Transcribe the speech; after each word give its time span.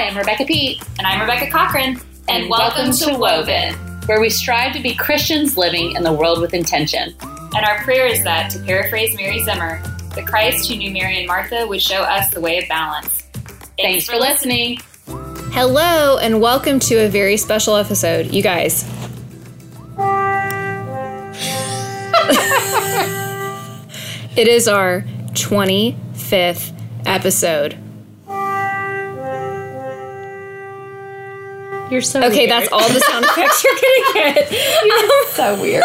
Hi, 0.00 0.06
I'm 0.06 0.16
Rebecca 0.16 0.46
Pete. 0.46 0.82
And 0.96 1.06
I'm 1.06 1.20
Rebecca 1.20 1.50
Cochran. 1.50 2.00
And, 2.26 2.48
welcome, 2.48 2.90
to 2.90 3.18
Woven, 3.18 3.74
where 4.06 4.18
we 4.18 4.30
strive 4.30 4.72
to 4.72 4.80
be 4.80 4.94
Christians 4.94 5.58
living 5.58 5.94
in 5.94 6.02
the 6.02 6.10
world 6.10 6.40
with 6.40 6.54
intention. 6.54 7.14
And 7.20 7.66
our 7.66 7.84
prayer 7.84 8.06
is 8.06 8.24
that, 8.24 8.50
to 8.52 8.60
paraphrase 8.60 9.14
Mary 9.14 9.44
Zimmer, 9.44 9.78
the 10.14 10.22
Christ 10.22 10.70
who 10.70 10.76
knew 10.76 10.90
Mary 10.90 11.18
and 11.18 11.26
Martha 11.26 11.66
would 11.66 11.82
show 11.82 12.00
us 12.00 12.30
the 12.30 12.40
way 12.40 12.62
of 12.62 12.66
balance. 12.66 13.28
Thanks, 13.76 14.08
for 14.08 14.16
listening. 14.16 14.78
Hello, 15.52 16.16
and 16.16 16.40
welcome 16.40 16.80
to 16.80 17.04
a 17.04 17.08
very 17.10 17.36
special 17.36 17.76
episode. 17.76 18.28
You 18.28 18.42
guys. 18.42 18.84
it 24.34 24.48
is 24.48 24.66
our 24.66 25.02
25th 25.34 26.72
episode. 27.04 27.76
You're 31.90 32.00
so 32.02 32.22
Okay, 32.22 32.46
weird. 32.46 32.50
that's 32.50 32.68
all 32.72 32.88
the 32.88 33.00
sound 33.00 33.24
effects 33.28 33.64
you're 33.64 33.74
gonna 33.74 34.34
get. 34.34 34.50
You're 34.52 35.26
so 35.32 35.60
weird. 35.60 35.84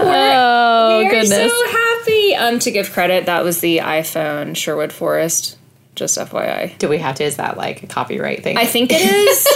oh 0.00 0.98
we 0.98 1.08
goodness! 1.10 1.52
so 1.52 1.68
happy. 1.70 2.34
Um, 2.34 2.58
to 2.60 2.70
give 2.70 2.90
credit, 2.90 3.26
that 3.26 3.44
was 3.44 3.60
the 3.60 3.78
iPhone 3.78 4.56
Sherwood 4.56 4.92
Forest. 4.92 5.56
Just 5.94 6.16
FYI. 6.16 6.78
Do 6.78 6.88
we 6.88 6.98
have 6.98 7.16
to? 7.16 7.24
Is 7.24 7.36
that 7.36 7.56
like 7.58 7.82
a 7.82 7.86
copyright 7.86 8.42
thing? 8.42 8.56
I 8.56 8.64
think 8.64 8.90
it 8.92 9.02
is. 9.02 9.46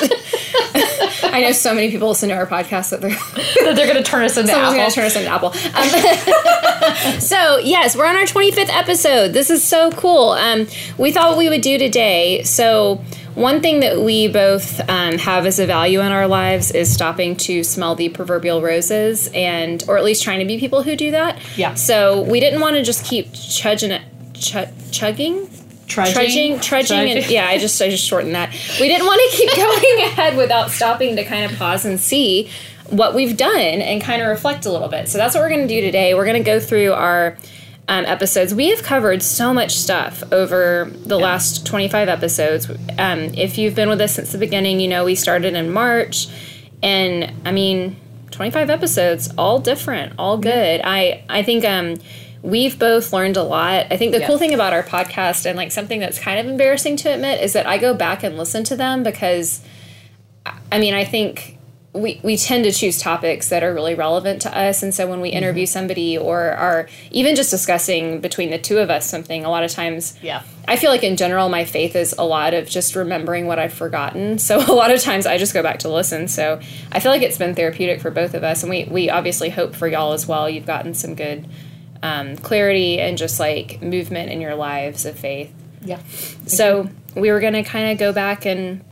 I 1.32 1.40
know 1.40 1.52
so 1.52 1.74
many 1.74 1.90
people 1.90 2.08
listen 2.08 2.28
to 2.28 2.34
our 2.34 2.46
podcast 2.46 2.90
that 2.90 3.00
they're 3.00 3.10
that 3.64 3.74
they're 3.74 3.86
going 3.90 3.96
to 3.96 4.02
turn 4.02 4.24
us 4.24 4.36
into 4.36 4.52
Someone's 4.52 4.74
Apple. 4.74 4.78
gonna 4.78 4.90
turn 4.90 5.04
us 5.06 5.16
into 5.16 5.28
Apple. 5.30 5.52
Um, 6.76 7.20
so 7.20 7.58
yes, 7.58 7.96
we're 7.96 8.06
on 8.06 8.16
our 8.16 8.24
25th 8.24 8.68
episode. 8.68 9.32
This 9.32 9.50
is 9.50 9.64
so 9.64 9.90
cool. 9.92 10.30
Um, 10.32 10.66
we 10.98 11.10
thought 11.10 11.30
what 11.30 11.38
we 11.38 11.48
would 11.48 11.62
do 11.62 11.78
today. 11.78 12.42
So 12.44 12.96
one 13.34 13.60
thing 13.60 13.80
that 13.80 14.00
we 14.00 14.28
both 14.28 14.78
um, 14.88 15.18
have 15.18 15.46
as 15.46 15.58
a 15.58 15.66
value 15.66 16.00
in 16.00 16.12
our 16.12 16.28
lives 16.28 16.70
is 16.70 16.92
stopping 16.92 17.34
to 17.38 17.64
smell 17.64 17.94
the 17.96 18.08
proverbial 18.10 18.62
roses, 18.62 19.28
and 19.34 19.82
or 19.88 19.96
at 19.98 20.04
least 20.04 20.22
trying 20.22 20.38
to 20.40 20.44
be 20.44 20.58
people 20.60 20.82
who 20.82 20.94
do 20.96 21.10
that. 21.10 21.38
Yeah. 21.56 21.74
So 21.74 22.22
we 22.22 22.40
didn't 22.40 22.60
want 22.60 22.76
to 22.76 22.82
just 22.82 23.04
keep 23.04 23.32
chugging 23.32 23.90
it, 23.90 24.02
ch- 24.34 24.90
chugging. 24.92 25.48
Trudging? 25.86 26.14
Trudging, 26.14 26.60
trudging, 26.60 27.10
and 27.10 27.30
yeah, 27.30 27.46
I 27.46 27.58
just 27.58 27.80
I 27.80 27.88
just 27.88 28.04
shortened 28.04 28.34
that. 28.34 28.50
We 28.80 28.88
didn't 28.88 29.06
want 29.06 29.20
to 29.30 29.36
keep 29.36 29.54
going 29.56 30.02
ahead 30.02 30.36
without 30.36 30.70
stopping 30.70 31.16
to 31.16 31.24
kind 31.24 31.50
of 31.50 31.56
pause 31.58 31.84
and 31.84 32.00
see 32.00 32.50
what 32.90 33.14
we've 33.14 33.36
done 33.36 33.56
and 33.56 34.02
kind 34.02 34.22
of 34.22 34.28
reflect 34.28 34.66
a 34.66 34.72
little 34.72 34.88
bit. 34.88 35.08
So 35.08 35.18
that's 35.18 35.34
what 35.34 35.42
we're 35.42 35.48
going 35.48 35.66
to 35.66 35.74
do 35.74 35.80
today. 35.80 36.14
We're 36.14 36.24
going 36.24 36.42
to 36.42 36.44
go 36.44 36.60
through 36.60 36.92
our 36.92 37.36
um, 37.88 38.04
episodes. 38.04 38.54
We 38.54 38.68
have 38.70 38.82
covered 38.82 39.22
so 39.22 39.52
much 39.54 39.76
stuff 39.76 40.22
over 40.32 40.90
the 40.92 41.18
last 41.18 41.66
25 41.66 42.08
episodes. 42.08 42.68
Um, 42.98 43.20
if 43.34 43.58
you've 43.58 43.74
been 43.74 43.88
with 43.88 44.00
us 44.00 44.14
since 44.14 44.32
the 44.32 44.38
beginning, 44.38 44.80
you 44.80 44.88
know 44.88 45.04
we 45.04 45.14
started 45.14 45.54
in 45.54 45.70
March, 45.70 46.28
and 46.82 47.32
I 47.44 47.52
mean, 47.52 47.96
25 48.32 48.70
episodes, 48.70 49.32
all 49.38 49.60
different, 49.60 50.14
all 50.18 50.36
good. 50.36 50.80
I 50.84 51.24
I 51.28 51.42
think 51.42 51.64
um, 51.64 51.96
we've 52.42 52.78
both 52.78 53.12
learned 53.12 53.36
a 53.36 53.42
lot. 53.42 53.86
I 53.90 53.96
think 53.96 54.12
the 54.12 54.20
Yeah. 54.20 54.26
cool 54.26 54.38
thing 54.38 54.54
about 54.54 54.72
our 54.72 54.82
podcast 54.82 55.46
and 55.46 55.56
like 55.56 55.72
something 55.72 56.00
that's 56.00 56.18
kind 56.18 56.38
of 56.38 56.46
embarrassing 56.46 56.96
to 56.98 57.12
admit 57.12 57.40
is 57.40 57.52
that 57.54 57.66
I 57.66 57.78
go 57.78 57.94
back 57.94 58.22
and 58.22 58.38
listen 58.38 58.64
to 58.64 58.76
them 58.76 59.02
because 59.02 59.60
I 60.70 60.78
mean, 60.78 60.94
I 60.94 61.04
think 61.04 61.56
we, 61.96 62.20
we 62.22 62.36
tend 62.36 62.64
to 62.64 62.72
choose 62.72 63.00
topics 63.00 63.48
that 63.48 63.62
are 63.62 63.72
really 63.72 63.94
relevant 63.94 64.42
to 64.42 64.56
us. 64.56 64.82
And 64.82 64.94
so 64.94 65.06
when 65.06 65.20
we 65.20 65.30
mm-hmm. 65.30 65.38
interview 65.38 65.66
somebody 65.66 66.18
or 66.18 66.52
are 66.52 66.88
even 67.10 67.34
just 67.34 67.50
discussing 67.50 68.20
between 68.20 68.50
the 68.50 68.58
two 68.58 68.78
of 68.78 68.90
us 68.90 69.08
something, 69.08 69.44
a 69.44 69.50
lot 69.50 69.64
of 69.64 69.70
times, 69.70 70.16
Yeah. 70.22 70.42
I 70.68 70.76
feel 70.76 70.90
like 70.90 71.04
in 71.04 71.16
general, 71.16 71.48
my 71.48 71.64
faith 71.64 71.96
is 71.96 72.14
a 72.18 72.24
lot 72.24 72.52
of 72.52 72.68
just 72.68 72.94
remembering 72.94 73.46
what 73.46 73.58
I've 73.58 73.72
forgotten. 73.72 74.38
So 74.38 74.58
a 74.72 74.74
lot 74.74 74.90
of 74.90 75.00
times 75.00 75.26
I 75.26 75.38
just 75.38 75.54
go 75.54 75.62
back 75.62 75.80
to 75.80 75.88
listen. 75.88 76.28
So 76.28 76.60
I 76.92 77.00
feel 77.00 77.12
like 77.12 77.22
it's 77.22 77.38
been 77.38 77.54
therapeutic 77.54 78.00
for 78.00 78.10
both 78.10 78.34
of 78.34 78.44
us. 78.44 78.62
And 78.62 78.70
we, 78.70 78.84
we 78.84 79.10
obviously 79.10 79.50
hope 79.50 79.74
for 79.74 79.88
y'all 79.88 80.12
as 80.12 80.26
well. 80.26 80.50
You've 80.50 80.66
gotten 80.66 80.92
some 80.94 81.14
good 81.14 81.48
um, 82.02 82.36
clarity 82.36 83.00
and 83.00 83.16
just 83.18 83.38
like 83.40 83.80
movement 83.82 84.30
in 84.30 84.40
your 84.40 84.54
lives 84.54 85.04
of 85.04 85.18
faith. 85.18 85.52
Yeah. 85.82 86.00
So 86.46 86.88
we 87.14 87.30
were 87.30 87.40
going 87.40 87.52
to 87.54 87.62
kind 87.62 87.92
of 87.92 87.98
go 87.98 88.12
back 88.12 88.44
and 88.46 88.84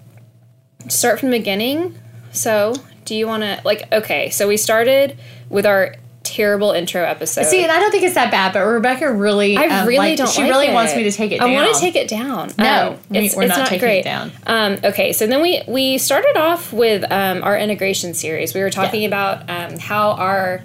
start 0.88 1.20
from 1.20 1.30
the 1.30 1.38
beginning. 1.38 1.98
So 2.32 2.74
do 3.04 3.14
you 3.14 3.26
want 3.26 3.42
to 3.42 3.60
like 3.64 3.90
okay? 3.92 4.30
So 4.30 4.48
we 4.48 4.56
started 4.56 5.16
with 5.48 5.66
our 5.66 5.96
terrible 6.22 6.72
intro 6.72 7.04
episode. 7.04 7.44
See, 7.44 7.62
and 7.62 7.70
I 7.70 7.78
don't 7.78 7.90
think 7.90 8.02
it's 8.02 8.14
that 8.14 8.30
bad, 8.30 8.52
but 8.54 8.60
Rebecca 8.60 9.12
really, 9.12 9.56
I 9.56 9.66
um, 9.82 9.86
really 9.86 9.98
like, 10.10 10.18
don't. 10.18 10.28
She 10.28 10.42
like 10.42 10.50
really 10.50 10.66
it. 10.68 10.72
wants 10.72 10.96
me 10.96 11.02
to 11.04 11.12
take 11.12 11.32
it. 11.32 11.38
Down. 11.38 11.50
I 11.50 11.52
want 11.54 11.74
to 11.74 11.80
take 11.80 11.96
it 11.96 12.08
down. 12.08 12.50
No, 12.58 12.92
Um, 12.92 12.98
we- 13.10 13.18
it's, 13.26 13.36
we're 13.36 13.42
it's 13.44 13.56
not 13.56 13.68
taking 13.68 13.88
it 13.88 14.04
down. 14.04 14.32
Um, 14.46 14.78
okay, 14.84 15.12
so 15.12 15.26
then 15.26 15.42
we 15.42 15.62
we 15.68 15.98
started 15.98 16.36
off 16.36 16.72
with 16.72 17.04
um, 17.12 17.42
our 17.42 17.58
integration 17.58 18.14
series. 18.14 18.54
We 18.54 18.62
were 18.62 18.70
talking 18.70 19.02
Yeah. 19.02 19.08
about 19.08 19.50
um, 19.50 19.78
how 19.78 20.12
our 20.12 20.62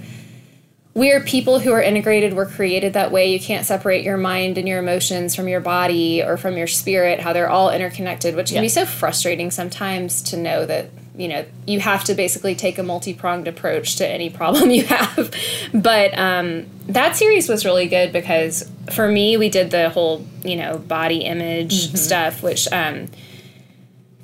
we 0.99 1.11
are 1.13 1.21
people 1.21 1.59
who 1.59 1.71
are 1.71 1.81
integrated. 1.81 2.33
We're 2.33 2.45
created 2.45 2.93
that 2.93 3.09
way. 3.11 3.31
You 3.31 3.39
can't 3.39 3.65
separate 3.65 4.03
your 4.03 4.17
mind 4.17 4.57
and 4.57 4.67
your 4.67 4.79
emotions 4.79 5.33
from 5.35 5.47
your 5.47 5.61
body 5.61 6.21
or 6.21 6.35
from 6.35 6.57
your 6.57 6.67
spirit. 6.67 7.21
How 7.21 7.31
they're 7.31 7.49
all 7.49 7.69
interconnected, 7.71 8.35
which 8.35 8.47
can 8.49 8.55
Yeah. 8.55 8.61
be 8.61 8.69
so 8.69 8.85
frustrating 8.85 9.49
sometimes 9.49 10.21
to 10.23 10.37
know 10.37 10.65
that 10.65 10.89
you 11.15 11.27
know 11.27 11.45
you 11.65 11.79
have 11.79 12.03
to 12.05 12.13
basically 12.13 12.53
take 12.55 12.77
a 12.77 12.83
multi-pronged 12.83 13.47
approach 13.47 13.95
to 13.97 14.07
any 14.07 14.29
problem 14.29 14.69
you 14.79 14.83
have. 14.85 15.33
But 15.73 16.17
um, 16.17 16.65
that 16.87 17.15
series 17.15 17.47
was 17.47 17.65
really 17.65 17.87
good 17.87 18.11
because 18.11 18.69
for 18.91 19.07
me, 19.07 19.37
we 19.37 19.47
did 19.49 19.71
the 19.71 19.89
whole 19.89 20.25
you 20.43 20.57
know 20.57 20.77
body 20.79 21.19
image 21.19 21.87
Mm-hmm. 21.87 21.95
stuff, 21.97 22.43
which. 22.43 22.67
Um, 22.73 23.07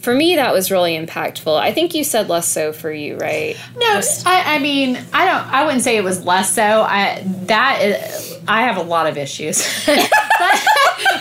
for 0.05 0.13
me, 0.13 0.35
that 0.35 0.53
was 0.53 0.69
really 0.69 0.95
impactful. 0.95 1.59
I 1.59 1.73
think 1.73 1.95
you 1.95 2.03
said 2.03 2.29
less 2.29 2.47
so 2.47 2.71
for 2.71 2.91
you, 2.91 3.17
right? 3.17 3.57
No, 3.75 4.01
I, 4.25 4.55
I 4.55 4.59
mean, 4.59 4.97
I 5.11 5.25
don't. 5.25 5.51
I 5.51 5.65
wouldn't 5.65 5.81
say 5.81 5.97
it 5.97 6.03
was 6.03 6.23
less 6.23 6.53
so. 6.53 6.61
I 6.61 7.23
that 7.47 7.81
is, 7.81 8.39
I 8.47 8.61
have 8.61 8.77
a 8.77 8.83
lot 8.83 9.07
of 9.07 9.17
issues, 9.17 9.65
but, 9.87 10.63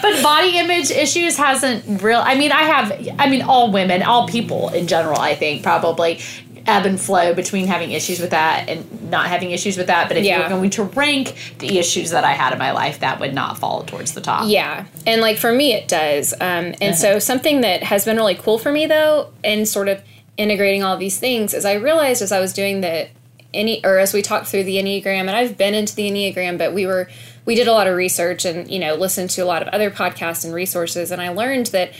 but 0.02 0.22
body 0.22 0.58
image 0.58 0.90
issues 0.90 1.38
hasn't 1.38 2.02
real. 2.02 2.20
I 2.22 2.34
mean, 2.34 2.52
I 2.52 2.62
have. 2.62 3.16
I 3.18 3.30
mean, 3.30 3.40
all 3.40 3.72
women, 3.72 4.02
all 4.02 4.28
people 4.28 4.68
in 4.68 4.86
general. 4.86 5.18
I 5.18 5.34
think 5.34 5.62
probably 5.62 6.20
ebb 6.66 6.86
and 6.86 6.98
flow 7.00 7.34
between 7.34 7.66
having 7.66 7.90
issues 7.92 8.20
with 8.20 8.30
that 8.30 8.68
and 8.68 9.10
not 9.10 9.26
having 9.26 9.50
issues 9.50 9.76
with 9.76 9.88
that. 9.88 10.08
But 10.08 10.16
if 10.16 10.24
Yeah. 10.24 10.40
you're 10.40 10.48
going 10.48 10.70
to 10.70 10.84
rank 10.84 11.34
the 11.58 11.78
issues 11.78 12.10
that 12.10 12.24
I 12.24 12.32
had 12.32 12.52
in 12.52 12.58
my 12.58 12.72
life, 12.72 13.00
that 13.00 13.20
would 13.20 13.34
not 13.34 13.58
fall 13.58 13.82
towards 13.82 14.12
the 14.12 14.20
top. 14.22 14.44
Yeah, 14.48 14.84
and 15.06 15.20
like 15.20 15.36
for 15.36 15.52
me, 15.52 15.72
it 15.74 15.88
does. 15.88 16.32
Um, 16.40 16.74
and 16.80 16.96
so 16.96 17.18
something 17.18 17.60
that 17.60 17.82
has 17.82 18.04
been 18.04 18.16
really 18.16 18.34
cool 18.34 18.58
for 18.58 18.72
me 18.72 18.86
though, 18.86 19.28
in 19.42 19.66
sort 19.66 19.88
of 19.88 20.00
integrating 20.36 20.82
all 20.82 20.96
these 20.96 21.18
things, 21.18 21.52
is 21.54 21.64
I 21.64 21.74
realized 21.74 22.22
as 22.22 22.32
I 22.32 22.40
was 22.40 22.52
doing 22.52 22.80
the 22.80 23.08
any 23.52 23.84
or 23.84 23.98
as 23.98 24.12
we 24.12 24.20
talked 24.22 24.46
through 24.48 24.64
the 24.64 24.76
enneagram, 24.78 25.20
and 25.20 25.30
I've 25.30 25.56
been 25.56 25.74
into 25.74 25.94
the 25.94 26.10
enneagram, 26.10 26.58
but 26.58 26.72
we 26.74 26.86
were 26.86 27.08
we 27.44 27.54
did 27.54 27.68
a 27.68 27.72
lot 27.72 27.86
of 27.86 27.94
research 27.94 28.44
and 28.46 28.68
you 28.70 28.78
know 28.78 28.94
listened 28.94 29.30
to 29.30 29.42
a 29.42 29.44
lot 29.44 29.62
of 29.62 29.68
other 29.68 29.90
podcasts 29.90 30.44
and 30.44 30.52
resources, 30.54 31.10
and 31.10 31.20
I 31.20 31.28
learned 31.28 31.66
that 31.66 31.92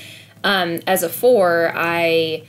um, 0.43 0.81
as 0.87 1.03
a 1.03 1.09
four, 1.09 1.73
I 1.77 2.43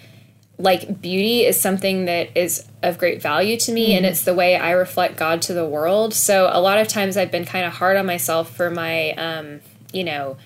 like 0.57 1.01
beauty 1.01 1.45
is 1.45 1.59
something 1.59 2.05
that 2.05 2.35
is 2.35 2.65
of 2.81 2.97
great 2.97 3.21
value 3.21 3.57
to 3.57 3.71
me 3.71 3.95
and 3.95 4.05
it's 4.05 4.23
the 4.23 4.33
way 4.33 4.55
I 4.55 4.71
reflect 4.71 5.17
God 5.17 5.41
to 5.43 5.53
the 5.53 5.65
world. 5.65 6.13
So 6.13 6.49
a 6.51 6.61
lot 6.61 6.77
of 6.77 6.87
times 6.87 7.17
I've 7.17 7.31
been 7.31 7.45
kind 7.45 7.65
of 7.65 7.73
hard 7.73 7.97
on 7.97 8.05
myself 8.05 8.55
for 8.55 8.69
my 8.69 9.11
um, 9.13 9.59
you 9.91 10.03
know, 10.03 10.37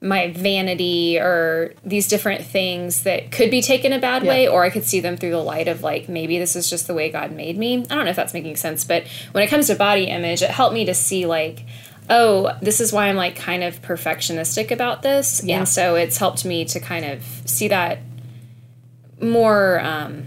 my 0.00 0.30
vanity 0.30 1.18
or 1.18 1.74
these 1.84 2.06
different 2.06 2.44
things 2.44 3.02
that 3.04 3.32
could 3.32 3.50
be 3.50 3.62
taken 3.62 3.92
a 3.92 3.98
bad 3.98 4.22
way 4.22 4.46
or 4.46 4.62
I 4.62 4.70
could 4.70 4.84
see 4.84 5.00
them 5.00 5.16
through 5.16 5.30
the 5.30 5.42
light 5.42 5.68
of 5.68 5.82
like 5.82 6.08
maybe 6.08 6.38
this 6.38 6.54
is 6.54 6.68
just 6.68 6.86
the 6.86 6.94
way 6.94 7.10
God 7.10 7.32
made 7.32 7.56
me. 7.56 7.78
I 7.78 7.94
don't 7.94 8.04
know 8.04 8.10
if 8.10 8.16
that's 8.16 8.34
making 8.34 8.56
sense, 8.56 8.84
but 8.84 9.04
when 9.32 9.42
it 9.42 9.48
comes 9.48 9.68
to 9.68 9.74
body 9.74 10.04
image, 10.04 10.42
it 10.42 10.50
helped 10.50 10.74
me 10.74 10.84
to 10.84 10.94
see 10.94 11.26
like 11.26 11.64
oh, 12.08 12.56
this 12.62 12.80
is 12.80 12.92
why 12.92 13.08
I'm 13.08 13.16
like 13.16 13.34
kind 13.34 13.64
of 13.64 13.82
perfectionistic 13.82 14.70
about 14.70 15.02
this. 15.02 15.42
Yeah. 15.42 15.58
And 15.58 15.68
so 15.68 15.96
it's 15.96 16.18
helped 16.18 16.44
me 16.44 16.64
to 16.66 16.78
kind 16.78 17.04
of 17.04 17.24
see 17.46 17.66
that 17.68 17.98
more 19.20 19.80
um 19.80 20.24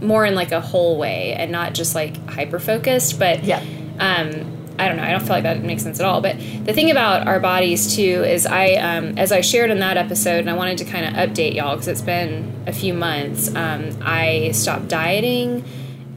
more 0.00 0.24
in 0.24 0.34
like 0.34 0.52
a 0.52 0.60
whole 0.60 0.96
way 0.96 1.32
and 1.34 1.50
not 1.50 1.74
just 1.74 1.94
like 1.94 2.16
hyper 2.30 2.58
focused 2.58 3.18
but 3.18 3.42
Yeah. 3.44 3.62
um 3.98 4.54
I 4.80 4.86
don't 4.86 4.96
know. 4.96 5.02
I 5.02 5.10
don't 5.10 5.18
feel 5.18 5.30
like 5.30 5.42
that 5.42 5.60
makes 5.64 5.82
sense 5.82 5.98
at 5.98 6.06
all. 6.06 6.20
But 6.20 6.38
the 6.38 6.72
thing 6.72 6.88
about 6.92 7.26
our 7.26 7.40
bodies 7.40 7.96
too 7.96 8.22
is 8.24 8.46
I, 8.46 8.74
um, 8.74 9.18
as 9.18 9.32
I 9.32 9.40
shared 9.40 9.72
in 9.72 9.80
that 9.80 9.96
episode, 9.96 10.38
and 10.38 10.48
I 10.48 10.52
wanted 10.52 10.78
to 10.78 10.84
kind 10.84 11.04
of 11.04 11.14
update 11.14 11.56
y'all 11.56 11.74
because 11.74 11.88
it's 11.88 12.00
been 12.00 12.52
a 12.64 12.72
few 12.72 12.94
months. 12.94 13.52
Um, 13.56 13.90
I 14.02 14.52
stopped 14.52 14.86
dieting, 14.86 15.64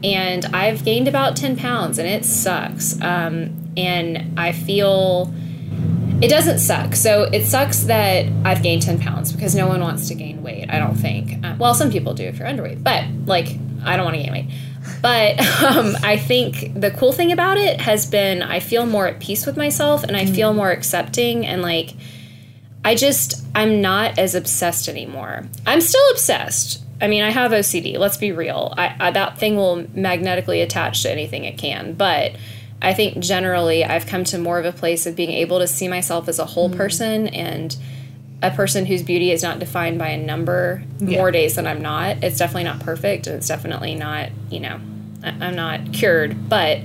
and 0.04 0.44
I've 0.54 0.84
gained 0.84 1.08
about 1.08 1.34
ten 1.34 1.56
pounds, 1.56 1.98
and 1.98 2.06
it 2.06 2.24
sucks. 2.24 3.02
Um, 3.02 3.72
and 3.76 4.38
I 4.38 4.52
feel 4.52 5.34
it 6.22 6.28
doesn't 6.28 6.60
suck. 6.60 6.94
So 6.94 7.24
it 7.24 7.46
sucks 7.46 7.80
that 7.84 8.26
I've 8.44 8.62
gained 8.62 8.82
10 8.82 9.00
pounds 9.00 9.32
because 9.32 9.54
no 9.54 9.66
one 9.66 9.80
wants 9.80 10.08
to 10.08 10.14
gain 10.14 10.42
weight, 10.42 10.70
I 10.70 10.78
don't 10.78 10.94
think. 10.94 11.44
Uh, 11.44 11.56
well, 11.58 11.74
some 11.74 11.90
people 11.90 12.14
do 12.14 12.24
if 12.24 12.38
you're 12.38 12.48
underweight, 12.48 12.82
but 12.82 13.04
like, 13.26 13.48
I 13.84 13.96
don't 13.96 14.04
want 14.04 14.16
to 14.16 14.22
gain 14.22 14.32
weight. 14.32 14.50
But 15.00 15.40
um, 15.62 15.96
I 16.02 16.16
think 16.16 16.80
the 16.80 16.92
cool 16.92 17.12
thing 17.12 17.32
about 17.32 17.58
it 17.58 17.80
has 17.80 18.06
been 18.06 18.40
I 18.40 18.60
feel 18.60 18.86
more 18.86 19.08
at 19.08 19.18
peace 19.18 19.46
with 19.46 19.56
myself 19.56 20.04
and 20.04 20.16
I 20.16 20.26
feel 20.26 20.54
more 20.54 20.70
accepting 20.70 21.44
and 21.44 21.60
like, 21.60 21.94
I 22.84 22.94
just 22.94 23.44
I'm 23.54 23.80
not 23.80 24.18
as 24.18 24.34
obsessed 24.34 24.88
anymore. 24.88 25.44
I'm 25.66 25.80
still 25.80 26.08
obsessed. 26.12 26.82
I 27.00 27.08
mean, 27.08 27.24
I 27.24 27.30
have 27.30 27.50
OCD. 27.50 27.98
Let's 27.98 28.16
be 28.16 28.30
real. 28.30 28.74
I, 28.76 28.94
I 28.98 29.10
that 29.10 29.38
thing 29.38 29.56
will 29.56 29.86
magnetically 29.92 30.60
attach 30.62 31.02
to 31.02 31.10
anything 31.10 31.44
it 31.44 31.58
can, 31.58 31.94
but 31.94 32.36
I 32.82 32.92
think 32.94 33.20
generally 33.20 33.84
I've 33.84 34.06
come 34.06 34.24
to 34.24 34.38
more 34.38 34.58
of 34.58 34.64
a 34.66 34.72
place 34.72 35.06
of 35.06 35.14
being 35.16 35.30
able 35.30 35.60
to 35.60 35.66
see 35.66 35.88
myself 35.88 36.28
as 36.28 36.38
a 36.38 36.44
whole 36.44 36.68
Mm. 36.68 36.76
person 36.76 37.28
and 37.28 37.76
a 38.42 38.50
person 38.50 38.84
whose 38.86 39.02
beauty 39.02 39.30
is 39.30 39.40
not 39.42 39.60
defined 39.60 39.98
by 40.00 40.08
a 40.08 40.16
number 40.16 40.82
Yeah. 41.00 41.18
more 41.18 41.30
days 41.30 41.54
than 41.54 41.66
I'm 41.66 41.80
not. 41.80 42.16
It's 42.22 42.36
definitely 42.38 42.64
not 42.64 42.80
perfect 42.80 43.28
and 43.28 43.36
it's 43.36 43.46
definitely 43.46 43.94
not, 43.94 44.30
you 44.50 44.58
know, 44.60 44.78
I'm 45.40 45.54
not 45.54 45.92
cured, 45.92 46.48
but 46.48 46.78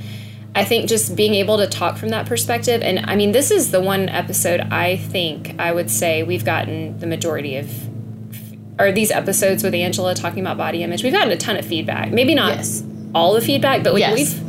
I 0.53 0.63
think 0.63 0.87
just 0.87 1.15
being 1.15 1.33
able 1.33 1.57
to 1.57 1.65
talk 1.67 1.97
from 1.97 2.09
that 2.09 2.27
perspective 2.27 2.81
and 2.83 2.99
I 3.07 3.15
mean 3.15 3.31
this 3.31 3.49
is 3.49 3.71
the 3.71 3.81
one 3.81 4.07
episode 4.09 4.61
I 4.71 4.97
think 4.97 5.55
I 5.59 5.71
would 5.71 5.89
say 5.89 6.21
we've 6.23 6.45
gotten 6.45 6.99
the 6.99 7.07
majority 7.07 7.57
of 7.57 7.67
or 8.79 8.91
these 8.91 9.09
episodes 9.09 9.63
with 9.63 9.73
Angela 9.73 10.13
talking 10.13 10.39
about 10.41 10.57
body 10.57 10.83
image. 10.83 11.03
We've 11.03 11.11
gotten 11.13 11.31
a 11.31 11.37
ton 11.37 11.57
of 11.57 11.65
feedback. 11.65 12.11
Maybe 12.11 12.35
not 12.35 12.57
Yes. 12.57 12.83
all 13.15 13.33
the 13.33 13.41
feedback, 13.41 13.81
but 13.83 13.93
like 13.93 14.01
Yes. 14.01 14.13
we've 14.13 14.43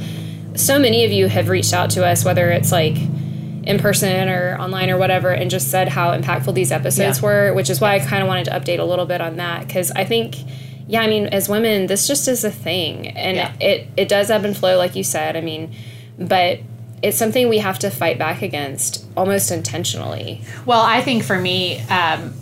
so 0.59 0.79
many 0.79 1.05
of 1.05 1.11
you 1.13 1.29
have 1.29 1.49
reached 1.49 1.73
out 1.73 1.91
to 1.91 2.05
us, 2.07 2.25
whether 2.25 2.51
it's 2.51 2.73
like 2.73 2.97
in 2.97 3.79
person 3.79 4.29
or 4.29 4.57
online 4.59 4.91
or 4.91 4.97
whatever, 4.99 5.31
and 5.31 5.51
just 5.51 5.71
said 5.71 5.89
how 5.89 6.17
impactful 6.17 6.55
these 6.55 6.73
episodes 6.73 7.19
Yeah. 7.19 7.25
were, 7.25 7.55
which 7.55 7.71
is 7.71 7.81
why 7.81 7.95
I 7.95 7.99
kind 8.01 8.23
of 8.23 8.29
wanted 8.29 8.47
to 8.47 8.51
update 8.53 8.79
a 8.79 8.85
little 8.85 9.07
bit 9.07 9.21
on 9.21 9.37
that 9.37 9.67
because 9.67 9.91
I 9.93 10.05
think, 10.05 10.37
yeah, 10.87 11.03
I 11.03 11.07
mean, 11.07 11.27
as 11.27 11.49
women, 11.49 11.87
this 11.87 12.07
just 12.07 12.29
is 12.29 12.45
a 12.45 12.51
thing, 12.51 13.09
and 13.09 13.37
Yeah. 13.37 13.51
it 13.61 13.87
it 13.97 14.09
does 14.09 14.31
ebb 14.31 14.45
and 14.45 14.57
flow, 14.57 14.77
like 14.79 14.97
you 14.97 15.05
said. 15.05 15.37
I 15.37 15.41
mean, 15.43 15.75
but 16.19 16.61
it's 17.03 17.17
something 17.17 17.49
we 17.49 17.59
have 17.59 17.79
to 17.81 17.91
fight 17.91 18.19
back 18.19 18.43
against 18.43 19.05
almost 19.17 19.53
intentionally. 19.53 20.41
Well, 20.67 20.81
I 20.83 21.01
think 21.03 21.23
for 21.23 21.39
me, 21.39 21.81
um, 21.91 22.35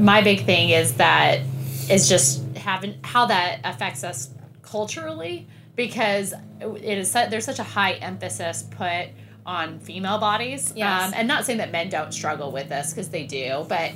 my 0.00 0.22
big 0.22 0.44
thing 0.44 0.70
is 0.70 0.94
that 0.94 1.40
is 1.90 2.08
just 2.08 2.42
having 2.56 2.94
how 3.02 3.26
that 3.26 3.58
affects 3.62 4.02
us 4.02 4.30
culturally 4.62 5.46
because 5.76 6.34
it 6.60 6.98
is 6.98 7.10
su- 7.10 7.26
there's 7.30 7.44
such 7.44 7.58
a 7.58 7.64
high 7.64 7.92
emphasis 7.92 8.62
put 8.62 9.08
on 9.44 9.80
female 9.80 10.18
bodies. 10.18 10.72
Yes. 10.76 11.08
Um, 11.08 11.14
and 11.16 11.28
not 11.28 11.44
saying 11.44 11.58
that 11.58 11.72
men 11.72 11.88
don't 11.88 12.12
struggle 12.12 12.52
with 12.52 12.68
this 12.68 12.92
because 12.92 13.08
they 13.08 13.26
do, 13.26 13.64
but 13.68 13.92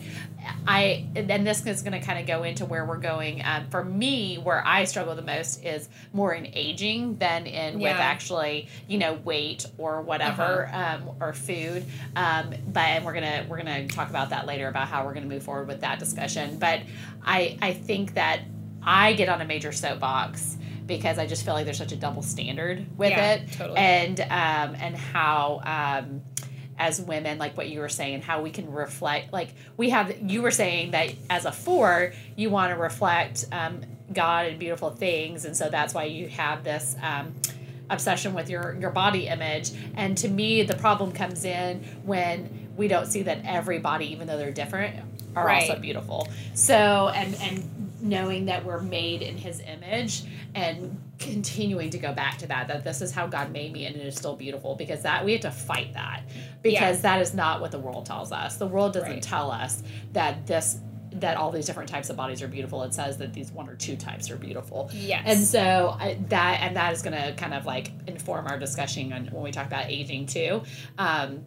I 0.67 1.07
and 1.15 1.47
this 1.47 1.65
is 1.67 1.83
going 1.83 1.93
to 1.93 2.05
kind 2.05 2.19
of 2.19 2.27
go 2.27 2.43
into 2.43 2.65
where 2.65 2.85
we're 2.85 2.99
going. 2.99 3.43
Um, 3.45 3.69
for 3.71 3.85
me, 3.85 4.37
where 4.37 4.65
I 4.67 4.85
struggle 4.85 5.15
the 5.15 5.23
most 5.23 5.65
is 5.65 5.89
more 6.13 6.35
in 6.35 6.47
aging 6.53 7.17
than 7.17 7.47
in 7.47 7.79
with 7.79 7.93
actually 7.93 8.69
you 8.89 8.99
know 8.99 9.15
weight 9.15 9.67
or 9.79 10.03
whatever 10.03 10.69
um, 10.73 11.11
or 11.21 11.33
food. 11.33 11.85
Um, 12.15 12.55
but 12.69 12.85
and 12.85 13.05
we're 13.05 13.15
gonna 13.15 13.47
we're 13.49 13.59
gonna 13.59 13.89
talk 13.89 14.11
about 14.11 14.31
that 14.31 14.47
later 14.47 14.69
about 14.69 14.89
how 14.89 15.05
we're 15.05 15.15
gonna 15.15 15.27
move 15.27 15.43
forward 15.43 15.69
with 15.69 15.81
that 15.81 15.99
discussion. 15.99 16.59
But 16.59 16.81
I 17.25 17.59
I 17.63 17.73
think 17.73 18.15
that 18.15 18.41
I 18.83 19.15
get 19.15 19.29
on 19.29 19.41
a 19.41 19.45
major 19.45 19.73
soapbox 19.73 20.56
because 20.87 21.19
I 21.19 21.27
just 21.27 21.45
feel 21.45 21.55
like 21.55 21.65
there's 21.65 21.79
such 21.79 21.93
a 21.93 21.97
double 21.97 22.23
standard 22.23 22.87
with 22.99 23.11
Yeah, 23.11 23.35
it, 23.35 23.53
totally. 23.53 23.79
and 23.79 24.21
um, 24.21 24.29
and 24.81 24.97
how. 24.97 25.61
Um, 25.65 26.23
as 26.79 27.01
women, 27.01 27.39
like 27.39 27.57
what 27.57 27.71
you 27.71 27.81
were 27.81 27.89
saying, 27.89 28.21
how 28.21 28.43
we 28.43 28.51
can 28.51 28.71
reflect, 28.71 29.33
like 29.33 29.49
we 29.79 29.89
have, 29.89 30.15
you 30.31 30.43
were 30.43 30.51
saying 30.51 30.91
that 30.91 31.11
as 31.31 31.47
a 31.47 31.51
four, 31.51 32.13
you 32.37 32.51
want 32.51 32.71
to 32.71 32.77
reflect 32.77 33.47
um, 33.51 33.81
God 34.13 34.45
and 34.49 34.59
beautiful 34.59 34.91
things, 34.91 35.47
and 35.47 35.57
so 35.57 35.71
that's 35.71 35.95
why 35.95 36.05
you 36.05 36.29
have 36.29 36.65
this 36.65 36.95
um, 37.03 37.35
obsession 37.89 38.35
with 38.35 38.51
your 38.51 38.77
your 38.79 38.91
body 38.91 39.27
image. 39.27 39.71
And 39.97 40.19
to 40.19 40.29
me, 40.29 40.65
the 40.65 40.77
problem 40.77 41.13
comes 41.13 41.47
in 41.47 41.83
when 42.05 42.69
we 42.77 42.89
don't 42.89 43.07
see 43.07 43.23
that 43.23 43.39
every 43.47 43.79
body, 43.79 44.13
even 44.13 44.27
though 44.27 44.37
they're 44.37 44.53
different, 44.53 44.97
are 45.35 45.47
Right. 45.47 45.71
also 45.71 45.81
beautiful. 45.81 46.29
So 46.53 47.11
and 47.15 47.35
and 47.41 47.76
knowing 48.09 48.47
that 48.47 48.65
we're 48.65 48.81
made 48.81 49.23
in 49.23 49.37
His 49.37 49.61
image 49.61 50.25
and 50.55 51.01
continuing 51.19 51.91
to 51.91 51.99
go 51.99 52.13
back 52.13 52.39
to 52.39 52.47
that 52.47 52.69
that 52.69 52.85
this 52.85 53.01
is 53.01 53.11
how 53.11 53.27
God 53.27 53.51
made 53.51 53.73
me 53.73 53.87
and 53.87 53.97
it 53.97 54.07
is 54.07 54.15
still 54.17 54.37
beautiful 54.37 54.75
because 54.75 55.03
that 55.03 55.25
we 55.25 55.33
have 55.33 55.41
to 55.43 55.51
fight 55.51 55.95
that 55.95 56.23
because 56.63 57.01
that 57.03 57.21
is 57.23 57.33
not 57.35 57.61
what 57.61 57.71
the 57.71 57.79
world 57.79 58.05
tells 58.07 58.33
us. 58.33 58.57
The 58.57 58.67
world 58.67 58.93
doesn't 58.93 59.11
Right. 59.11 59.23
tell 59.23 59.51
us 59.51 59.83
that 60.13 60.47
this 60.47 60.79
that 61.13 61.39
all 61.39 61.51
these 61.51 61.65
different 61.65 61.89
types 61.89 62.11
of 62.11 62.17
bodies 62.17 62.43
are 62.43 62.49
beautiful. 62.49 62.83
It 62.83 62.93
says 62.93 63.17
that 63.19 63.33
these 63.33 63.51
one 63.51 63.71
or 63.71 63.75
two 63.77 63.97
types 63.97 64.31
are 64.31 64.37
beautiful. 64.37 64.91
Yes. 64.93 65.23
And 65.25 65.43
so 65.43 65.97
I, 65.99 66.19
that 66.29 66.59
and 66.61 66.77
that 66.77 66.93
is 66.93 67.01
going 67.01 67.17
to 67.17 67.33
kind 67.39 67.55
of 67.55 67.65
like 67.65 67.91
inform 68.07 68.47
our 68.47 68.59
discussion 68.59 69.15
on 69.15 69.27
when 69.29 69.43
we 69.43 69.51
talk 69.51 69.67
about 69.67 69.87
aging 69.89 70.27
too. 70.27 70.63
Um, 70.99 71.47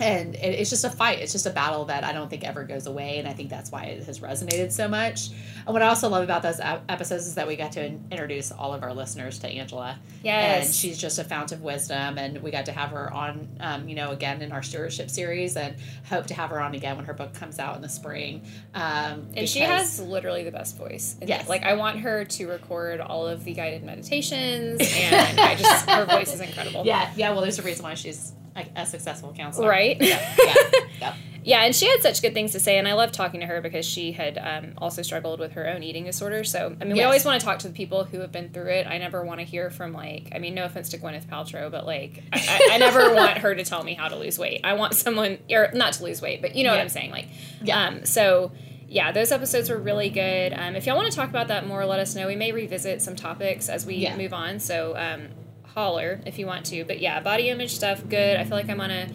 and 0.00 0.34
it, 0.34 0.38
it's 0.60 0.70
just 0.70 0.84
a 0.84 0.90
fight. 0.90 1.18
It's 1.20 1.32
just 1.32 1.46
a 1.46 1.50
battle 1.50 1.86
that 1.86 2.04
I 2.04 2.12
don't 2.12 2.28
think 2.28 2.44
ever 2.44 2.64
goes 2.64 2.86
away, 2.86 3.18
and 3.18 3.26
I 3.28 3.32
think 3.32 3.50
that's 3.50 3.70
why 3.72 3.84
it 3.84 4.04
has 4.04 4.20
resonated 4.20 4.70
so 4.72 4.88
much. 4.88 5.30
And 5.66 5.68
what 5.74 5.82
I 5.82 5.86
also 5.88 6.08
love 6.08 6.22
about 6.24 6.42
those 6.42 6.60
ep- 6.60 6.84
episodes 6.88 7.26
is 7.26 7.34
that 7.34 7.46
we 7.46 7.56
got 7.56 7.72
to 7.72 7.84
in- 7.84 8.04
introduce 8.10 8.50
all 8.52 8.74
of 8.74 8.82
our 8.82 8.94
listeners 8.94 9.38
to 9.40 9.48
Angela. 9.48 9.98
Yes. 10.22 10.66
and 10.66 10.74
she's 10.74 10.98
just 10.98 11.18
a 11.18 11.24
fount 11.24 11.52
of 11.52 11.62
wisdom, 11.62 12.18
and 12.18 12.42
we 12.42 12.50
got 12.50 12.66
to 12.66 12.72
have 12.72 12.90
her 12.90 13.12
on, 13.12 13.48
um, 13.60 13.88
you 13.88 13.94
know, 13.94 14.10
again 14.10 14.42
in 14.42 14.52
our 14.52 14.62
stewardship 14.62 15.10
series, 15.10 15.56
and 15.56 15.76
hope 16.08 16.26
to 16.26 16.34
have 16.34 16.50
her 16.50 16.60
on 16.60 16.74
again 16.74 16.96
when 16.96 17.04
her 17.06 17.14
book 17.14 17.34
comes 17.34 17.58
out 17.58 17.76
in 17.76 17.82
the 17.82 17.88
spring. 17.88 18.44
Um, 18.74 19.28
And 19.36 19.48
she 19.48 19.60
has 19.60 20.00
literally 20.00 20.44
the 20.44 20.52
best 20.52 20.76
voice. 20.76 21.16
Yes. 21.24 21.48
Like 21.48 21.62
I 21.64 21.74
want 21.74 22.00
her 22.00 22.24
to 22.24 22.46
record 22.48 23.00
all 23.00 23.26
of 23.26 23.44
the 23.44 23.52
guided 23.54 23.82
meditations 23.84 24.80
and 24.80 25.38
I 25.40 25.54
just 25.54 25.88
her 25.88 26.04
voice 26.04 26.32
is 26.32 26.40
incredible. 26.40 26.82
Yeah, 26.88 27.10
yeah. 27.16 27.30
Well, 27.32 27.40
there's 27.42 27.58
a 27.58 27.62
reason 27.62 27.82
why 27.82 27.94
she's 27.94 28.32
a, 28.58 28.82
a 28.82 28.86
successful 28.86 29.32
counselor, 29.36 29.68
Right? 29.68 29.96
Yeah, 30.00 30.34
yeah, 30.44 30.54
yeah. 31.00 31.14
Yeah, 31.44 31.62
and 31.62 31.74
she 31.74 31.86
had 31.88 32.02
such 32.02 32.20
good 32.20 32.34
things 32.34 32.52
to 32.52 32.60
say, 32.60 32.76
and 32.78 32.86
I 32.86 32.92
love 32.92 33.10
talking 33.10 33.40
to 33.40 33.46
her 33.46 33.62
because 33.62 33.86
she 33.86 34.12
had 34.12 34.36
um, 34.36 34.74
also 34.76 35.00
struggled 35.00 35.40
with 35.40 35.52
her 35.52 35.66
own 35.66 35.82
eating 35.82 36.04
disorder. 36.04 36.44
So, 36.44 36.76
I 36.78 36.84
mean, 36.84 36.92
we 36.94 37.02
always 37.04 37.24
want 37.24 37.40
to 37.40 37.46
talk 37.46 37.60
to 37.60 37.68
the 37.68 37.72
people 37.72 38.04
who 38.04 38.20
have 38.20 38.30
been 38.30 38.50
through 38.50 38.68
it. 38.70 38.86
I 38.86 38.98
never 38.98 39.24
want 39.24 39.40
to 39.40 39.46
hear 39.46 39.70
from, 39.70 39.94
like, 39.94 40.30
I 40.34 40.40
mean, 40.40 40.54
no 40.54 40.64
offense 40.66 40.90
to 40.90 40.98
Gwyneth 40.98 41.26
Paltrow, 41.26 41.70
but, 41.70 41.86
like, 41.86 42.22
I, 42.34 42.68
I, 42.72 42.78
never 42.78 43.14
want 43.14 43.38
her 43.38 43.54
to 43.54 43.64
tell 43.64 43.82
me 43.82 43.94
how 43.94 44.08
to 44.08 44.16
lose 44.16 44.38
weight. 44.38 44.60
I 44.62 44.74
want 44.74 44.92
someone, 44.94 45.38
or 45.50 45.70
not 45.72 45.94
to 45.94 46.04
lose 46.04 46.20
weight, 46.20 46.42
but 46.42 46.54
you 46.54 46.64
know 46.64 46.70
what 46.70 46.80
I'm 46.80 46.90
saying. 46.90 47.12
Like, 47.12 47.28
Yeah. 47.62 47.82
um, 47.86 48.04
so, 48.04 48.52
yeah, 48.86 49.12
those 49.12 49.32
episodes 49.32 49.70
were 49.70 49.78
really 49.78 50.10
good. 50.10 50.52
Um, 50.52 50.76
if 50.76 50.86
y'all 50.86 50.96
want 50.96 51.10
to 51.10 51.16
talk 51.16 51.30
about 51.30 51.48
that 51.48 51.66
more, 51.66 51.86
let 51.86 52.00
us 52.00 52.14
know. 52.14 52.26
We 52.26 52.36
may 52.36 52.52
revisit 52.52 53.00
some 53.00 53.16
topics 53.16 53.70
as 53.70 53.86
we 53.86 53.94
Yeah. 53.94 54.16
move 54.18 54.34
on. 54.34 54.58
So, 54.60 54.94
um, 54.98 55.28
holler 55.74 56.20
if 56.26 56.38
you 56.38 56.46
want 56.46 56.66
to. 56.66 56.84
But 56.84 57.00
yeah, 57.00 57.20
body 57.20 57.48
image 57.48 57.74
stuff, 57.74 58.02
good. 58.08 58.36
I 58.36 58.44
feel 58.44 58.56
like 58.56 58.68
I'm 58.68 58.80
on 58.80 58.90
a 58.90 59.08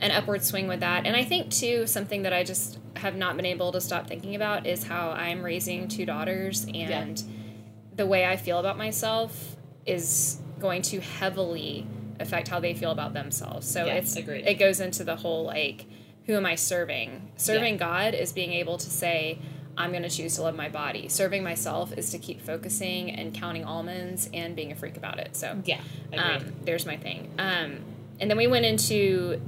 an 0.00 0.10
upward 0.12 0.42
swing 0.42 0.66
with 0.66 0.80
that. 0.80 1.06
And 1.06 1.14
I 1.14 1.24
think 1.24 1.50
too 1.50 1.86
something 1.86 2.22
that 2.22 2.32
I 2.32 2.42
just 2.42 2.78
have 2.96 3.16
not 3.16 3.36
been 3.36 3.44
able 3.46 3.70
to 3.72 3.80
stop 3.80 4.06
thinking 4.06 4.34
about 4.34 4.66
is 4.66 4.84
how 4.84 5.10
I'm 5.10 5.42
raising 5.42 5.88
two 5.88 6.06
daughters 6.06 6.66
and 6.74 7.22
the 7.96 8.06
way 8.06 8.24
I 8.24 8.36
feel 8.36 8.58
about 8.58 8.78
myself 8.78 9.56
is 9.84 10.38
going 10.58 10.82
to 10.82 11.00
heavily 11.00 11.86
affect 12.18 12.48
how 12.48 12.60
they 12.60 12.72
feel 12.74 12.90
about 12.90 13.12
themselves. 13.12 13.70
So 13.70 13.84
Yeah, 13.86 13.94
it's 13.94 14.16
agreed. 14.16 14.46
it 14.46 14.54
goes 14.54 14.80
into 14.80 15.04
the 15.04 15.16
whole 15.16 15.44
like 15.44 15.84
who 16.26 16.34
am 16.34 16.46
I 16.46 16.54
serving? 16.54 17.32
Serving 17.36 17.76
God 17.76 18.14
is 18.14 18.32
being 18.32 18.52
able 18.52 18.78
to 18.78 18.88
say 18.90 19.38
I'm 19.80 19.90
going 19.90 20.02
to 20.02 20.10
choose 20.10 20.34
to 20.36 20.42
love 20.42 20.54
my 20.56 20.68
body. 20.68 21.08
Serving 21.08 21.42
myself 21.42 21.92
is 21.96 22.10
to 22.10 22.18
keep 22.18 22.40
focusing 22.40 23.10
and 23.10 23.32
counting 23.34 23.64
almonds 23.64 24.28
and 24.34 24.54
being 24.54 24.72
a 24.72 24.74
freak 24.76 24.96
about 24.96 25.18
it. 25.18 25.34
So 25.36 25.60
Yeah, 25.64 25.80
um, 26.16 26.52
there's 26.64 26.84
my 26.86 26.96
thing. 26.96 27.30
Um, 27.38 27.78
and 28.20 28.30
then 28.30 28.36
we 28.36 28.46
went 28.46 28.64
into 28.66 29.40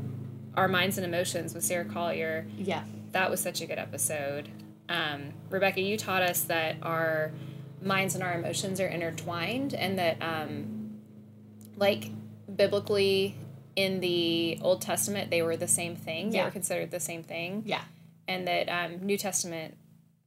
our 0.57 0.69
minds 0.69 0.97
and 0.99 1.05
emotions 1.07 1.55
with 1.55 1.65
Sarah 1.65 1.85
Collier. 1.85 2.47
yeah, 2.59 2.85
That 3.12 3.31
was 3.31 3.41
such 3.41 3.61
a 3.61 3.67
good 3.67 3.79
episode. 3.79 4.49
Um, 4.89 5.33
Rebecca, 5.51 5.81
you 5.81 5.97
taught 5.97 6.23
us 6.23 6.43
that 6.45 6.77
our 6.83 7.33
minds 7.83 8.15
and 8.15 8.23
our 8.25 8.35
emotions 8.35 8.81
are 8.81 8.87
intertwined, 8.87 9.75
and 9.75 9.99
that, 9.99 10.17
um, 10.23 10.99
like, 11.77 12.11
biblically 12.55 13.35
in 13.77 14.01
the 14.01 14.59
Old 14.62 14.83
Testament, 14.83 15.31
they 15.31 15.43
were 15.43 15.57
the 15.57 15.69
same 15.69 15.97
thing. 15.97 16.31
They 16.31 16.37
Yeah. 16.39 16.45
were 16.47 16.51
considered 16.51 16.91
the 16.91 17.01
same 17.01 17.23
thing, 17.23 17.62
yeah, 17.67 17.83
and 18.29 18.47
that 18.47 18.69
um, 18.69 19.05
New 19.05 19.17
Testament 19.19 19.75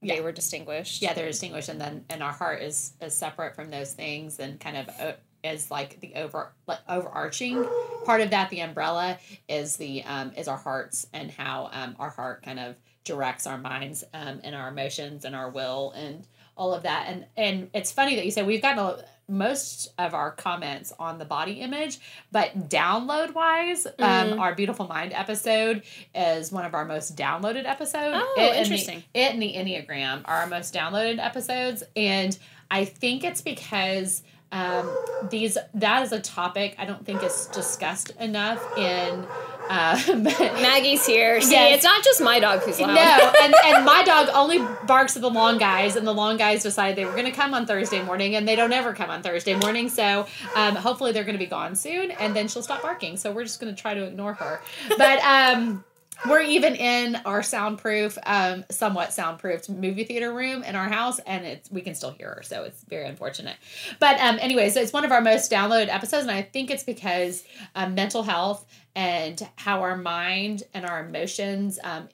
they 0.01 0.21
were 0.21 0.31
distinguished. 0.31 1.01
yeah. 1.01 1.13
They're 1.13 1.27
distinguished, 1.27 1.69
and 1.69 1.79
then 1.79 2.05
and 2.09 2.21
our 2.21 2.31
heart 2.31 2.61
is 2.61 2.93
is 3.01 3.15
separate 3.15 3.55
from 3.55 3.69
those 3.71 3.93
things, 3.93 4.39
and 4.39 4.59
kind 4.59 4.77
of 4.77 4.89
uh, 4.99 5.13
is 5.43 5.69
like 5.71 5.99
the 5.99 6.15
over 6.15 6.51
like 6.67 6.79
overarching 6.89 7.65
part 8.05 8.21
of 8.21 8.31
that. 8.31 8.49
The 8.49 8.61
umbrella 8.61 9.17
is 9.47 9.77
the 9.77 10.03
um 10.03 10.31
is 10.35 10.47
our 10.47 10.57
hearts 10.57 11.07
and 11.13 11.31
how 11.31 11.69
um 11.71 11.95
our 11.99 12.09
heart 12.09 12.43
kind 12.43 12.59
of 12.59 12.75
directs 13.03 13.45
our 13.45 13.57
minds 13.57 14.03
um 14.13 14.41
and 14.43 14.55
our 14.55 14.67
emotions 14.69 15.25
and 15.25 15.35
our 15.35 15.49
will 15.49 15.91
and 15.91 16.25
all 16.57 16.73
of 16.73 16.83
that. 16.83 17.07
And 17.09 17.25
and 17.37 17.69
it's 17.73 17.91
funny 17.91 18.15
that 18.15 18.25
you 18.25 18.31
said 18.31 18.47
we've 18.47 18.61
gotten 18.61 18.79
a, 18.79 19.05
most 19.27 19.91
of 19.97 20.13
our 20.13 20.31
comments 20.31 20.93
on 20.99 21.17
the 21.17 21.25
body 21.25 21.53
image, 21.53 21.99
but 22.31 22.69
download 22.69 23.33
wise, 23.33 23.87
um, 23.99 24.39
our 24.39 24.53
beautiful 24.53 24.87
mind 24.87 25.13
episode 25.13 25.81
is 26.13 26.51
one 26.51 26.65
of 26.65 26.73
our 26.73 26.85
most 26.85 27.15
downloaded 27.17 27.65
episodes. 27.65 28.17
Oh, 28.21 28.35
It 28.37 28.41
and 28.41 28.55
the- 28.55 28.59
interesting. 28.59 29.03
it 29.13 29.33
and 29.33 29.41
the 29.41 29.53
Enneagram 29.53 30.21
are 30.25 30.37
our 30.41 30.47
most 30.47 30.73
downloaded 30.73 31.17
episodes. 31.17 31.83
And 31.95 32.37
I 32.69 32.85
think 32.85 33.23
it's 33.23 33.41
because 33.41 34.21
um, 34.51 34.89
these 35.29 35.57
that 35.73 36.03
is 36.03 36.11
a 36.11 36.19
topic 36.21 36.75
I 36.77 36.85
don't 36.85 37.05
think 37.05 37.23
is 37.23 37.47
discussed 37.47 38.11
enough 38.19 38.61
in. 38.77 39.25
Um, 39.67 40.23
Maggie's 40.23 41.05
here. 41.07 41.41
See, 41.41 41.51
Yes. 41.53 41.77
it's 41.77 41.83
not 41.83 42.03
just 42.03 42.21
my 42.21 42.39
dog 42.39 42.59
who's 42.61 42.79
loud. 42.79 42.93
no, 42.93 43.33
and, 43.41 43.55
and 43.65 43.83
my 43.83 44.03
dog 44.03 44.29
only 44.31 44.59
barks 44.85 45.15
at 45.15 45.23
the 45.23 45.29
long 45.29 45.57
guys, 45.57 45.95
and 45.95 46.05
the 46.05 46.13
long 46.13 46.37
guys 46.37 46.61
decided 46.61 46.95
they 46.95 47.05
were 47.05 47.13
going 47.13 47.25
to 47.25 47.31
come 47.31 47.55
on 47.55 47.65
Thursday 47.65 48.03
morning, 48.03 48.35
and 48.35 48.47
they 48.47 48.55
don't 48.55 48.71
ever 48.73 48.93
come 48.93 49.09
on 49.09 49.23
Thursday 49.23 49.55
morning. 49.55 49.89
So 49.89 50.27
um, 50.55 50.75
hopefully 50.75 51.13
they're 51.13 51.23
going 51.23 51.33
to 51.33 51.43
be 51.43 51.47
gone 51.47 51.75
soon, 51.75 52.11
and 52.11 52.35
then 52.35 52.47
she'll 52.47 52.61
stop 52.61 52.83
barking. 52.83 53.17
So 53.17 53.31
we're 53.31 53.43
just 53.43 53.59
going 53.59 53.73
to 53.73 53.81
try 53.81 53.95
to 53.95 54.03
ignore 54.03 54.35
her. 54.35 54.61
But 54.99 55.19
um, 55.23 55.83
we're 56.27 56.41
even 56.41 56.75
in 56.75 57.15
our 57.25 57.43
soundproof, 57.43 58.17
um, 58.25 58.65
somewhat 58.71 59.13
soundproofed 59.13 59.69
movie 59.69 60.03
theater 60.03 60.33
room 60.33 60.63
in 60.63 60.75
our 60.75 60.87
house, 60.87 61.19
and 61.19 61.45
it's 61.45 61.69
we 61.71 61.81
can 61.81 61.95
still 61.95 62.11
hear 62.11 62.35
her, 62.35 62.43
so 62.43 62.63
it's 62.63 62.83
very 62.83 63.07
unfortunate. 63.07 63.57
But 63.99 64.19
um, 64.19 64.37
anyways, 64.39 64.75
it's 64.75 64.93
one 64.93 65.05
of 65.05 65.11
our 65.11 65.21
most 65.21 65.51
downloaded 65.51 65.89
episodes, 65.89 66.23
and 66.23 66.31
I 66.31 66.41
think 66.41 66.71
it's 66.71 66.83
because 66.83 67.43
um, 67.75 67.95
mental 67.95 68.23
health 68.23 68.65
and 68.95 69.47
how 69.55 69.81
our 69.81 69.97
mind 69.97 70.63
and 70.73 70.85
our 70.85 71.05
emotions 71.05 71.79
um, 71.83 72.09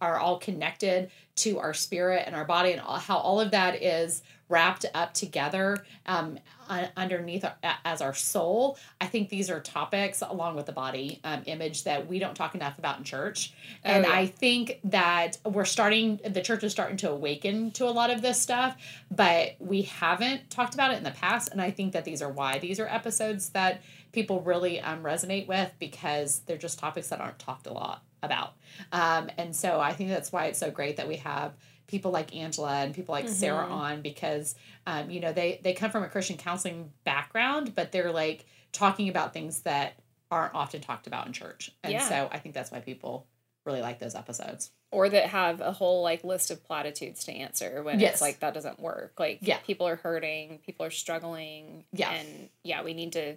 are 0.00 0.18
all 0.18 0.38
connected 0.38 1.10
to 1.36 1.58
our 1.58 1.74
spirit 1.74 2.24
and 2.26 2.34
our 2.34 2.44
body, 2.44 2.72
and 2.72 2.80
all, 2.80 2.98
how 2.98 3.16
all 3.16 3.40
of 3.40 3.50
that 3.52 3.82
is 3.82 4.22
wrapped 4.48 4.86
up 4.94 5.12
together 5.14 5.84
um, 6.06 6.38
un- 6.68 6.88
underneath 6.96 7.44
our, 7.44 7.54
a- 7.62 7.74
as 7.84 8.00
our 8.00 8.14
soul. 8.14 8.78
I 9.00 9.06
think 9.06 9.28
these 9.28 9.50
are 9.50 9.60
topics 9.60 10.22
along 10.22 10.56
with 10.56 10.66
the 10.66 10.72
body 10.72 11.20
um, 11.24 11.42
image 11.46 11.84
that 11.84 12.06
we 12.06 12.18
don't 12.18 12.34
talk 12.34 12.54
enough 12.54 12.78
about 12.78 12.98
in 12.98 13.04
church, 13.04 13.52
and 13.84 14.04
yeah. 14.04 14.12
I 14.12 14.26
think 14.26 14.80
that 14.84 15.38
we're 15.44 15.64
starting. 15.64 16.20
The 16.24 16.42
church 16.42 16.64
is 16.64 16.72
starting 16.72 16.96
to 16.98 17.10
awaken 17.10 17.70
to 17.72 17.84
a 17.84 17.90
lot 17.90 18.10
of 18.10 18.22
this 18.22 18.40
stuff, 18.40 18.76
but 19.10 19.56
we 19.58 19.82
haven't 19.82 20.50
talked 20.50 20.74
about 20.74 20.92
it 20.92 20.98
in 20.98 21.04
the 21.04 21.10
past, 21.10 21.50
and 21.52 21.60
I 21.60 21.70
think 21.70 21.92
that 21.92 22.04
these 22.04 22.22
are 22.22 22.30
why 22.30 22.58
these 22.58 22.80
are 22.80 22.86
episodes 22.86 23.50
that 23.50 23.82
people 24.12 24.40
really 24.40 24.80
um, 24.80 25.02
resonate 25.02 25.46
with 25.46 25.72
because 25.78 26.40
they're 26.46 26.56
just 26.56 26.78
topics 26.78 27.08
that 27.08 27.20
aren't 27.20 27.38
talked 27.38 27.66
a 27.66 27.72
lot 27.72 28.02
about. 28.22 28.54
Um, 28.92 29.30
and 29.36 29.54
so 29.54 29.78
I 29.80 29.92
think 29.92 30.10
that's 30.10 30.32
why 30.32 30.46
it's 30.46 30.58
so 30.58 30.70
great 30.70 30.96
that 30.96 31.06
we 31.06 31.16
have 31.16 31.52
people 31.86 32.10
like 32.10 32.34
Angela 32.34 32.72
and 32.82 32.94
people 32.94 33.12
like 33.14 33.28
Sarah 33.28 33.66
on 33.66 34.02
because 34.02 34.54
um, 34.86 35.10
you 35.10 35.20
know 35.20 35.32
they 35.32 35.60
they 35.62 35.72
come 35.72 35.90
from 35.90 36.02
a 36.02 36.08
Christian 36.08 36.36
counseling 36.36 36.92
background, 37.04 37.74
but 37.74 37.92
they're 37.92 38.12
like 38.12 38.44
talking 38.72 39.08
about 39.08 39.32
things 39.32 39.60
that 39.62 39.94
aren't 40.30 40.54
often 40.54 40.80
talked 40.80 41.06
about 41.06 41.26
in 41.26 41.32
church. 41.32 41.70
And 41.84 41.92
Yeah. 41.92 42.08
so 42.08 42.28
I 42.32 42.38
think 42.38 42.54
that's 42.54 42.70
why 42.70 42.80
people 42.80 43.26
really 43.64 43.80
like 43.80 43.98
those 43.98 44.14
episodes. 44.14 44.70
or 44.92 45.08
that 45.08 45.26
have 45.26 45.60
a 45.60 45.72
whole 45.72 46.02
like 46.02 46.22
list 46.22 46.50
of 46.52 46.62
platitudes 46.64 47.24
to 47.24 47.32
answer 47.32 47.82
when 47.82 47.98
Yes. 47.98 48.14
it's 48.14 48.22
like 48.22 48.38
that 48.40 48.54
doesn't 48.54 48.78
work. 48.78 49.14
Like 49.18 49.38
Yeah. 49.42 49.58
people 49.58 49.86
are 49.88 49.96
hurting, 49.96 50.58
people 50.64 50.86
are 50.86 50.90
struggling. 50.90 51.84
Yeah. 51.92 52.12
And 52.12 52.48
yeah, 52.62 52.82
we 52.84 52.94
need 52.94 53.12
to 53.12 53.36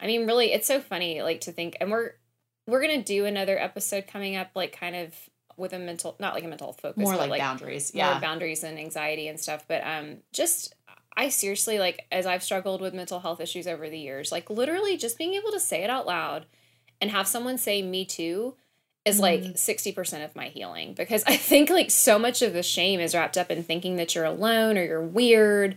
I 0.00 0.06
mean 0.06 0.26
really 0.26 0.52
it's 0.52 0.66
so 0.66 0.80
funny 0.80 1.22
like 1.22 1.40
to 1.42 1.52
think 1.52 1.76
and 1.80 1.90
we're 1.90 2.12
we're 2.68 2.80
gonna 2.80 3.02
do 3.02 3.24
another 3.24 3.58
episode 3.58 4.06
coming 4.06 4.36
up 4.36 4.50
like 4.54 4.72
kind 4.78 4.94
of 4.96 5.12
with 5.56 5.72
a 5.72 5.78
mental 5.78 6.16
not 6.18 6.34
like 6.34 6.44
a 6.44 6.48
mental 6.48 6.68
health 6.68 6.80
focus, 6.80 7.02
More 7.02 7.16
but, 7.16 7.28
like, 7.30 7.40
boundaries. 7.40 7.92
Yeah. 7.94 8.18
boundaries 8.20 8.62
and 8.64 8.78
anxiety 8.78 9.28
and 9.28 9.38
stuff. 9.40 9.64
But 9.68 9.82
um 9.84 10.18
just 10.32 10.74
I 11.16 11.28
seriously 11.30 11.78
like 11.78 12.04
as 12.12 12.26
I've 12.26 12.42
struggled 12.42 12.80
with 12.80 12.92
mental 12.94 13.20
health 13.20 13.40
issues 13.40 13.66
over 13.66 13.88
the 13.88 13.98
years, 13.98 14.30
like 14.30 14.50
literally 14.50 14.96
just 14.96 15.16
being 15.18 15.34
able 15.34 15.50
to 15.52 15.60
say 15.60 15.82
it 15.82 15.90
out 15.90 16.06
loud 16.06 16.46
and 17.00 17.10
have 17.10 17.26
someone 17.26 17.58
say 17.58 17.82
me 17.82 18.04
too 18.04 18.54
is 19.04 19.20
like 19.20 19.40
60% 19.42 20.24
of 20.24 20.34
my 20.34 20.46
healing 20.48 20.92
because 20.92 21.22
I 21.26 21.36
think 21.36 21.70
like 21.70 21.90
so 21.92 22.18
much 22.18 22.42
of 22.42 22.52
the 22.52 22.62
shame 22.64 22.98
is 22.98 23.14
wrapped 23.14 23.38
up 23.38 23.50
in 23.52 23.62
thinking 23.62 23.96
that 23.96 24.14
you're 24.14 24.24
alone 24.24 24.76
or 24.76 24.84
you're 24.84 25.00
weird 25.00 25.76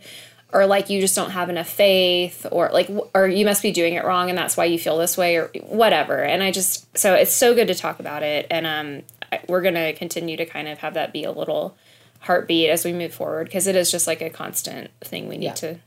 or 0.52 0.66
like 0.66 0.90
you 0.90 1.00
just 1.00 1.16
don't 1.16 1.30
have 1.30 1.48
enough 1.50 1.70
faith 1.70 2.48
or 2.52 2.70
like 2.74 2.90
or 3.14 3.28
you 3.28 3.46
must 3.46 3.62
be 3.62 3.72
doing 3.72 3.94
it 3.94 4.04
wrong 4.04 4.30
and 4.30 4.38
that's 4.38 4.58
why 4.58 4.66
you 4.66 4.80
feel 4.80 4.98
this 4.98 5.16
way 5.16 5.38
or 5.38 5.52
whatever 5.62 6.24
and 6.24 6.42
I 6.42 6.50
just 6.50 6.98
so 6.98 7.14
it's 7.14 7.32
so 7.32 7.54
good 7.54 7.68
to 7.68 7.76
talk 7.76 8.00
about 8.00 8.24
it 8.24 8.48
and 8.50 8.66
um 8.66 9.04
we're 9.48 9.62
going 9.62 9.76
to 9.76 9.94
continue 9.94 10.38
to 10.38 10.46
kind 10.46 10.68
of 10.68 10.80
have 10.80 10.94
that 10.96 11.12
be 11.14 11.24
a 11.24 11.32
little 11.32 11.76
heartbeat 12.22 12.70
as 12.70 12.84
we 12.84 12.92
move 12.94 13.14
forward 13.14 13.46
because 13.46 13.68
it 13.68 13.76
is 13.76 13.90
just 13.92 14.06
like 14.08 14.22
a 14.22 14.30
constant 14.30 14.92
thing 15.02 15.28
we 15.30 15.38
need 15.38 15.46
Yeah. 15.46 15.54
to 15.54 15.80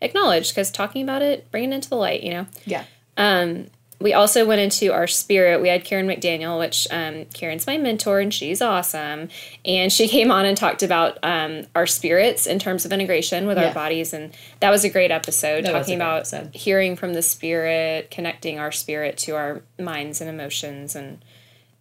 acknowledge 0.00 0.50
because 0.50 0.70
talking 0.70 1.02
about 1.02 1.22
it 1.22 1.50
bringing 1.50 1.72
it 1.72 1.76
into 1.76 1.88
the 1.88 1.96
light 1.96 2.22
you 2.22 2.30
know 2.30 2.46
Yeah. 2.64 2.84
um, 3.16 3.66
we 3.98 4.12
also 4.12 4.44
went 4.44 4.60
into 4.60 4.92
our 4.92 5.06
spirit. 5.06 5.62
We 5.62 5.70
had 5.70 5.82
Karen 5.82 6.06
McDaniel, 6.06 6.58
which 6.58 6.86
um, 6.90 7.24
Karen's 7.32 7.66
my 7.66 7.78
mentor 7.78 8.20
and 8.20 8.32
she's 8.34 8.60
awesome. 8.60 9.30
And 9.64 9.90
she 9.90 10.06
came 10.16 10.30
on 10.30 10.44
and 10.44 10.54
talked 10.54 10.82
about 10.82 11.18
um, 11.22 11.62
our 11.74 11.86
spirits 11.86 12.46
in 12.46 12.58
terms 12.58 12.84
of 12.84 12.92
integration 12.92 13.46
with 13.46 13.56
Yeah. 13.56 13.68
our 13.68 13.72
bodies. 13.74 14.12
And 14.12 14.34
that 14.60 14.68
was 14.68 14.84
a 14.84 14.90
great 14.90 15.10
episode, 15.10 15.64
That 15.64 15.72
talking 15.72 15.96
great 15.98 16.04
about 16.04 16.16
episode. 16.30 16.54
hearing 16.54 16.94
from 16.96 17.14
the 17.14 17.22
spirit, 17.22 18.10
connecting 18.10 18.58
our 18.58 18.70
spirit 18.70 19.16
to 19.18 19.34
our 19.34 19.62
minds 19.78 20.20
and 20.20 20.28
emotions 20.28 20.94
and 20.94 21.24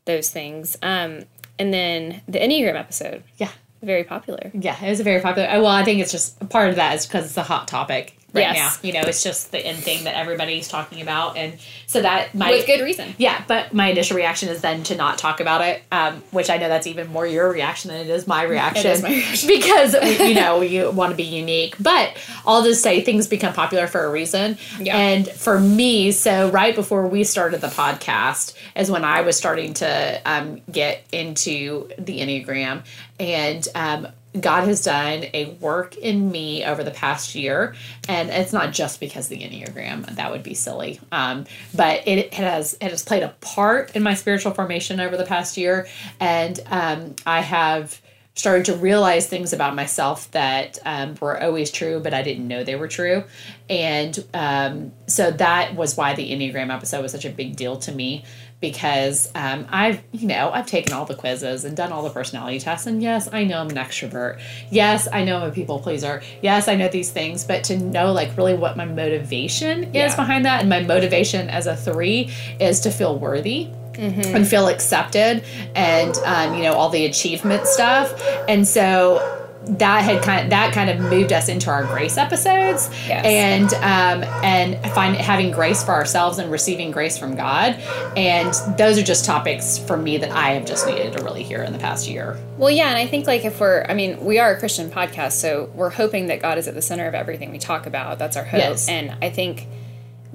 those 0.05 0.29
things. 0.29 0.77
Um, 0.81 1.25
and 1.59 1.73
then 1.73 2.21
the 2.27 2.39
Enneagram 2.39 2.75
episode, 2.75 3.23
Yeah. 3.37 3.49
very 3.81 4.03
popular. 4.03 4.51
Yeah, 4.53 4.75
it 4.83 4.89
was 4.89 4.99
a 4.99 5.03
very 5.03 5.21
popular. 5.21 5.47
Well, 5.61 5.67
I 5.67 5.83
think 5.83 5.99
it's 6.01 6.11
just 6.11 6.49
part 6.49 6.69
of 6.69 6.75
that 6.77 6.95
is 6.95 7.05
because 7.05 7.25
it's 7.25 7.37
a 7.37 7.43
hot 7.43 7.67
topic 7.67 8.17
right 8.35 8.53
Yes. 8.53 8.57
now. 8.83 8.87
You 8.87 8.93
know, 8.93 9.01
it's 9.07 9.23
just 9.23 9.51
the 9.51 9.65
end 9.65 9.77
thing 9.79 10.03
that 10.03 10.15
everybody's 10.15 10.67
talking 10.67 11.01
about, 11.01 11.37
and 11.37 11.57
so 11.87 12.01
that 12.01 12.35
might 12.35 12.51
With 12.51 12.65
good 12.67 12.81
reason. 12.83 13.15
Yeah, 13.17 13.43
but 13.47 13.73
my 13.73 13.87
initial 13.87 14.17
reaction 14.17 14.49
is 14.49 14.61
then 14.61 14.83
to 14.83 14.95
not 14.95 15.17
talk 15.17 15.39
about 15.39 15.61
it, 15.61 15.81
um, 15.91 16.21
which 16.31 16.49
I 16.49 16.57
know 16.57 16.67
that's 16.67 16.87
even 16.87 17.07
more 17.07 17.25
your 17.25 17.49
reaction 17.51 17.89
than 17.91 18.01
it 18.01 18.09
is 18.09 18.27
my 18.27 18.43
reaction. 18.55 18.91
is 18.91 19.01
my 19.01 19.09
reaction. 19.09 19.47
because 19.55 19.93
you 20.19 20.35
know 20.35 20.61
you 20.61 20.91
want 20.91 21.11
to 21.11 21.15
be 21.17 21.23
unique. 21.23 21.75
But 21.79 22.15
all 22.45 22.63
to 22.63 22.75
say, 22.75 23.01
things 23.01 23.27
become 23.27 23.53
popular 23.53 23.87
for 23.87 24.03
a 24.05 24.09
reason. 24.11 24.57
Yeah. 24.79 24.97
And 24.97 25.27
for 25.27 25.59
me, 25.59 26.11
so 26.11 26.49
right 26.49 26.75
before 26.75 27.07
we 27.07 27.23
started 27.23 27.61
the 27.61 27.67
podcast 27.67 28.53
is 28.75 28.91
when 28.91 29.03
I 29.05 29.21
was 29.21 29.37
starting 29.37 29.73
to 29.75 30.21
um, 30.25 30.61
get 30.71 31.03
into 31.11 31.89
the 31.97 32.19
enneagram, 32.19 32.83
and 33.19 33.67
um, 33.75 34.07
God 34.39 34.67
has 34.67 34.81
done 34.81 35.25
a 35.33 35.45
work 35.59 35.95
in 35.97 36.31
me 36.31 36.63
over 36.63 36.83
the 36.83 36.91
past 36.91 37.35
year, 37.35 37.75
and 38.07 38.29
it's 38.29 38.53
not 38.53 38.73
just 38.73 38.99
because 38.99 39.27
the 39.27 39.37
enneagram. 39.37 40.05
That 40.15 40.31
would 40.31 40.43
be 40.43 40.53
silly. 40.53 40.99
Um, 41.11 41.45
but 41.73 42.07
it, 42.07 42.19
it 42.19 42.33
has 42.33 42.73
it 42.81 42.91
has 42.91 43.03
played 43.03 43.23
a 43.23 43.29
part 43.41 43.95
in 43.95 44.03
my 44.03 44.13
spiritual 44.13 44.53
formation 44.53 44.99
over 44.99 45.17
the 45.17 45.25
past 45.25 45.57
year, 45.57 45.87
and 46.19 46.59
um, 46.67 47.15
I 47.25 47.41
have 47.41 48.01
started 48.37 48.65
to 48.65 48.75
realize 48.75 49.27
things 49.27 49.53
about 49.53 49.75
myself 49.75 50.29
that 50.31 50.77
um, 50.83 51.15
were 51.21 51.41
always 51.41 51.71
true, 51.71 52.01
but 52.01 52.13
I 52.13 52.21
didn't 52.21 52.47
know 52.47 52.65
they 52.65 52.75
were 52.75 52.89
true, 52.89 53.23
and 53.69 54.23
um, 54.33 54.91
so 55.07 55.31
that 55.31 55.75
was 55.75 55.95
why 55.95 56.15
the 56.15 56.31
enneagram 56.31 56.73
episode 56.73 57.01
was 57.01 57.11
such 57.11 57.25
a 57.25 57.29
big 57.29 57.55
deal 57.55 57.77
to 57.77 57.91
me 57.91 58.25
because 58.71 59.29
um, 59.35 59.67
I've 59.69 60.01
you 60.11 60.27
know 60.27 60.49
I've 60.51 60.65
taken 60.65 60.93
all 60.93 61.05
the 61.05 61.15
quizzes 61.15 61.65
and 61.65 61.77
done 61.77 61.91
all 61.91 62.03
the 62.03 62.09
personality 62.09 62.59
tests 62.59 62.87
and 62.87 63.01
yes 63.01 63.29
I 63.31 63.43
know 63.43 63.59
I'm 63.59 63.69
an 63.69 63.75
extrovert. 63.75 64.39
Yes 64.71 65.07
I 65.11 65.23
know 65.23 65.37
I'm 65.37 65.49
a 65.49 65.51
people 65.51 65.79
pleaser. 65.79 66.23
Yes 66.41 66.67
I 66.67 66.75
know 66.75 66.87
these 66.87 67.11
things 67.11 67.43
but 67.43 67.63
to 67.65 67.77
know 67.77 68.11
like 68.11 68.35
really 68.37 68.55
what 68.55 68.75
my 68.77 68.85
motivation 68.85 69.83
is 69.85 69.93
Yeah. 69.93 70.15
behind 70.15 70.45
that 70.45 70.61
and 70.61 70.69
my 70.69 70.81
motivation 70.81 71.47
as 71.49 71.67
a 71.67 71.75
three 71.75 72.31
is 72.59 72.79
to 72.81 72.89
feel 72.91 73.17
worthy 73.19 73.69
and 73.97 74.45
feel 74.45 74.67
accepted 74.67 75.41
and 75.73 76.17
um, 76.25 76.55
you 76.55 76.63
know 76.63 76.73
all 76.73 76.89
the 76.89 77.05
achievement 77.05 77.65
stuff. 77.67 78.13
And 78.49 78.67
so 78.67 79.44
that 79.67 80.03
had 80.03 80.21
kind 80.23 80.43
of, 80.43 80.49
that 80.51 80.73
kind 80.73 80.89
of 80.89 80.99
moved 80.99 81.33
us 81.33 81.49
into 81.49 81.69
our 81.71 81.83
grace 81.85 82.17
episodes 82.17 82.89
Yes. 83.07 83.25
and 83.25 83.73
um, 83.75 84.23
and 84.43 84.91
find 84.93 85.15
having 85.15 85.51
grace 85.51 85.83
for 85.83 85.91
ourselves 85.91 86.37
and 86.37 86.51
receiving 86.51 86.91
grace 86.91 87.17
from 87.17 87.35
God 87.35 87.75
and 88.15 88.53
those 88.77 88.97
are 88.97 89.03
just 89.03 89.25
topics 89.25 89.77
for 89.77 89.97
me 89.97 90.17
that 90.17 90.31
I 90.31 90.51
have 90.51 90.65
just 90.65 90.85
needed 90.87 91.13
to 91.17 91.23
really 91.23 91.43
hear 91.43 91.63
in 91.63 91.73
the 91.73 91.79
past 91.79 92.07
year. 92.07 92.37
Well, 92.57 92.69
yeah, 92.71 92.89
and 92.89 92.97
I 92.97 93.07
think 93.07 93.27
like 93.27 93.43
if 93.43 93.59
we're, 93.59 93.85
I 93.89 93.93
mean, 93.93 94.23
we 94.23 94.39
are 94.39 94.51
a 94.51 94.59
Christian 94.59 94.89
podcast, 94.89 95.33
so 95.33 95.69
we're 95.73 95.89
hoping 95.89 96.27
that 96.27 96.41
God 96.41 96.57
is 96.57 96.67
at 96.67 96.73
the 96.75 96.81
center 96.81 97.07
of 97.07 97.15
everything 97.15 97.51
we 97.51 97.57
talk 97.59 97.85
about. 97.85 98.19
That's 98.19 98.37
our 98.37 98.43
hope, 98.45 98.59
Yes. 98.59 98.87
and 98.87 99.15
I 99.21 99.29
think 99.29 99.67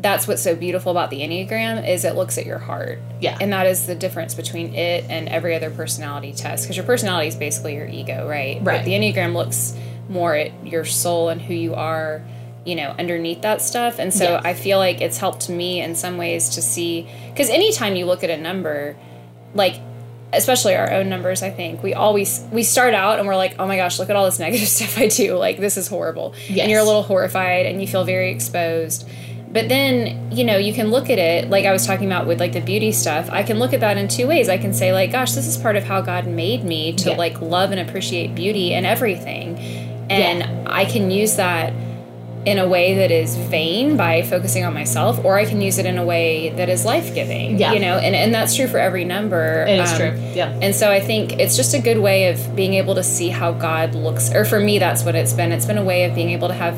that's 0.01 0.27
what's 0.27 0.43
so 0.43 0.55
beautiful 0.57 0.91
about 0.91 1.11
the 1.11 1.21
Enneagram 1.21 1.87
is 1.87 2.05
it 2.05 2.15
looks 2.17 2.39
at 2.39 2.47
your 2.47 2.59
heart. 2.59 2.99
Yeah. 3.21 3.37
and 3.41 3.53
that 3.53 3.67
is 3.67 3.87
the 3.87 3.95
difference 3.95 4.35
between 4.35 4.75
it 4.75 5.05
and 5.11 5.29
every 5.29 5.55
other 5.55 5.71
personality 5.71 6.33
test 6.33 6.65
because 6.65 6.77
your 6.77 6.87
personality 6.87 7.29
is 7.29 7.37
basically 7.37 7.75
your 7.75 7.87
ego, 7.87 8.27
right? 8.29 8.57
Right. 8.63 8.79
But 8.79 8.85
the 8.87 8.93
Enneagram 8.93 9.35
looks 9.35 9.77
more 10.09 10.35
at 10.35 10.67
your 10.67 10.85
soul 10.85 11.29
and 11.29 11.41
who 11.41 11.55
you 11.55 11.75
are. 11.75 12.23
You 12.65 12.77
know, 12.77 12.95
underneath 12.99 13.41
that 13.43 13.63
stuff. 13.63 13.99
And 13.99 14.13
so 14.13 14.25
Yeah. 14.25 14.41
I 14.45 14.53
feel 14.53 14.77
like 14.79 15.01
it's 15.01 15.17
helped 15.17 15.49
me 15.49 15.81
in 15.81 15.95
some 15.95 16.19
ways 16.19 16.51
to 16.51 16.63
see, 16.63 17.09
because 17.31 17.49
anytime 17.49 17.97
you 17.97 18.05
look 18.05 18.23
at 18.23 18.29
a 18.29 18.37
number, 18.37 18.97
like 19.55 19.77
especially 20.33 20.77
our 20.77 20.93
own 20.93 21.09
numbers 21.09 21.43
i 21.43 21.51
think 21.51 21.83
we 21.83 21.93
always 21.93 22.47
we 22.53 22.63
start 22.63 22.95
out 22.95 23.19
and 23.19 23.27
we're 23.27 23.35
like 23.35 23.57
oh 23.59 23.67
my 23.67 23.75
gosh 23.77 23.99
look 23.99 24.09
at 24.09 24.15
all 24.15 24.25
this 24.27 24.39
negative 24.47 24.69
stuff 24.69 24.97
i 24.97 25.09
do 25.09 25.35
like 25.37 25.59
this 25.59 25.77
is 25.77 25.89
horrible 25.89 26.33
Yes. 26.49 26.61
and 26.61 26.71
you're 26.71 26.79
a 26.79 26.85
little 26.85 27.03
horrified 27.03 27.67
and 27.67 27.81
you 27.81 27.89
feel 27.89 28.05
very 28.05 28.31
exposed 28.31 29.09
but 29.53 29.69
then 29.69 30.31
you 30.31 30.45
know 30.45 30.57
you 30.57 30.73
can 30.73 30.91
look 30.91 31.11
at 31.11 31.19
it 31.19 31.51
like 31.51 31.65
i 31.65 31.73
was 31.73 31.85
talking 31.87 32.07
about 32.07 32.27
with 32.27 32.39
like 32.39 32.53
the 32.53 32.61
beauty 32.61 32.93
stuff 32.93 33.29
i 33.31 33.43
can 33.43 33.59
look 33.59 33.73
at 33.73 33.81
that 33.81 33.97
in 33.97 34.07
two 34.09 34.27
ways 34.27 34.49
i 34.49 34.57
can 34.57 34.73
say 34.73 34.93
like 34.93 35.11
gosh 35.13 35.33
this 35.33 35.47
is 35.47 35.57
part 35.57 35.77
of 35.77 35.85
how 35.85 36.01
god 36.01 36.27
made 36.27 36.63
me 36.65 36.93
to 36.93 37.11
Yeah. 37.11 37.17
like 37.17 37.41
love 37.41 37.71
and 37.73 37.81
appreciate 37.81 38.35
beauty 38.35 38.73
and 38.75 38.87
everything 38.87 39.59
and 40.09 40.69
i 40.69 40.85
can 40.85 41.11
use 41.11 41.37
that 41.37 41.73
in 42.47 42.59
a 42.59 42.67
way 42.67 42.95
that 42.95 43.11
is 43.11 43.37
vain 43.37 43.99
by 43.99 44.23
focusing 44.23 44.65
on 44.65 44.73
myself, 44.73 45.23
or 45.27 45.39
I 45.39 45.45
can 45.45 45.61
use 45.61 45.77
it 45.77 45.85
in 45.85 45.99
a 45.99 46.05
way 46.07 46.49
that 46.57 46.71
is 46.71 46.87
life 46.87 47.15
giving. 47.15 47.59
Yeah. 47.59 47.75
You 47.75 47.81
know, 47.81 47.99
and, 47.99 48.15
and 48.17 48.33
that's 48.33 48.57
true 48.57 48.67
for 48.67 48.79
every 48.79 49.05
number. 49.05 49.67
It 49.69 49.79
is 49.79 49.91
Um, 49.93 49.99
true. 49.99 50.19
Yeah. 50.33 50.49
And 50.63 50.75
so 50.75 50.91
I 50.91 51.01
think 51.01 51.39
it's 51.39 51.55
just 51.55 51.75
a 51.75 51.79
good 51.83 51.99
way 51.99 52.31
of 52.31 52.57
being 52.57 52.73
able 52.73 52.95
to 52.95 53.03
see 53.03 53.29
how 53.29 53.53
God 53.53 53.95
looks, 53.95 54.33
or 54.33 54.47
for 54.47 54.59
me, 54.59 54.79
that's 54.79 55.05
what 55.05 55.15
it's 55.15 55.35
been. 55.35 55.53
It's 55.53 55.67
been 55.67 55.77
a 55.77 55.85
way 55.85 56.05
of 56.05 56.15
being 56.15 56.31
able 56.31 56.49
to 56.49 56.55
have 56.55 56.75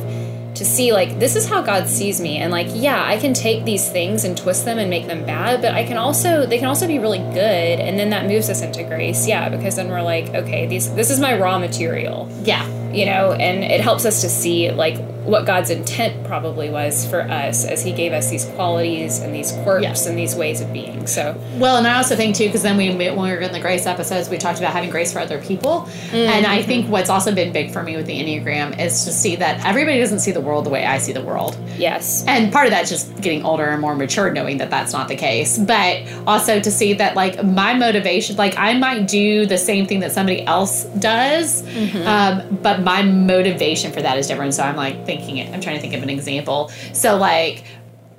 to 0.63 0.69
see 0.69 0.93
like 0.93 1.19
this 1.19 1.35
is 1.35 1.49
how 1.49 1.61
God 1.61 1.89
sees 1.89 2.21
me. 2.21 2.39
And 2.39 2.53
like 2.53 2.69
yeah 2.71 3.05
I 3.05 3.19
can 3.19 3.35
take 3.35 3.65
these 3.65 3.89
things 3.91 4.25
and 4.25 4.37
twist 4.37 4.65
them 4.65 4.79
and 4.79 4.89
make 4.89 5.07
them 5.07 5.27
bad 5.27 5.61
but 5.61 5.75
I 5.75 5.85
can 5.85 5.97
also 5.97 6.47
they 6.47 6.59
can 6.59 6.69
also 6.69 6.87
be 6.87 6.99
really 6.99 7.19
good. 7.19 7.81
And 7.81 7.99
then 7.99 8.11
that 8.11 8.27
moves 8.27 8.49
us 8.49 8.63
into 8.63 8.85
grace. 8.85 9.27
Yeah 9.27 9.49
because 9.49 9.77
then 9.77 9.89
we're 9.89 10.03
like 10.03 10.35
okay 10.35 10.67
these 10.67 10.95
this 10.95 11.11
is 11.11 11.21
my 11.21 11.39
raw 11.39 11.59
material. 11.59 12.29
Yeah. 12.43 12.67
you 12.93 13.07
know 13.07 13.33
and 13.33 13.65
it 13.65 13.81
helps 13.81 14.05
us 14.05 14.21
to 14.21 14.29
see 14.29 14.71
like 14.71 14.97
what 15.25 15.47
God's 15.47 15.71
intent 15.71 16.25
probably 16.27 16.69
was 16.71 17.07
for 17.09 17.21
us 17.23 17.65
as 17.65 17.83
he 17.85 17.93
gave 17.93 18.13
us 18.13 18.31
these 18.31 18.45
qualities 18.45 19.21
and 19.21 19.35
these 19.35 19.53
quirks 19.63 19.83
Yeah. 20.05 20.09
and 20.11 20.19
these 20.19 20.35
ways 20.35 20.61
of 20.61 20.73
being 20.73 21.07
so. 21.07 21.37
Well, 21.59 21.77
and 21.77 21.87
I 21.87 21.97
also 21.97 22.17
think 22.17 22.37
too, 22.37 22.47
because 22.47 22.63
then 22.63 22.77
we 22.77 22.89
when 22.91 23.09
we 23.09 23.15
were 23.31 23.37
in 23.37 23.53
the 23.53 23.61
grace 23.61 23.87
episodes, 23.87 24.29
we 24.29 24.39
talked 24.39 24.59
about 24.59 24.73
having 24.73 24.91
grace 24.91 25.13
for 25.13 25.21
other 25.21 25.41
people, 25.41 25.89
and 26.13 26.47
I 26.47 26.63
think 26.63 26.89
what's 26.91 27.11
also 27.11 27.35
been 27.35 27.53
big 27.53 27.71
for 27.73 27.83
me 27.83 27.97
with 27.97 28.07
the 28.07 28.19
enneagram 28.19 28.79
is 28.79 29.05
to 29.05 29.13
see 29.13 29.37
that 29.37 29.65
everybody 29.65 29.99
doesn't 30.01 30.21
see 30.21 30.31
the 30.33 30.41
world 30.41 30.67
the 30.67 30.71
way 30.71 30.85
I 30.85 30.99
see 30.99 31.13
the 31.13 31.23
world, 31.23 31.57
yes. 31.79 32.25
And 32.27 32.53
part 32.53 32.67
of 32.67 32.73
that's 32.73 32.91
just 32.91 33.15
getting 33.21 33.45
older 33.45 33.65
and 33.67 33.81
more 33.81 33.95
mature, 33.95 34.31
knowing 34.33 34.59
that 34.59 34.71
that's 34.71 34.93
not 34.93 35.09
the 35.09 35.17
case, 35.17 35.59
but 35.59 36.03
also 36.27 36.61
to 36.61 36.71
see 36.71 36.95
that 36.95 37.15
like 37.17 37.43
my 37.45 37.75
motivation, 37.75 38.37
like 38.37 38.55
I 38.59 38.75
might 38.75 39.09
do 39.09 39.47
the 39.47 39.59
same 39.59 39.87
thing 39.87 40.01
that 40.01 40.13
somebody 40.13 40.43
else 40.47 40.85
does, 40.99 41.63
um, 42.07 42.59
but 42.63 42.83
my 42.83 43.03
motivation 43.03 43.93
for 43.93 44.03
that 44.03 44.19
is 44.19 44.27
different. 44.27 44.55
So 44.55 44.63
I'm 44.63 44.77
like 44.77 45.05
thinking, 45.21 45.53
I'm 45.53 45.61
trying 45.61 45.77
to 45.77 45.81
think 45.81 45.95
of 45.95 46.03
an 46.03 46.11
example. 46.11 46.71
So 46.93 47.17
like 47.17 47.65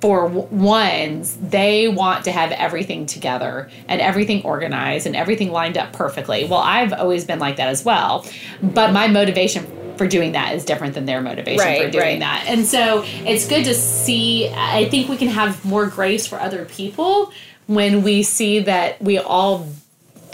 for 0.00 0.26
ones, 0.26 1.36
they 1.40 1.88
want 1.88 2.24
to 2.24 2.32
have 2.32 2.52
everything 2.52 3.06
together 3.06 3.70
and 3.88 4.00
everything 4.00 4.42
organized 4.42 5.06
and 5.06 5.16
everything 5.16 5.50
lined 5.50 5.78
up 5.78 5.92
perfectly. 5.92 6.44
Well, 6.44 6.60
I've 6.60 6.92
always 6.92 7.24
been 7.24 7.38
like 7.38 7.56
that 7.56 7.68
as 7.68 7.84
well, 7.84 8.26
but 8.62 8.92
my 8.92 9.08
motivation 9.08 9.64
for 9.96 10.06
doing 10.06 10.32
that 10.32 10.54
is 10.54 10.64
different 10.64 10.94
than 10.94 11.06
their 11.06 11.20
motivation 11.20 11.84
for 11.84 11.90
doing 11.90 12.04
right. 12.04 12.20
that. 12.20 12.44
And 12.48 12.66
so 12.66 13.04
it's 13.06 13.48
good 13.48 13.64
to 13.64 13.74
see, 13.74 14.50
I 14.50 14.88
think 14.88 15.08
we 15.08 15.16
can 15.16 15.28
have 15.28 15.64
more 15.64 15.86
grace 15.86 16.26
for 16.26 16.38
other 16.38 16.64
people 16.64 17.32
when 17.66 18.02
we 18.02 18.22
see 18.24 18.58
that 18.58 19.00
we 19.00 19.18
all 19.18 19.68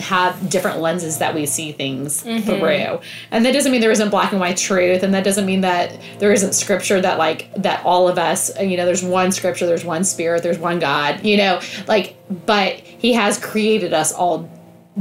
have 0.01 0.51
different 0.51 0.81
lenses 0.81 1.19
that 1.19 1.35
we 1.35 1.47
see 1.47 1.73
things 1.73 2.23
Mm-hmm. 2.25 2.41
through. 2.49 3.01
And 3.31 3.45
that 3.47 3.53
doesn't 3.53 3.71
mean 3.71 3.81
there 3.81 3.91
isn't 3.91 4.11
black 4.11 4.33
and 4.33 4.41
white 4.41 4.57
truth 4.57 5.03
and 5.03 5.15
that 5.15 5.25
doesn't 5.25 5.47
mean 5.47 5.61
that 5.61 5.99
there 6.19 6.33
isn't 6.33 6.55
scripture 6.55 7.01
that 7.01 7.19
like 7.19 7.53
that 7.63 7.85
all 7.85 8.09
of 8.09 8.19
us, 8.19 8.51
you 8.61 8.77
know, 8.77 8.85
there's 8.87 9.03
one 9.05 9.31
scripture, 9.33 9.67
there's 9.67 9.85
one 9.85 10.05
spirit, 10.05 10.43
there's 10.43 10.59
one 10.59 10.79
God, 10.79 11.25
you 11.25 11.37
know, 11.37 11.61
like 11.87 12.17
but 12.47 12.75
he 12.77 13.13
has 13.15 13.39
created 13.39 13.93
us 13.93 14.13
all 14.13 14.49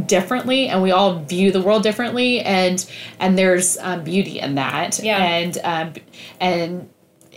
differently 0.05 0.67
and 0.67 0.81
we 0.83 0.91
all 0.91 1.19
view 1.23 1.51
the 1.51 1.61
world 1.61 1.83
differently 1.83 2.41
and 2.41 2.89
and 3.19 3.37
there's 3.37 3.77
um, 3.79 4.03
beauty 4.03 4.39
in 4.39 4.55
that 4.55 4.99
Yeah. 4.99 5.17
and 5.17 5.57
um, 5.63 5.93
and 6.39 6.89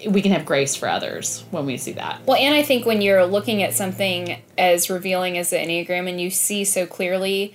we 0.09 0.23
can 0.23 0.33
have 0.33 0.45
grace 0.45 0.75
for 0.77 0.89
others 0.89 1.45
when 1.51 1.65
we 1.67 1.77
see 1.77 1.93
that 1.93 2.21
Well, 2.27 2.37
and 2.37 2.55
I 2.55 2.63
think 2.63 2.85
when 2.87 3.01
you're 3.03 3.25
looking 3.27 3.63
at 3.63 3.73
something 3.75 4.41
as 4.59 4.91
revealing 4.91 5.39
as 5.39 5.51
the 5.51 5.57
Enneagram 5.57 6.09
and 6.09 6.21
you 6.21 6.31
see 6.31 6.65
so 6.65 6.87
clearly 6.87 7.55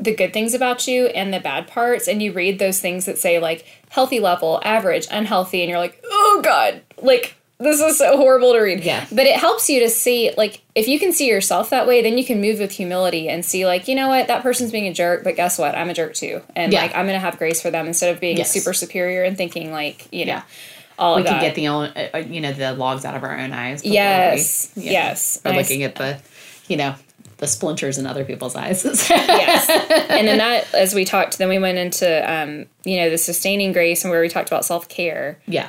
the 0.00 0.14
good 0.14 0.32
things 0.32 0.54
about 0.54 0.86
you 0.86 1.06
and 1.06 1.34
the 1.34 1.40
bad 1.40 1.66
parts, 1.66 2.06
and 2.06 2.22
you 2.22 2.32
read 2.32 2.58
those 2.60 2.80
things 2.80 3.04
that 3.06 3.18
say 3.18 3.38
like 3.40 3.66
healthy 3.90 4.20
level, 4.20 4.60
average, 4.64 5.06
unhealthy, 5.10 5.60
and 5.62 5.68
you're 5.68 5.78
like, 5.80 6.00
oh 6.04 6.40
God, 6.44 6.82
like 7.02 7.34
this 7.60 7.80
is 7.80 7.98
so 7.98 8.16
horrible 8.16 8.52
to 8.52 8.60
read. 8.60 8.84
Yeah. 8.84 9.04
But 9.10 9.26
it 9.26 9.34
helps 9.34 9.68
you 9.68 9.80
to 9.80 9.88
see, 9.90 10.30
like, 10.36 10.62
if 10.76 10.86
you 10.86 11.00
can 11.00 11.12
see 11.12 11.26
yourself 11.26 11.70
that 11.70 11.88
way, 11.88 12.00
then 12.02 12.16
you 12.16 12.24
can 12.24 12.40
move 12.40 12.60
with 12.60 12.70
humility 12.70 13.28
and 13.28 13.44
see, 13.44 13.66
like, 13.66 13.88
you 13.88 13.96
know 13.96 14.06
what, 14.06 14.28
that 14.28 14.44
person's 14.44 14.70
being 14.70 14.86
a 14.86 14.94
jerk, 14.94 15.24
but 15.24 15.34
guess 15.34 15.58
what? 15.58 15.74
I'm 15.74 15.90
a 15.90 15.94
jerk 15.94 16.14
too. 16.14 16.40
And, 16.54 16.72
Yeah. 16.72 16.82
like, 16.82 16.94
I'm 16.94 17.06
going 17.06 17.16
to 17.16 17.18
have 17.18 17.36
grace 17.36 17.60
for 17.60 17.72
them 17.72 17.88
instead 17.88 18.14
of 18.14 18.20
being 18.20 18.36
Yes. 18.36 18.52
super 18.52 18.72
superior 18.72 19.24
and 19.24 19.36
thinking, 19.36 19.72
like, 19.72 20.06
you 20.12 20.24
know, 20.26 20.34
Yeah. 20.34 20.42
We 21.16 21.22
can 21.24 21.40
get 21.40 21.54
the 21.54 21.68
own 21.68 21.90
uh, 21.96 22.08
uh, 22.14 22.18
you 22.18 22.40
know 22.40 22.52
the 22.52 22.72
logs 22.72 23.04
out 23.04 23.14
of 23.16 23.22
our 23.24 23.38
own 23.38 23.52
eyes 23.52 23.84
Yes. 23.84 24.72
we, 24.76 24.82
Yes. 24.90 25.40
or 25.44 25.48
And 25.48 25.56
looking 25.56 25.82
at 25.82 25.94
the 25.96 26.18
you 26.68 26.76
know 26.76 26.94
the 27.38 27.46
splinters 27.46 27.98
in 27.98 28.06
other 28.06 28.24
people's 28.24 28.56
eyes 28.56 28.84
yes. 29.10 29.68
And 30.10 30.26
then 30.26 30.38
that, 30.38 30.74
as 30.74 30.92
we 30.92 31.04
talked, 31.04 31.38
then 31.38 31.48
we 31.48 31.58
went 31.60 31.78
into, 31.78 32.08
um, 32.32 32.66
you 32.84 32.96
know, 32.96 33.10
the 33.10 33.18
sustaining 33.18 33.72
grace 33.72 34.02
and 34.02 34.10
where 34.10 34.20
we 34.20 34.28
talked 34.28 34.48
about 34.48 34.64
self 34.64 34.88
care. 34.88 35.38
yeah 35.46 35.68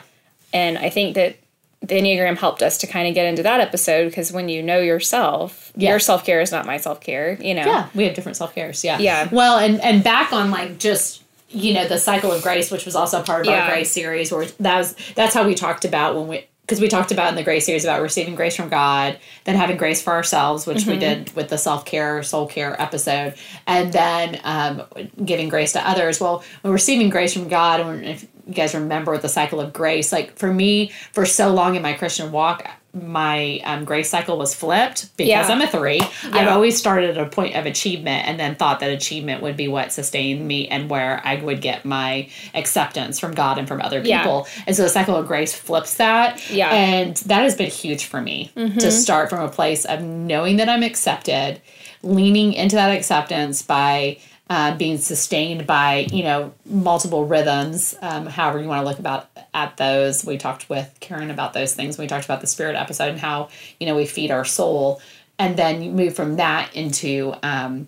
And 0.51 0.79
I 0.79 0.89
think 0.89 1.13
that 1.13 1.35
the 1.81 1.95
Enneagram 1.95 2.37
helped 2.37 2.61
us 2.63 2.79
to 2.79 2.87
kind 2.87 3.07
of 3.07 3.13
get 3.13 3.25
into 3.27 3.43
that 3.43 3.59
episode 3.61 4.05
because 4.09 4.31
when 4.33 4.49
you 4.49 4.61
know 4.63 4.79
yourself, 4.79 5.71
Yeah. 5.75 5.91
your 5.91 5.99
self 5.99 6.25
care 6.25 6.41
is 6.41 6.51
not 6.51 6.65
my 6.65 6.77
self 6.77 6.99
care, 7.01 7.37
you 7.39 7.53
know? 7.53 7.65
Yeah, 7.65 7.87
we 7.93 8.03
have 8.05 8.15
different 8.15 8.35
self 8.37 8.55
cares. 8.55 8.83
Yeah. 8.83 8.97
Yeah. 8.97 9.29
Well, 9.31 9.59
and 9.59 9.79
and 9.81 10.03
back 10.03 10.33
on 10.33 10.49
like 10.51 10.79
just 10.79 11.21
you 11.49 11.73
know 11.73 11.87
the 11.87 11.97
cycle 11.97 12.31
of 12.31 12.41
grace, 12.43 12.71
which 12.71 12.85
was 12.85 12.95
also 12.95 13.21
part 13.23 13.41
of 13.41 13.47
Yeah. 13.51 13.63
our 13.65 13.69
grace 13.71 13.91
series, 13.91 14.31
where 14.31 14.45
that 14.59 14.77
was 14.77 14.95
that's 15.15 15.33
how 15.33 15.45
we 15.45 15.55
talked 15.55 15.85
about 15.85 16.15
when 16.15 16.27
we 16.27 16.45
because 16.61 16.79
we 16.79 16.87
talked 16.87 17.11
about 17.11 17.29
in 17.29 17.35
the 17.35 17.41
grace 17.41 17.65
series 17.65 17.83
about 17.83 17.99
receiving 17.99 18.35
grace 18.35 18.55
from 18.55 18.69
God, 18.69 19.17
then 19.45 19.55
having 19.55 19.75
grace 19.75 20.03
for 20.03 20.13
ourselves, 20.13 20.67
which 20.67 20.85
we 20.85 20.97
did 20.97 21.35
with 21.35 21.49
the 21.49 21.57
self 21.57 21.83
care, 21.83 22.21
soul 22.21 22.45
care 22.45 22.79
episode, 22.79 23.33
and 23.65 23.91
then 23.91 24.39
um, 24.43 24.83
giving 25.25 25.49
grace 25.49 25.71
to 25.71 25.87
others. 25.89 26.21
Well, 26.21 26.43
when 26.61 26.71
receiving 26.71 27.09
grace 27.09 27.33
from 27.33 27.47
God, 27.47 27.79
and 27.79 28.05
if 28.05 28.27
you 28.45 28.53
guys 28.53 28.75
remember 28.75 29.17
the 29.17 29.29
cycle 29.29 29.59
of 29.59 29.73
grace, 29.73 30.11
like 30.11 30.37
for 30.37 30.53
me, 30.53 30.91
for 31.11 31.25
so 31.25 31.51
long 31.51 31.73
in 31.75 31.81
my 31.81 31.93
Christian 31.93 32.31
walk. 32.31 32.69
My 32.91 33.61
um, 33.65 33.85
grace 33.85 34.09
cycle 34.09 34.37
was 34.37 34.55
flipped 34.55 35.15
because 35.15 35.27
Yeah. 35.29 35.47
I'm 35.47 35.61
a 35.61 35.67
three. 35.67 36.01
I've 36.31 36.47
always 36.47 36.77
started 36.77 37.17
at 37.17 37.27
a 37.27 37.29
point 37.29 37.55
of 37.55 37.65
achievement 37.67 38.27
and 38.27 38.39
then 38.39 38.55
thought 38.55 38.79
that 38.79 38.89
achievement 38.89 39.43
would 39.43 39.55
be 39.55 39.67
what 39.67 39.93
sustained 39.93 40.47
me 40.47 40.67
and 40.67 40.89
where 40.89 41.21
I 41.23 41.35
would 41.35 41.61
get 41.61 41.85
my 41.85 42.29
acceptance 42.55 43.19
from 43.19 43.33
God 43.35 43.59
and 43.59 43.67
from 43.67 43.79
other 43.81 44.01
Yeah. 44.03 44.23
people. 44.23 44.47
And 44.65 44.75
so 44.75 44.81
the 44.83 44.89
cycle 44.89 45.15
of 45.15 45.27
grace 45.27 45.53
flips 45.53 45.95
that. 45.97 46.41
Yeah. 46.51 46.71
And 46.71 47.15
that 47.27 47.43
has 47.43 47.55
been 47.55 47.69
huge 47.69 48.05
for 48.05 48.21
me 48.21 48.51
to 48.55 48.91
start 48.91 49.29
from 49.29 49.43
a 49.43 49.49
place 49.49 49.85
of 49.85 50.01
knowing 50.01 50.57
that 50.57 50.67
I'm 50.67 50.83
accepted, 50.83 51.61
leaning 52.01 52.53
into 52.53 52.75
that 52.75 52.89
acceptance 52.95 53.61
by 53.61 54.17
uh, 54.49 54.75
being 54.77 54.97
sustained 54.97 55.67
by 55.67 56.07
you 56.11 56.23
know 56.23 56.53
multiple 56.65 57.25
rhythms 57.25 57.95
um, 58.01 58.25
however 58.25 58.59
you 58.59 58.67
want 58.67 58.81
to 58.81 58.85
look 58.89 58.99
about 58.99 59.27
at 59.53 59.77
those 59.77 60.25
we 60.25 60.37
talked 60.37 60.69
with 60.69 60.95
karen 60.99 61.29
about 61.29 61.53
those 61.53 61.75
things 61.75 61.97
we 61.97 62.07
talked 62.07 62.25
about 62.25 62.41
the 62.41 62.47
spirit 62.47 62.75
episode 62.75 63.09
and 63.09 63.19
how 63.19 63.47
you 63.79 63.85
know 63.85 63.95
we 63.95 64.05
feed 64.05 64.31
our 64.31 64.45
soul 64.45 65.01
and 65.37 65.55
then 65.55 65.81
you 65.83 65.91
move 65.91 66.15
from 66.15 66.37
that 66.37 66.75
into 66.75 67.33
um, 67.43 67.87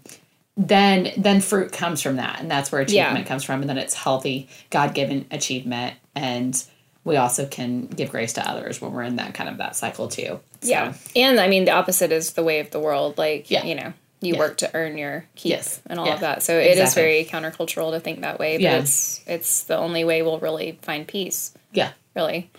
then 0.58 1.12
then 1.18 1.42
fruit 1.42 1.72
comes 1.72 2.02
from 2.02 2.18
that 2.18 2.40
and 2.40 2.52
that's 2.52 2.72
where 2.72 2.82
Yeah. 2.82 3.06
achievement 3.06 3.26
comes 3.28 3.44
from 3.44 3.62
and 3.62 3.70
then 3.70 3.78
it's 3.78 3.94
healthy 3.94 4.48
god-given 4.70 5.26
achievement 5.32 5.96
and 6.16 6.64
we 7.04 7.16
also 7.18 7.48
can 7.48 7.88
give 7.88 8.12
grace 8.12 8.34
to 8.34 8.48
others 8.48 8.80
when 8.80 8.92
we're 8.92 9.02
in 9.04 9.16
that 9.16 9.34
kind 9.34 9.50
of 9.50 9.58
that 9.58 9.76
cycle 9.76 10.08
too 10.08 10.40
So, 10.62 10.70
Yeah. 10.70 10.94
And 11.16 11.40
I 11.40 11.48
mean, 11.48 11.66
the 11.66 11.72
opposite 11.72 12.12
is 12.12 12.34
the 12.34 12.44
way 12.44 12.60
of 12.60 12.70
the 12.70 12.80
world. 12.80 13.18
Like, 13.18 13.50
Yeah. 13.50 13.66
you 13.66 13.74
know, 13.74 13.94
you 14.22 14.34
Yeah. 14.36 14.40
work 14.40 14.58
to 14.58 14.70
earn 14.76 14.98
your 14.98 15.26
keep 15.36 15.50
Yes. 15.52 15.82
and 15.88 16.00
all 16.00 16.06
Yeah. 16.06 16.14
of 16.14 16.20
that. 16.22 16.44
So 16.44 16.58
it 16.60 16.78
is 16.78 16.94
very 16.94 17.26
countercultural 17.26 17.92
to 17.92 18.00
think 18.00 18.22
that 18.22 18.40
way, 18.40 18.58
but 18.58 18.62
Yeah. 18.62 18.78
it's 18.78 19.22
it's 19.28 19.64
the 19.64 19.78
only 19.78 20.04
way 20.04 20.22
we'll 20.22 20.40
really 20.40 20.78
find 20.84 21.08
peace, 21.08 21.54
yeah 21.74 21.92
really. 22.16 22.50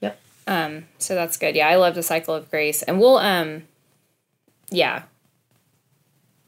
yep 0.00 0.18
Um, 0.46 0.86
so 0.98 1.14
that's 1.14 1.36
good. 1.36 1.54
Yeah, 1.56 1.68
I 1.68 1.76
love 1.76 1.94
the 1.94 2.02
cycle 2.02 2.34
of 2.34 2.50
grace. 2.50 2.82
And 2.82 2.98
we'll 3.00 3.18
um 3.18 3.64
yeah. 4.70 5.02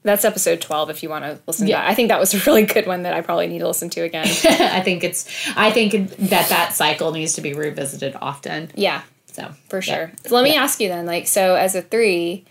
That's 0.05 0.25
episode 0.25 0.61
12 0.61 0.91
if 0.91 1.03
you 1.05 1.09
want 1.09 1.25
to 1.25 1.39
listen 1.47 1.69
Yeah. 1.69 1.77
to 1.77 1.83
that. 1.83 1.91
I 1.91 1.95
think 1.95 2.09
that 2.09 2.19
was 2.19 2.35
a 2.35 2.39
really 2.51 2.65
good 2.65 2.87
one 2.89 3.03
that 3.03 3.15
I 3.15 3.21
probably 3.21 3.47
need 3.47 3.61
to 3.61 3.69
listen 3.69 3.89
to 3.91 4.01
again. 4.03 4.27
i 4.45 4.81
think 4.81 5.05
it's 5.05 5.27
i 5.57 5.71
think 5.71 5.93
that 6.17 6.49
that 6.49 6.73
cycle 6.75 7.13
needs 7.13 7.35
to 7.35 7.41
be 7.41 7.53
revisited 7.53 8.17
often 8.21 8.71
yeah, 8.75 9.03
so 9.27 9.53
for 9.69 9.81
sure. 9.81 10.11
So 10.27 10.35
let 10.35 10.43
me 10.45 10.57
ask 10.57 10.81
you 10.81 10.89
then, 10.89 11.07
like, 11.07 11.27
so 11.29 11.55
as 11.55 11.75
a 11.77 11.83
three, 11.83 12.45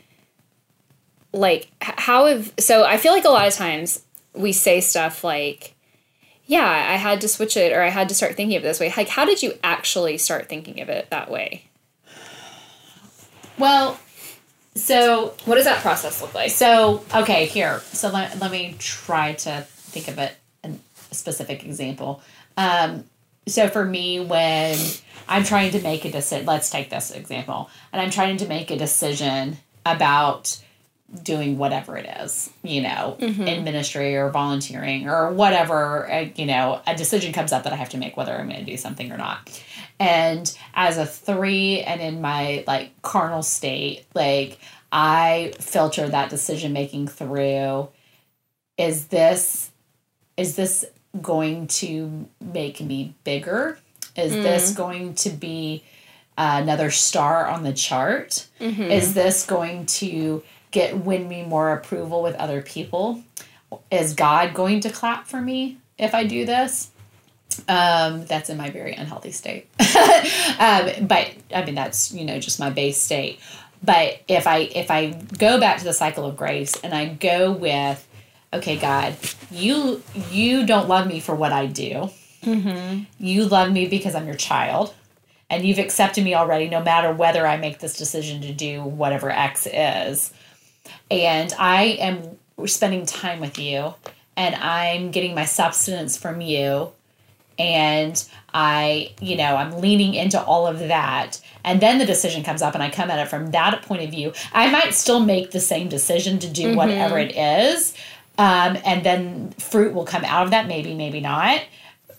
like, 1.34 1.70
how 1.82 2.26
have, 2.26 2.54
so 2.60 2.84
I 2.84 2.98
feel 2.98 3.14
like 3.14 3.26
a 3.26 3.30
lot 3.30 3.48
of 3.48 3.54
times 3.54 4.04
we 4.34 4.52
say 4.52 4.82
stuff 4.82 5.24
like, 5.24 5.76
yeah, 6.46 6.68
I 6.68 6.98
had 6.98 7.22
to 7.22 7.28
switch 7.28 7.56
it 7.56 7.72
or 7.72 7.82
I 7.82 7.90
had 7.90 8.10
to 8.10 8.16
start 8.16 8.36
thinking 8.36 8.58
of 8.58 8.64
it 8.64 8.68
this 8.68 8.80
way. 8.80 8.94
Like, 8.96 9.08
how 9.08 9.26
did 9.26 9.42
you 9.42 9.54
actually 9.64 10.18
start 10.18 10.50
thinking 10.50 10.82
of 10.82 10.90
it 10.90 11.10
that 11.10 11.32
way? 11.32 11.66
well 13.58 14.00
so 14.76 15.34
What 15.46 15.56
does 15.56 15.66
that 15.66 15.82
process 15.82 16.22
look 16.22 16.34
like? 16.34 16.52
So, 16.52 17.04
okay, 17.14 17.46
here. 17.46 17.82
So 17.92 18.10
let, 18.10 18.40
let 18.40 18.52
me 18.52 18.76
try 18.80 19.34
to 19.34 19.66
think 19.68 20.08
of 20.08 20.18
it 20.18 20.34
in 20.64 20.80
a 21.12 21.16
specific 21.16 21.66
example. 21.66 22.22
Um, 22.56 23.04
so 23.48 23.68
for 23.68 23.84
me, 23.84 24.20
when 24.20 24.78
I'm 25.28 25.44
trying 25.44 25.72
to 25.72 25.82
make 25.82 26.06
a 26.06 26.12
decision, 26.12 26.46
let's 26.46 26.70
take 26.70 26.90
this 26.90 27.12
example, 27.12 27.70
and 27.92 28.02
I'm 28.02 28.12
trying 28.12 28.38
to 28.38 28.48
make 28.48 28.72
a 28.72 28.78
decision 28.78 29.58
about 29.86 30.58
doing 31.24 31.58
whatever 31.58 31.98
it 31.98 32.06
is, 32.22 32.50
you 32.64 32.82
know, 32.82 33.18
mm-hmm. 33.20 33.44
in 33.44 33.64
ministry 33.64 34.16
or 34.16 34.30
volunteering 34.30 35.10
or 35.10 35.32
whatever, 35.32 36.12
uh, 36.12 36.26
you 36.36 36.46
know, 36.46 36.82
a 36.88 36.96
decision 36.96 37.34
comes 37.34 37.52
up 37.52 37.64
that 37.64 37.74
I 37.74 37.76
have 37.76 37.90
to 37.90 37.98
make 37.98 38.16
whether 38.16 38.34
I'm 38.34 38.48
going 38.48 38.64
to 38.64 38.72
do 38.72 38.78
something 38.78 39.12
or 39.12 39.18
not. 39.18 39.64
and 40.00 40.58
as 40.74 40.98
a 40.98 41.06
three 41.06 41.82
and 41.82 42.02
in 42.02 42.22
my 42.22 42.64
like 42.66 42.90
carnal 43.04 43.44
state 43.44 44.04
like 44.16 44.58
i 44.92 45.54
filter 45.60 46.10
that 46.10 46.30
decision 46.30 46.74
making 46.74 47.08
through 47.08 47.88
is 48.78 49.08
this 49.08 49.72
is 50.38 50.56
this 50.56 50.86
going 51.20 51.68
to 51.68 52.28
make 52.40 52.82
me 52.82 53.14
bigger? 53.24 53.78
Is 54.16 54.34
mm. 54.34 54.44
this 54.44 54.74
going 54.74 55.16
to 55.16 55.30
be 55.30 55.84
another 56.38 56.90
star 56.92 57.48
on 57.48 57.64
the 57.64 57.74
chart? 57.74 58.48
Mm-hmm. 58.60 58.84
Is 58.84 59.14
this 59.14 59.46
going 59.46 59.86
to 59.88 60.44
get 60.72 60.98
win 60.98 61.28
me 61.28 61.44
more 61.44 61.72
approval 61.74 62.22
with 62.24 62.36
other 62.36 62.62
people 62.62 63.22
is 63.90 64.14
god 64.14 64.54
going 64.54 64.80
to 64.80 64.90
clap 64.90 65.28
for 65.28 65.42
me 65.42 65.78
if 65.98 66.16
i 66.16 66.24
do 66.26 66.46
this 66.46 66.92
um, 67.68 68.26
that's 68.26 68.50
in 68.50 68.58
my 68.58 68.70
very 68.70 68.94
unhealthy 68.94 69.32
state. 69.32 69.68
um, 70.60 71.08
but 71.08 71.32
I 71.54 71.64
mean, 71.66 71.76
that's 71.76 72.14
you 72.14 72.26
know 72.26 72.40
just 72.40 72.60
my 72.60 72.70
base 72.70 72.98
state. 72.98 73.40
But 73.84 74.22
if 74.28 74.48
I 74.48 74.60
if 74.60 74.92
I 74.92 75.12
go 75.38 75.60
back 75.60 75.80
to 75.80 75.84
the 75.84 75.94
cycle 75.94 76.26
of 76.26 76.38
grace 76.38 76.80
and 76.84 76.94
I 76.94 77.08
go 77.08 77.52
with, 77.52 78.08
okay, 78.54 78.78
God, 78.78 79.16
you 79.50 80.02
you 80.30 80.66
don't 80.66 80.88
love 80.88 81.08
me 81.08 81.20
for 81.20 81.36
what 81.36 81.52
I 81.52 81.66
do. 81.66 82.10
You 83.20 83.46
love 83.46 83.72
me 83.72 83.88
because 83.88 84.16
I'm 84.16 84.26
your 84.26 84.36
child, 84.36 84.94
and 85.50 85.66
you've 85.66 85.80
accepted 85.80 86.24
me 86.24 86.36
already, 86.36 86.70
no 86.70 86.82
matter 86.82 87.12
whether 87.12 87.46
I 87.46 87.58
make 87.58 87.80
this 87.80 87.98
decision 87.98 88.42
to 88.42 88.54
do 88.54 88.84
whatever 88.84 89.30
X 89.30 89.68
is. 89.72 90.34
And 91.10 91.54
I 91.58 91.84
am 91.84 92.38
spending 92.68 93.06
time 93.06 93.40
with 93.40 93.60
you, 93.60 93.94
and 94.38 94.56
I'm 94.56 95.12
getting 95.12 95.36
my 95.36 95.46
substance 95.46 96.18
from 96.18 96.42
you 96.42 96.92
and 97.62 98.28
I, 98.54 99.12
you 99.22 99.36
know, 99.36 99.56
I'm 99.56 99.80
leaning 99.82 100.16
into 100.16 100.42
all 100.42 100.66
of 100.66 100.80
that. 100.80 101.40
And 101.64 101.80
then 101.80 102.00
the 102.00 102.06
decision 102.06 102.44
comes 102.44 102.64
up 102.64 102.74
and 102.74 102.82
I 102.82 102.90
come 102.90 103.12
at 103.12 103.20
it 103.20 103.30
from 103.30 103.52
that 103.52 103.84
point 103.84 104.02
of 104.02 104.10
view. 104.10 104.34
I 104.52 104.72
might 104.72 104.96
still 104.96 105.20
make 105.20 105.52
the 105.52 105.60
same 105.60 105.88
decision 105.88 106.40
to 106.40 106.50
do 106.50 106.76
whatever 106.76 107.20
it 107.20 107.36
is. 107.36 107.94
Um, 108.38 108.78
and 108.84 109.04
then 109.04 109.52
fruit 109.60 109.94
will 109.94 110.06
come 110.06 110.24
out 110.26 110.46
of 110.46 110.52
that, 110.52 110.68
maybe, 110.68 110.96
maybe 110.96 111.20
not. 111.20 111.64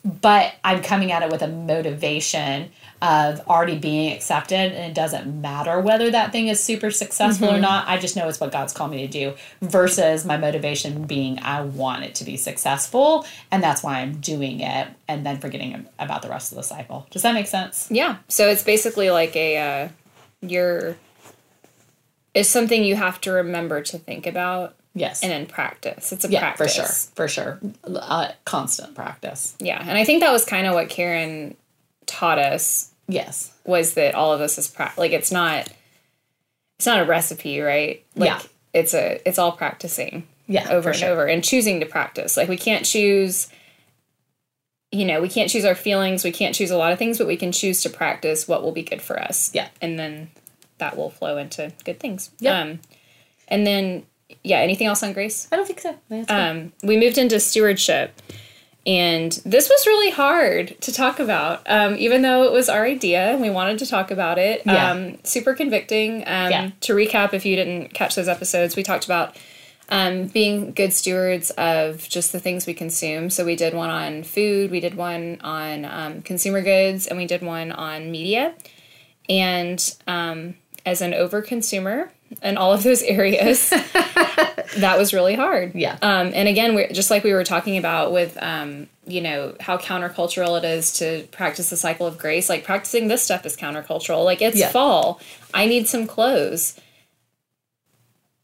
But 0.05 0.55
I'm 0.63 0.83
coming 0.83 1.11
at 1.11 1.23
it 1.23 1.31
with 1.31 1.43
a 1.43 1.49
motivation 1.49 2.71
of 3.03 3.41
already 3.49 3.77
being 3.77 4.13
accepted, 4.13 4.55
and 4.73 4.91
it 4.91 4.95
doesn't 4.95 5.41
matter 5.41 5.81
whether 5.81 6.09
that 6.11 6.31
thing 6.31 6.47
is 6.47 6.63
super 6.63 6.91
successful 6.93 7.51
or 7.51 7.59
not. 7.59 7.89
I 7.89 7.99
just 7.99 8.15
know 8.15 8.29
it's 8.29 8.39
what 8.39 8.53
God's 8.53 8.73
called 8.73 8.93
me 8.93 8.99
to 9.05 9.09
do, 9.09 9.35
versus 9.61 10.25
my 10.25 10.37
motivation 10.37 11.03
being 11.05 11.41
I 11.41 11.63
want 11.63 12.05
it 12.05 12.15
to 12.17 12.25
be 12.25 12.37
successful, 12.37 13.27
and 13.51 13.61
that's 13.63 13.83
why 13.83 13.99
I'm 13.99 14.21
doing 14.21 14.61
it, 14.61 14.89
and 15.09 15.27
then 15.27 15.39
forgetting 15.41 15.87
about 15.99 16.23
the 16.23 16.29
rest 16.29 16.53
of 16.53 16.57
the 16.57 16.63
cycle. 16.63 17.09
Does 17.11 17.23
that 17.23 17.35
make 17.35 17.49
sense? 17.49 17.89
Yeah. 17.91 18.19
So 18.29 18.49
it's 18.49 18.63
basically 18.63 19.11
like 19.11 19.35
a 19.35 19.59
uh, 19.59 19.89
you're 20.41 20.97
it's 22.35 22.49
something 22.49 22.85
you 22.85 22.97
have 22.97 23.21
to 23.23 23.33
remember 23.33 23.83
to 23.83 23.99
think 23.99 24.27
about 24.27 24.75
Yes. 24.95 25.23
and 25.23 25.33
then 25.33 25.47
practice. 25.47 26.13
It's 26.13 26.25
a 26.25 26.29
yeah, 26.31 26.53
for 26.53 26.59
practice. 26.59 26.75
sure, 26.75 27.13
for 27.17 27.27
sure. 27.29 27.61
Uh, 27.85 28.33
constant 28.45 28.95
practice. 28.95 29.57
Yeah, 29.59 29.81
and 29.81 29.99
I 29.99 30.05
think 30.05 30.21
that 30.21 30.31
was 30.31 30.45
kind 30.45 30.67
of 30.67 30.75
what 30.75 30.89
Karen 30.89 31.57
taught 32.07 32.39
us 32.39 32.92
Yes. 33.09 33.53
was 33.65 33.95
that 33.95 34.15
all 34.15 34.33
of 34.33 34.39
this 34.41 34.59
is 34.59 34.69
pra- 34.69 34.93
like 34.97 35.13
it's 35.13 35.31
not 35.33 35.69
it's 36.79 36.87
not 36.87 37.01
a 37.01 37.05
recipe, 37.05 37.61
right? 37.61 38.05
Like 38.17 38.29
Yeah. 38.29 38.43
it's 38.73 38.95
a 38.95 39.21
it's 39.27 39.39
all 39.39 39.53
practicing 39.53 40.27
Yeah. 40.47 40.69
over 40.71 40.91
and 40.91 40.99
sure. 40.99 41.09
over 41.11 41.27
and 41.27 41.43
choosing 41.45 41.81
to 41.81 41.87
practice. 41.87 42.37
Like 42.37 42.49
we 42.49 42.57
can't 42.57 42.85
choose 42.87 43.49
you 44.95 45.07
know, 45.07 45.23
we 45.23 45.29
can't 45.29 45.49
choose 45.51 45.65
our 45.65 45.75
feelings, 45.75 46.23
we 46.23 46.33
can't 46.33 46.55
choose 46.55 46.71
a 46.71 46.77
lot 46.77 46.93
of 46.93 46.99
things, 46.99 47.17
but 47.17 47.27
we 47.27 47.37
can 47.37 47.51
choose 47.51 47.83
to 47.83 47.89
practice 47.91 48.47
what 48.47 48.63
will 48.63 48.73
be 48.73 48.83
good 48.83 49.01
for 49.01 49.19
us. 49.19 49.51
Yeah. 49.55 49.69
And 49.81 49.99
then 49.99 50.31
that 50.79 50.97
will 50.97 51.09
flow 51.11 51.39
into 51.39 51.73
good 51.85 51.99
things. 52.01 52.31
Yep. 52.41 52.55
Um 52.55 52.81
and 53.49 53.67
then 53.67 54.07
yeah, 54.43 54.59
anything 54.59 54.87
else 54.87 55.03
on 55.03 55.13
grace? 55.13 55.47
I 55.53 55.57
don't 55.57 55.67
think 55.67 55.81
so. 55.81 55.91
I 55.91 55.95
think 56.09 56.27
that's 56.27 56.31
good. 56.31 56.35
um, 56.63 56.73
we 56.83 56.97
moved 56.97 57.19
into 57.19 57.39
stewardship 57.39 58.21
and 58.87 59.31
this 59.45 59.69
was 59.69 59.87
really 59.87 60.11
hard 60.11 60.81
to 60.81 60.93
talk 60.93 61.21
about 61.21 61.63
um, 61.71 61.95
even 61.97 62.23
though 62.23 62.43
it 62.45 62.53
was 62.53 62.69
our 62.69 62.85
idea 62.85 63.31
and 63.31 63.41
we 63.41 63.49
wanted 63.51 63.79
to 63.79 63.87
talk 63.87 64.11
about 64.11 64.39
it 64.39 64.63
Yeah. 64.67 64.91
um, 64.91 65.19
super 65.25 65.55
convicting 65.55 66.23
um, 66.27 66.51
Yeah. 66.51 66.71
to 66.81 66.95
recap 66.95 67.33
if 67.33 67.47
you 67.47 67.55
didn't 67.57 67.95
catch 67.95 68.15
those 68.17 68.29
episodes 68.29 68.75
we 68.75 68.83
talked 68.83 69.05
about 69.05 69.37
um, 69.89 70.27
being 70.29 70.73
good 70.73 70.93
stewards 70.93 71.51
of 71.51 72.09
just 72.09 72.33
the 72.33 72.41
things 72.41 72.67
we 72.67 72.75
consume 72.75 73.31
so 73.31 73.45
we 73.45 73.55
did 73.57 73.75
one 73.75 73.91
on 73.91 74.23
food 74.25 74.71
we 74.71 74.81
did 74.81 74.95
one 74.97 75.39
on 75.43 75.85
um, 75.85 76.23
consumer 76.23 76.61
goods 76.63 77.07
and 77.07 77.19
we 77.19 77.27
did 77.27 77.43
one 77.43 77.71
on 77.73 78.11
media 78.11 78.55
and 79.29 79.95
um, 80.09 80.55
as 80.85 81.01
an 81.01 81.13
overconsumer 81.13 82.09
in 82.43 82.57
all 82.57 82.73
of 82.73 82.83
those 82.83 83.03
areas 83.03 83.71
that 84.77 84.95
was 84.99 85.13
really 85.13 85.35
hard 85.35 85.75
Yeah. 85.75 85.97
um, 86.03 86.31
and 86.35 86.49
again, 86.49 86.75
we're, 86.75 86.89
just 86.93 87.11
like 87.11 87.25
we 87.25 87.33
were 87.33 87.45
talking 87.45 87.77
about 87.79 88.13
with, 88.13 88.37
um, 88.43 88.89
you 89.07 89.21
know, 89.21 89.55
how 89.61 89.77
countercultural 89.79 90.57
it 90.59 90.65
is 90.65 90.93
to 90.99 91.25
practice 91.33 91.71
the 91.71 91.77
cycle 91.77 92.07
of 92.07 92.19
grace. 92.19 92.49
Like 92.49 92.65
practicing 92.65 93.09
this 93.09 93.23
stuff 93.23 93.45
is 93.45 93.57
countercultural. 93.57 94.25
Like 94.25 94.41
it's 94.41 94.57
Yeah. 94.59 94.71
fall. 94.71 95.21
I 95.53 95.67
need 95.67 95.89
some 95.89 96.07
clothes. 96.07 96.79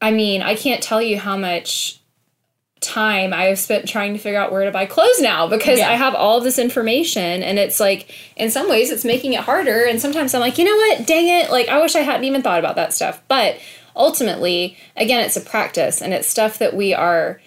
I 0.01 0.11
mean, 0.11 0.43
I 0.43 0.55
can't 0.55 0.83
tell 0.83 1.03
you 1.03 1.19
how 1.19 1.37
much 1.37 2.01
time 2.81 3.33
I 3.33 3.47
have 3.47 3.59
spent 3.59 3.89
trying 3.89 4.13
to 4.13 4.21
figure 4.21 4.39
out 4.39 4.53
where 4.53 4.65
to 4.65 4.71
buy 4.71 4.87
clothes 4.87 5.21
now 5.21 5.49
because 5.49 5.81
Yeah. 5.81 5.91
I 5.91 5.95
have 5.95 6.15
all 6.15 6.41
this 6.41 6.61
information 6.61 7.43
and 7.43 7.59
it's 7.59 7.81
like 7.81 8.09
in 8.37 8.53
some 8.53 8.69
ways 8.71 8.93
it's 8.93 9.05
making 9.05 9.33
it 9.33 9.41
harder 9.41 9.85
and 9.85 10.01
sometimes 10.01 10.33
I'm 10.33 10.41
like, 10.41 10.59
you 10.59 10.65
know 10.65 10.77
what, 10.77 11.05
dang 11.07 11.27
it, 11.29 11.51
like 11.51 11.69
I 11.69 11.81
wish 11.83 11.97
I 11.97 12.01
hadn't 12.03 12.23
even 12.25 12.41
thought 12.43 12.61
about 12.61 12.77
that 12.77 12.93
stuff. 12.93 13.21
But 13.27 13.59
ultimately, 13.99 14.79
again, 14.97 15.21
it's 15.25 15.37
a 15.37 15.41
practice 15.43 16.01
and 16.01 16.15
it's 16.15 16.29
stuff 16.29 16.59
that 16.59 16.75
we 16.75 16.95
are 16.95 17.41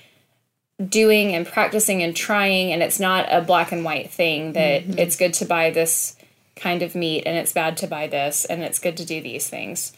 doing 0.89 1.33
and 1.35 1.45
practicing 1.47 2.01
and 2.03 2.15
trying 2.15 2.71
and 2.71 2.81
it's 2.83 2.99
not 2.99 3.27
a 3.31 3.41
black 3.41 3.71
and 3.71 3.83
white 3.85 4.09
thing 4.11 4.53
that 4.53 4.83
Mm-hmm. 4.83 4.99
it's 4.99 5.15
good 5.15 5.33
to 5.35 5.45
buy 5.45 5.69
this 5.69 6.15
kind 6.55 6.81
of 6.81 6.95
meat 6.95 7.23
and 7.25 7.37
it's 7.37 7.53
bad 7.53 7.77
to 7.77 7.87
buy 7.87 8.07
this 8.07 8.45
and 8.45 8.63
it's 8.63 8.79
good 8.79 8.97
to 8.97 9.05
do 9.05 9.21
these 9.21 9.47
things. 9.47 9.93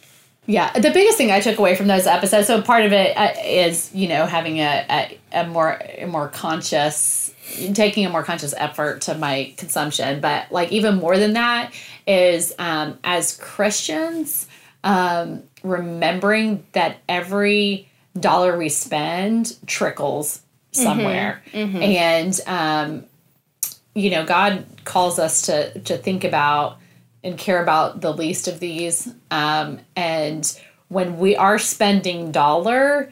Yeah, 0.46 0.74
the 0.74 0.92
biggest 0.92 1.18
thing 1.18 1.32
I 1.32 1.40
took 1.40 1.58
away 1.58 1.76
from 1.76 1.88
those 1.88 2.06
episodes. 2.06 2.48
So 2.48 2.62
part 2.62 2.84
of 2.86 2.92
it 2.92 3.16
uh, 3.16 3.74
you 3.98 4.10
know 4.10 4.26
having 4.26 4.60
a, 4.60 4.86
a, 4.90 5.42
a 5.44 5.48
more 5.48 5.80
a 5.98 6.06
more 6.06 6.28
conscious, 6.28 7.34
taking 7.74 8.06
a 8.06 8.10
more 8.10 8.24
conscious 8.24 8.54
effort 8.58 9.02
to 9.04 9.18
my 9.18 9.54
consumption. 9.56 10.20
But 10.20 10.52
like 10.52 10.74
even 10.74 10.96
more 10.96 11.18
than 11.18 11.34
that 11.34 11.74
is 12.06 12.54
um, 12.60 13.00
as 13.06 13.38
Christians, 13.38 14.48
um, 14.84 15.44
remembering 15.64 16.66
that 16.74 16.98
every 17.10 17.90
dollar 18.20 18.58
we 18.58 18.70
spend 18.70 19.56
trickles 19.66 20.42
somewhere, 20.72 21.42
and 21.54 22.40
um, 22.48 23.06
you 23.96 24.10
know 24.12 24.26
God 24.26 24.66
calls 24.86 25.20
us 25.20 25.44
to 25.44 25.80
to 25.80 25.98
think 25.98 26.24
about 26.24 26.78
and 27.24 27.38
care 27.38 27.62
about 27.64 28.02
the 28.02 28.14
least 28.14 28.48
of 28.48 28.60
these. 28.60 29.08
Um, 29.32 29.80
and 29.96 30.60
when 30.90 31.18
we 31.18 31.36
are 31.36 31.58
spending 31.58 32.32
dollar, 32.32 33.12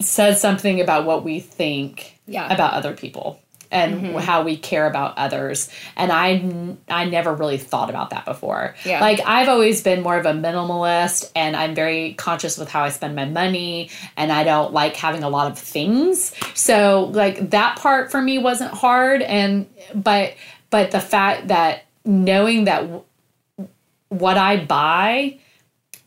says 0.00 0.40
something 0.40 0.80
about 0.80 1.04
what 1.04 1.22
we 1.24 1.38
think 1.40 2.18
Yeah. 2.26 2.52
about 2.52 2.72
other 2.72 2.94
people 2.94 3.40
and 3.70 3.94
mm-hmm. 3.94 4.18
how 4.18 4.42
we 4.42 4.56
care 4.56 4.86
about 4.86 5.16
others. 5.18 5.68
And 5.96 6.10
I 6.12 6.76
I 6.88 7.04
never 7.04 7.34
really 7.34 7.58
thought 7.58 7.90
about 7.90 8.10
that 8.10 8.24
before. 8.24 8.74
Yeah. 8.84 9.00
Like 9.00 9.20
I've 9.26 9.48
always 9.48 9.82
been 9.82 10.02
more 10.02 10.16
of 10.16 10.26
a 10.26 10.32
minimalist 10.32 11.30
and 11.34 11.56
I'm 11.56 11.74
very 11.74 12.14
conscious 12.14 12.58
with 12.58 12.70
how 12.70 12.84
I 12.84 12.88
spend 12.90 13.14
my 13.14 13.24
money 13.24 13.90
and 14.16 14.32
I 14.32 14.44
don't 14.44 14.72
like 14.72 14.96
having 14.96 15.22
a 15.22 15.28
lot 15.28 15.50
of 15.50 15.58
things. 15.58 16.34
So 16.54 17.10
like 17.12 17.50
that 17.50 17.78
part 17.78 18.10
for 18.10 18.20
me 18.20 18.38
wasn't 18.38 18.72
hard 18.72 19.22
and 19.22 19.66
but 19.94 20.34
but 20.70 20.90
the 20.90 21.00
fact 21.00 21.48
that 21.48 21.84
knowing 22.04 22.64
that 22.64 22.80
w- 22.80 23.02
what 24.08 24.38
I 24.38 24.64
buy 24.64 25.38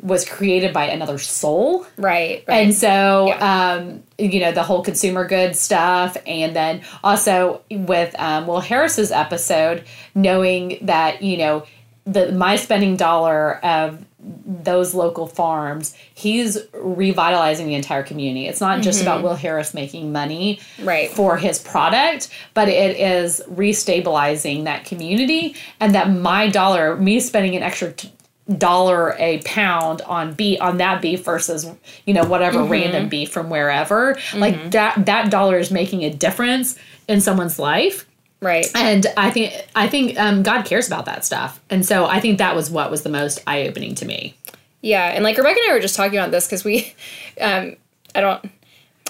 was 0.01 0.27
created 0.27 0.73
by 0.73 0.85
another 0.85 1.17
soul. 1.19 1.85
Right. 1.97 2.43
right. 2.47 2.63
And 2.65 2.73
so, 2.73 3.27
Yeah. 3.27 3.73
um, 3.75 4.03
you 4.17 4.39
know, 4.39 4.51
the 4.51 4.63
whole 4.63 4.81
consumer 4.83 5.27
goods 5.27 5.59
stuff. 5.59 6.17
And 6.25 6.55
then 6.55 6.81
also 7.03 7.61
with 7.69 8.15
um, 8.19 8.47
Will 8.47 8.61
Harris's 8.61 9.11
episode, 9.11 9.83
knowing 10.15 10.79
that, 10.81 11.21
you 11.21 11.37
know, 11.37 11.63
the 12.05 12.31
my 12.31 12.55
spending 12.55 12.95
dollar 12.95 13.63
of 13.63 14.03
those 14.45 14.93
local 14.95 15.27
farms, 15.27 15.95
he's 16.13 16.57
revitalizing 16.73 17.67
the 17.67 17.75
entire 17.75 18.03
community. 18.03 18.47
It's 18.47 18.61
not 18.61 18.81
just 18.81 19.01
about 19.01 19.21
Will 19.23 19.35
Harris 19.35 19.73
making 19.73 20.11
money 20.11 20.59
Right. 20.81 21.09
for 21.11 21.37
his 21.37 21.57
product, 21.59 22.29
but 22.53 22.67
it 22.69 22.97
is 22.99 23.41
restabilizing 23.51 24.63
that 24.65 24.85
community 24.85 25.55
and 25.79 25.93
that 25.95 26.09
my 26.11 26.47
dollar, 26.47 26.95
me 26.95 27.19
spending 27.19 27.55
an 27.55 27.63
extra 27.63 27.91
t- 27.93 28.11
dollar 28.57 29.15
a 29.19 29.39
pound 29.43 30.01
on 30.01 30.33
beef 30.33 30.61
on 30.61 30.77
that 30.77 31.01
beef 31.01 31.23
versus 31.23 31.65
you 32.05 32.13
know 32.13 32.25
whatever 32.25 32.63
random 32.63 33.09
beef 33.09 33.31
from 33.31 33.49
wherever. 33.49 34.17
Like 34.35 34.71
that 34.71 35.05
that 35.05 35.31
dollar 35.31 35.57
is 35.57 35.71
making 35.71 36.03
a 36.03 36.09
difference 36.11 36.77
in 37.07 37.21
someone's 37.21 37.59
life. 37.59 38.07
Right. 38.43 38.65
and 38.73 39.05
I 39.17 39.29
think 39.29 39.53
I 39.75 39.87
think 39.87 40.17
um, 40.19 40.41
God 40.41 40.65
cares 40.65 40.87
about 40.87 41.05
that 41.05 41.23
stuff, 41.23 41.59
and 41.69 41.85
so 41.85 42.05
I 42.05 42.19
think 42.19 42.39
that 42.39 42.55
was 42.55 42.71
what 42.71 42.89
was 42.89 43.03
the 43.03 43.09
most 43.09 43.43
eye 43.45 43.67
opening 43.67 43.93
to 43.95 44.05
me. 44.05 44.35
Yeah, 44.81 45.05
and 45.05 45.23
like 45.23 45.37
Rebecca 45.37 45.59
and 45.63 45.71
I 45.71 45.73
were 45.75 45.79
just 45.79 45.95
talking 45.95 46.17
about 46.17 46.31
this 46.31 46.47
because 46.47 46.63
we, 46.63 46.95
um, 47.41 47.75
I 48.15 48.21
don't, 48.21 48.43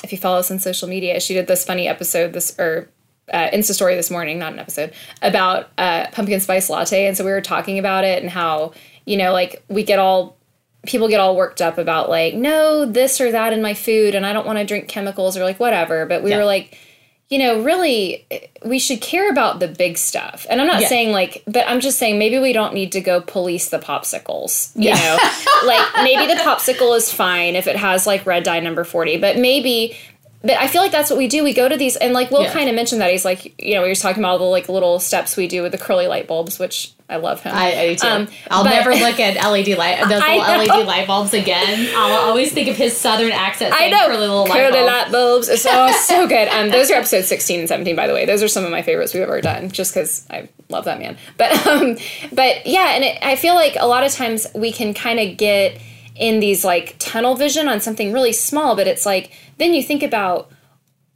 if 0.03 0.11
you 0.11 0.17
follow 0.17 0.39
us 0.39 0.51
on 0.51 0.59
social 0.59 0.87
media, 0.87 1.19
she 1.21 1.33
did 1.33 1.47
this 1.47 1.63
funny 1.63 1.87
episode 1.87 2.33
this 2.33 2.57
or 2.59 2.89
uh, 3.31 3.49
Insta 3.51 3.73
story 3.73 3.95
this 3.95 4.11
morning, 4.11 4.37
not 4.37 4.51
an 4.53 4.59
episode 4.59 4.93
about 5.21 5.69
uh, 5.77 6.07
pumpkin 6.11 6.39
spice 6.39 6.69
latte, 6.69 7.07
and 7.07 7.15
so 7.15 7.23
we 7.23 7.31
were 7.31 7.41
talking 7.41 7.79
about 7.79 8.03
it 8.03 8.21
and 8.21 8.31
how 8.31 8.73
you 9.05 9.17
know 9.17 9.31
like 9.33 9.63
we 9.67 9.83
get 9.83 9.99
all 9.99 10.37
people 10.85 11.07
get 11.07 11.19
all 11.19 11.35
worked 11.35 11.61
up 11.61 11.77
about 11.77 12.09
like 12.09 12.33
no 12.33 12.85
this 12.85 13.21
or 13.21 13.31
that 13.31 13.53
in 13.53 13.61
my 13.61 13.73
food 13.73 14.15
and 14.15 14.25
I 14.25 14.33
don't 14.33 14.47
want 14.47 14.57
to 14.59 14.65
drink 14.65 14.87
chemicals 14.87 15.37
or 15.37 15.43
like 15.43 15.59
whatever, 15.59 16.05
but 16.05 16.23
we 16.23 16.31
Yeah. 16.31 16.37
were 16.37 16.45
like. 16.45 16.77
You 17.33 17.37
know, 17.39 17.61
really, 17.63 18.27
we 18.65 18.77
should 18.77 18.99
care 18.99 19.29
about 19.29 19.61
the 19.61 19.69
big 19.69 19.97
stuff. 19.97 20.45
And 20.49 20.59
I'm 20.59 20.67
not 20.67 20.81
Yeah. 20.81 20.89
saying 20.89 21.13
like, 21.13 21.43
but 21.47 21.65
I'm 21.65 21.79
just 21.79 21.97
saying 21.97 22.19
maybe 22.19 22.37
we 22.39 22.51
don't 22.51 22.73
need 22.73 22.91
to 22.91 22.99
go 22.99 23.21
police 23.21 23.69
the 23.69 23.79
popsicles. 23.79 24.71
You 24.75 24.93
know, 24.93 25.17
like 25.65 25.87
maybe 26.03 26.27
the 26.27 26.37
popsicle 26.41 26.93
is 26.97 27.09
fine 27.09 27.55
if 27.55 27.67
it 27.67 27.77
has 27.77 28.05
like 28.05 28.25
red 28.25 28.43
dye 28.43 28.59
number 28.59 28.83
40 28.83 29.15
but 29.19 29.37
maybe 29.37 29.95
but 30.41 30.57
i 30.59 30.67
feel 30.67 30.81
like 30.81 30.91
that's 30.91 31.09
what 31.09 31.17
we 31.17 31.27
do 31.29 31.41
we 31.41 31.53
go 31.53 31.69
to 31.69 31.77
these 31.77 31.95
and 31.95 32.13
like 32.13 32.31
will 32.31 32.43
Yeah. 32.43 32.51
kind 32.51 32.67
of 32.67 32.75
mentioned 32.75 32.99
that 32.99 33.11
he's 33.11 33.23
like 33.23 33.53
you 33.63 33.75
know 33.75 33.83
he 33.83 33.89
was 33.89 34.01
talking 34.01 34.21
about 34.21 34.31
all 34.33 34.37
the 34.39 34.43
like 34.45 34.67
little 34.67 34.99
steps 34.99 35.37
we 35.37 35.47
do 35.47 35.61
with 35.61 35.71
the 35.71 35.77
curly 35.77 36.07
light 36.07 36.27
bulbs 36.27 36.59
which 36.59 36.91
i 37.11 37.17
love 37.17 37.41
him 37.43 37.53
I, 37.53 37.73
I 37.79 37.87
do 37.89 37.95
too. 37.97 38.07
Um, 38.07 38.27
I'll 38.49 38.63
but- 38.63 38.69
never 38.71 38.91
look 38.95 39.19
at 39.27 39.35
LED 39.35 39.77
light 39.77 39.99
those 40.07 40.21
little. 40.21 40.77
LED 40.77 40.87
light 40.87 41.05
bulbs 41.07 41.33
again. 41.33 41.89
I'll 41.95 42.29
always 42.29 42.51
think 42.53 42.67
of 42.69 42.75
his 42.77 42.95
southern 42.97 43.31
accent 43.31 43.73
I 43.77 43.89
know. 43.89 44.07
curly 44.07 44.17
little 44.17 44.45
light 44.45 44.51
Curly 44.51 44.71
bulbs. 44.71 44.87
light 44.87 45.11
bulbs. 45.11 45.49
It's 45.49 45.61
so 46.07 46.27
good. 46.27 46.47
Um, 46.47 46.69
those 46.69 46.89
are 46.89 46.95
episodes 46.95 47.27
16 47.27 47.59
and 47.59 47.69
17, 47.69 47.95
by 47.95 48.07
the 48.07 48.13
way. 48.13 48.25
Those 48.25 48.41
are 48.41 48.47
some 48.47 48.63
of 48.65 48.71
my 48.71 48.81
favorites 48.81 49.13
we've 49.13 49.23
ever 49.23 49.41
done, 49.41 49.69
just 49.69 49.93
because 49.93 50.25
I 50.31 50.49
love 50.69 50.85
that 50.85 50.97
man. 50.99 51.17
But 51.37 51.67
um, 51.67 51.97
but 52.31 52.65
yeah, 52.65 52.95
and 52.95 53.03
it, 53.03 53.17
I 53.21 53.35
feel 53.35 53.55
like 53.55 53.75
a 53.79 53.85
lot 53.87 54.03
of 54.03 54.11
times 54.11 54.47
we 54.55 54.71
can 54.71 54.93
kind 54.93 55.19
of 55.19 55.37
get 55.37 55.79
in 56.15 56.39
these 56.39 56.63
like 56.63 56.95
tunnel 56.99 57.35
vision 57.35 57.67
on 57.67 57.79
something 57.81 58.11
really 58.13 58.33
small, 58.33 58.75
but 58.75 58.87
it's 58.87 59.05
like 59.05 59.31
then 59.57 59.73
you 59.73 59.83
think 59.83 60.01
about 60.03 60.49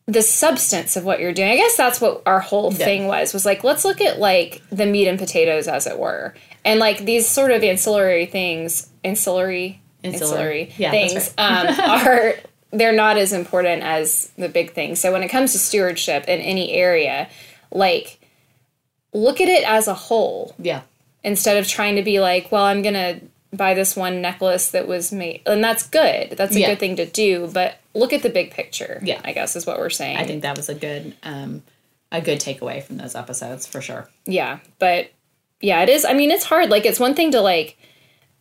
the 0.07 0.21
substance 0.21 0.95
of 0.95 1.03
what 1.03 1.19
you're 1.19 1.33
doing. 1.33 1.49
I 1.49 1.55
guess 1.55 1.75
that's 1.75 1.99
what 1.99 2.21
our 2.27 2.39
whole 2.39 2.71
thing 2.71 3.07
was 3.07 3.33
was 3.33 3.45
like 3.45 3.63
let's 3.63 3.83
look 3.83 4.01
at 4.01 4.19
like 4.19 4.61
the 4.71 4.85
meat 4.85 5.07
and 5.07 5.17
potatoes 5.17 5.67
as 5.67 5.87
it 5.87 5.97
were. 5.97 6.35
And 6.63 6.79
like 6.79 7.05
these 7.05 7.27
sort 7.27 7.51
of 7.51 7.63
ancillary 7.63 8.25
things, 8.27 8.87
ancillary 9.03 9.81
Ancillary. 10.03 10.65
ancillary 10.65 10.73
Yeah, 10.77 10.91
things 10.91 11.33
um, 11.37 11.67
are 11.79 12.33
they're 12.71 12.93
not 12.93 13.17
as 13.17 13.33
important 13.33 13.81
as 13.83 14.31
the 14.37 14.49
big 14.49 14.73
things. 14.73 14.99
So 14.99 15.11
when 15.11 15.23
it 15.23 15.29
comes 15.29 15.53
to 15.53 15.57
stewardship 15.59 16.25
in 16.27 16.39
any 16.39 16.73
area, 16.73 17.27
like 17.71 18.19
look 19.13 19.41
at 19.41 19.47
it 19.47 19.63
as 19.67 19.87
a 19.87 19.93
whole 19.95 20.53
Yeah. 20.59 20.81
instead 21.23 21.57
of 21.57 21.67
trying 21.67 21.95
to 21.95 22.03
be 22.03 22.19
like, 22.19 22.51
well, 22.51 22.63
I'm 22.63 22.81
gonna 22.83 23.21
buy 23.55 23.73
this 23.73 23.95
one 23.95 24.21
necklace 24.21 24.69
that 24.71 24.87
was 24.87 25.11
made, 25.11 25.41
and 25.45 25.63
that's 25.63 25.87
good. 25.87 26.31
That's 26.37 26.55
a 26.55 26.59
Yeah. 26.59 26.69
good 26.69 26.79
thing 26.79 26.95
to 26.97 27.05
do. 27.05 27.47
But 27.53 27.77
look 27.93 28.13
at 28.13 28.21
the 28.23 28.29
big 28.29 28.51
picture. 28.51 28.99
Yeah. 29.03 29.21
I 29.23 29.33
guess 29.33 29.55
is 29.55 29.65
what 29.65 29.77
we're 29.79 29.89
saying. 29.89 30.17
I 30.17 30.23
think 30.25 30.41
that 30.43 30.55
was 30.57 30.69
a 30.69 30.75
good 30.75 31.15
um, 31.23 31.63
a 32.11 32.21
good 32.21 32.39
takeaway 32.39 32.81
from 32.83 32.97
those 32.97 33.15
episodes 33.15 33.65
for 33.67 33.81
sure. 33.81 34.07
yeah 34.25 34.59
but 34.79 35.09
yeah 35.59 35.81
it 35.81 35.89
is 35.89 36.05
i 36.05 36.13
mean 36.13 36.29
it's 36.31 36.45
hard 36.45 36.69
like 36.69 36.85
it's 36.85 36.99
one 36.99 37.13
thing 37.15 37.31
to 37.31 37.41
like 37.41 37.77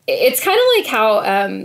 it's 0.07 0.41
kind 0.45 0.57
of 0.59 0.65
like 0.79 0.87
how 0.87 1.19
um 1.25 1.65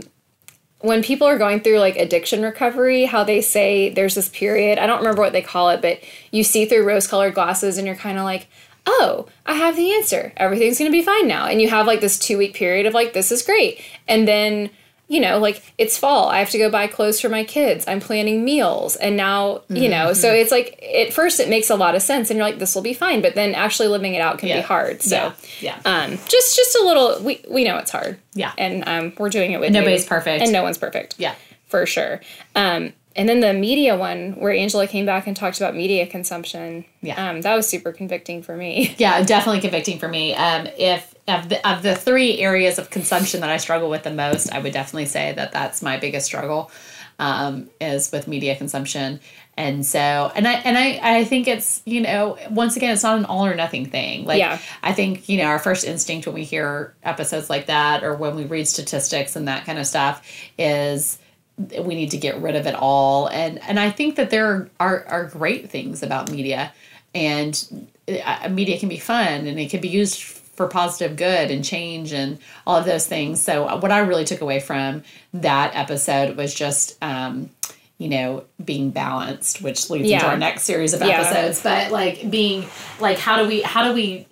when 0.79 1.03
people 1.03 1.27
are 1.27 1.37
going 1.37 1.59
through 1.59 1.77
like 1.79 1.97
addiction 1.97 2.41
recovery 2.41 3.03
how 3.05 3.23
they 3.23 3.41
say 3.41 3.89
there's 3.89 4.15
this 4.15 4.29
period 4.29 4.79
i 4.79 4.87
don't 4.87 4.99
remember 4.99 5.21
what 5.21 5.33
they 5.33 5.41
call 5.41 5.69
it 5.69 5.81
but 5.81 5.99
you 6.31 6.43
see 6.43 6.65
through 6.65 6.85
rose 6.87 7.05
colored 7.07 7.33
glasses 7.33 7.77
and 7.77 7.85
you're 7.85 7.95
kind 7.97 8.17
of 8.17 8.23
like 8.23 8.47
oh 8.85 9.27
i 9.45 9.53
have 9.53 9.75
the 9.75 9.91
answer. 9.93 10.31
Everything's 10.37 10.77
going 10.79 10.91
to 10.91 10.97
be 10.97 11.03
fine 11.03 11.27
now. 11.27 11.45
And 11.45 11.61
you 11.61 11.69
have 11.69 11.85
like 11.87 12.01
this 12.01 12.17
two 12.19 12.37
week 12.37 12.53
period 12.53 12.85
of 12.85 12.93
like 12.93 13.13
this 13.13 13.31
is 13.31 13.41
great. 13.43 13.81
And 14.07 14.27
then 14.27 14.69
you 15.07 15.19
know 15.19 15.39
like 15.39 15.63
it's 15.79 15.97
fall. 15.97 16.29
I 16.29 16.37
have 16.39 16.51
to 16.51 16.57
go 16.59 16.69
buy 16.69 16.85
clothes 16.87 17.19
for 17.19 17.29
my 17.29 17.43
kids. 17.43 17.85
I'm 17.87 17.99
planning 17.99 18.45
meals. 18.45 18.95
And 18.95 19.17
now 19.17 19.61
you 19.69 19.89
know 19.89 20.13
so 20.13 20.31
it's 20.31 20.51
like 20.51 20.83
at 20.95 21.11
first 21.13 21.39
it 21.39 21.49
makes 21.49 21.69
a 21.71 21.75
lot 21.75 21.95
of 21.95 22.01
sense. 22.03 22.29
And 22.29 22.37
you're 22.37 22.45
like 22.45 22.59
this 22.59 22.75
will 22.75 22.83
be 22.83 22.93
fine. 22.93 23.21
But 23.21 23.33
then 23.35 23.55
actually 23.55 23.87
living 23.89 24.13
it 24.13 24.21
out 24.21 24.37
can 24.37 24.49
be 24.55 24.61
hard. 24.61 25.01
So 25.01 25.33
Yeah. 25.61 25.79
um 25.85 26.11
just 26.27 26.55
just 26.55 26.75
a 26.75 26.83
little 26.85 27.21
we 27.23 27.43
we 27.49 27.63
know 27.63 27.77
it's 27.77 27.91
hard. 27.91 28.19
Yeah. 28.33 28.51
and 28.57 28.83
um 28.87 29.13
we're 29.17 29.29
doing 29.29 29.51
it 29.51 29.59
with 29.59 29.71
Nobody's 29.71 30.03
you. 30.03 30.09
perfect. 30.09 30.43
and 30.43 30.51
no 30.51 30.61
one's 30.63 30.77
perfect. 30.77 31.15
Yeah. 31.17 31.33
for 31.67 31.85
sure. 31.87 32.21
Um 32.55 32.93
and 33.19 33.27
then 33.29 33.39
the 33.41 33.53
media 33.53 33.95
one 33.97 34.31
where 34.39 34.51
angela 34.53 34.87
came 34.87 35.05
back 35.05 35.27
and 35.27 35.35
talked 35.35 35.57
about 35.57 35.75
media 35.75 36.07
consumption 36.07 36.85
Yeah. 37.01 37.29
um 37.29 37.41
that 37.41 37.55
was 37.55 37.67
super 37.67 37.91
convicting 37.91 38.41
for 38.41 38.55
me 38.57 38.95
Yeah, 38.97 39.21
definitely 39.23 39.61
convicting 39.61 39.99
for 39.99 40.07
me. 40.07 40.33
Um, 40.33 40.67
if 40.77 41.13
of 41.27 41.47
the, 41.49 41.69
of 41.69 41.83
the 41.83 41.95
three 41.95 42.39
areas 42.39 42.79
of 42.79 42.89
consumption 42.89 43.41
that 43.41 43.51
I 43.51 43.57
struggle 43.57 43.87
with 43.89 44.01
the 44.01 44.11
most, 44.11 44.51
I 44.51 44.57
would 44.59 44.73
definitely 44.73 45.05
say 45.05 45.31
that 45.33 45.51
that's 45.51 45.83
my 45.83 45.97
biggest 45.97 46.25
struggle 46.25 46.71
um, 47.19 47.69
is 47.79 48.11
with 48.11 48.27
media 48.27 48.55
consumption. 48.55 49.19
And 49.55 49.85
so, 49.85 49.99
and 50.35 50.47
I 50.47 50.53
and 50.53 50.77
I 50.77 50.99
I 51.19 51.23
think 51.25 51.47
it's 51.47 51.81
you 51.85 52.01
know 52.01 52.37
once 52.49 52.77
again 52.77 52.93
it's 52.93 53.03
not 53.03 53.17
an 53.19 53.25
all 53.25 53.45
or 53.45 53.53
nothing 53.55 53.85
thing. 53.85 54.25
Like 54.25 54.39
Yeah. 54.39 54.57
I 54.81 54.93
think 54.93 55.27
you 55.29 55.37
know 55.37 55.45
our 55.45 55.59
first 55.59 55.85
instinct 55.85 56.25
when 56.25 56.33
we 56.33 56.45
hear 56.45 56.95
episodes 57.03 57.49
like 57.49 57.65
that 57.67 58.03
or 58.03 58.15
when 58.15 58.35
we 58.35 58.45
read 58.45 58.67
statistics 58.67 59.35
and 59.35 59.47
that 59.49 59.65
kind 59.65 59.77
of 59.77 59.85
stuff 59.85 60.25
is 60.57 61.19
we 61.59 61.95
need 61.95 62.11
to 62.11 62.17
get 62.17 62.41
rid 62.41 62.55
of 62.55 62.65
it 62.67 62.75
all. 62.75 63.27
And 63.27 63.59
and 63.63 63.79
i 63.79 63.89
think 63.91 64.15
that 64.15 64.29
there 64.29 64.69
are 64.79 65.05
are 65.07 65.25
great 65.25 65.69
things 65.69 66.01
about 66.03 66.31
media. 66.31 66.71
And 67.13 67.87
uh, 68.07 68.49
media 68.49 68.79
can 68.79 68.87
be 68.89 68.97
fun 68.99 69.47
and 69.47 69.59
it 69.59 69.69
can 69.69 69.81
be 69.81 69.87
used 69.89 70.21
for 70.21 70.67
positive 70.67 71.17
good 71.17 71.49
and 71.51 71.63
change 71.65 72.11
and 72.13 72.37
all 72.67 72.75
of 72.77 72.85
those 72.85 73.07
things. 73.07 73.41
So 73.41 73.65
uh, 73.67 73.79
what 73.79 73.91
i 73.91 73.99
really 73.99 74.25
took 74.25 74.41
away 74.41 74.59
from 74.59 75.03
that 75.33 75.75
episode 75.75 76.37
was 76.37 76.53
just 76.53 76.97
um 77.03 77.49
you 77.97 78.07
know 78.09 78.45
being 78.63 78.91
balanced 78.91 79.61
which 79.61 79.89
leads 79.89 80.09
into 80.09 80.25
our 80.25 80.37
next 80.37 80.63
series 80.63 80.93
of 80.93 81.01
Yeah. 81.01 81.19
episodes. 81.19 81.61
But 81.63 81.91
like 81.91 82.29
being 82.29 82.65
like 82.99 83.17
how 83.17 83.41
do 83.41 83.47
we 83.47 83.61
how 83.61 83.87
do 83.87 83.93
we 83.93 84.27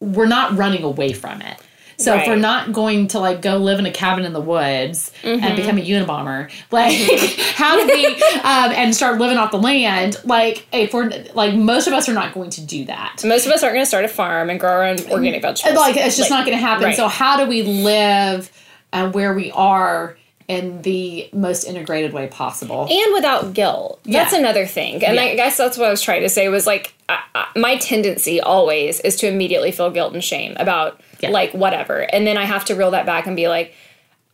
we're 0.00 0.26
not 0.26 0.56
running 0.56 0.84
away 0.84 1.12
from 1.12 1.42
it 1.42 1.58
so 1.98 2.14
if 2.14 2.26
we're 2.28 2.36
not 2.36 2.72
going 2.72 3.08
to 3.08 3.18
like 3.18 3.42
go 3.42 3.56
live 3.56 3.78
in 3.80 3.86
a 3.86 3.90
cabin 3.90 4.24
in 4.24 4.32
the 4.32 4.40
woods 4.40 5.10
Mm-hmm. 5.22 5.42
and 5.44 5.56
become 5.56 5.78
a 5.78 5.80
Unabomber, 5.82 6.48
like 6.70 6.94
how 7.56 7.76
do 7.76 7.86
we 7.92 8.06
um, 8.06 8.70
and 8.72 8.94
start 8.94 9.18
living 9.18 9.36
off 9.36 9.50
the 9.50 9.58
land? 9.58 10.16
Like 10.24 10.66
if 10.72 10.94
we're 10.94 11.10
like 11.34 11.54
most 11.54 11.86
of 11.88 11.92
us 11.92 12.08
are 12.08 12.12
not 12.14 12.34
going 12.34 12.50
to 12.50 12.60
do 12.60 12.84
that. 12.84 13.22
most 13.24 13.46
of 13.46 13.52
us 13.52 13.62
aren't 13.62 13.74
going 13.74 13.82
to 13.84 13.88
start 13.88 14.04
a 14.04 14.08
farm 14.08 14.48
and 14.50 14.60
grow 14.60 14.70
our 14.70 14.84
own 14.84 14.96
organic 15.10 15.42
vegetables 15.42 15.76
Like 15.76 15.96
it's 15.96 16.16
just 16.16 16.30
not 16.30 16.46
going 16.46 16.56
to 16.56 16.62
happen. 16.64 16.84
right. 16.84 16.96
So 16.96 17.08
how 17.08 17.36
do 17.36 17.46
we 17.48 17.62
live 17.62 18.50
uh, 18.92 19.10
where 19.10 19.34
we 19.34 19.50
are 19.52 20.16
in 20.48 20.80
the 20.82 21.28
most 21.32 21.64
integrated 21.64 22.12
way 22.12 22.26
possible? 22.26 22.88
and 22.90 23.12
without 23.14 23.52
guilt. 23.52 24.00
That's 24.04 24.32
Yeah. 24.32 24.38
another 24.38 24.66
thing. 24.66 25.04
And 25.04 25.14
Yeah. 25.16 25.22
I 25.22 25.34
guess 25.36 25.56
that's 25.58 25.76
what 25.76 25.86
I 25.86 25.90
was 25.90 26.00
trying 26.02 26.22
to 26.22 26.28
say 26.28 26.48
was 26.48 26.66
like 26.66 26.94
I, 27.08 27.20
I, 27.34 27.46
my 27.56 27.76
tendency 27.76 28.40
always 28.40 29.00
is 29.00 29.16
to 29.16 29.28
immediately 29.28 29.70
feel 29.72 29.90
guilt 29.90 30.12
and 30.14 30.24
shame 30.24 30.54
about 30.58 31.00
Yeah. 31.20 31.30
like 31.30 31.52
whatever. 31.52 31.98
And 32.00 32.26
then 32.26 32.36
I 32.38 32.44
have 32.44 32.64
to 32.66 32.74
reel 32.74 32.90
that 32.92 33.06
back 33.06 33.26
and 33.26 33.36
be 33.36 33.48
like 33.48 33.74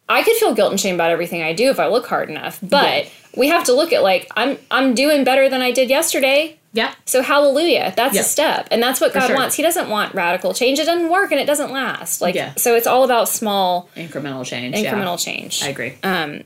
I 0.08 0.22
could 0.22 0.36
feel 0.36 0.54
guilt 0.54 0.70
and 0.70 0.78
shame 0.80 0.94
about 0.96 1.10
everything 1.10 1.42
I 1.42 1.52
do 1.54 1.70
if 1.70 1.80
I 1.80 1.86
look 1.88 2.06
hard 2.06 2.28
enough. 2.30 2.58
But 2.62 3.06
we 3.36 3.48
have 3.48 3.64
to 3.64 3.72
look 3.72 3.92
at 3.92 4.02
like 4.02 4.28
I'm 4.36 4.58
I'm 4.70 4.94
doing 4.94 5.24
better 5.24 5.48
than 5.48 5.62
I 5.62 5.72
did 5.72 5.88
yesterday. 5.90 6.56
Yeah, 6.74 6.92
So 7.06 7.22
hallelujah, 7.22 7.94
that's 7.96 8.14
Yeah. 8.14 8.20
a 8.20 8.24
step. 8.24 8.68
And 8.70 8.82
that's 8.82 9.00
what 9.00 9.14
God 9.14 9.28
sure. 9.28 9.36
wants. 9.36 9.54
He 9.54 9.62
doesn't 9.62 9.88
want 9.88 10.14
radical 10.14 10.52
change. 10.52 10.78
It 10.78 10.84
doesn't 10.84 11.08
work 11.08 11.30
and 11.32 11.40
it 11.40 11.46
doesn't 11.46 11.72
last. 11.72 12.20
Like 12.20 12.34
Yeah. 12.34 12.52
so 12.56 12.74
it's 12.74 12.86
all 12.86 13.04
about 13.04 13.28
small 13.30 13.88
incremental 13.96 14.44
change. 14.44 14.74
incremental 14.76 15.16
yeah. 15.24 15.32
change. 15.32 15.62
I 15.62 15.68
agree. 15.68 15.94
Um 16.02 16.42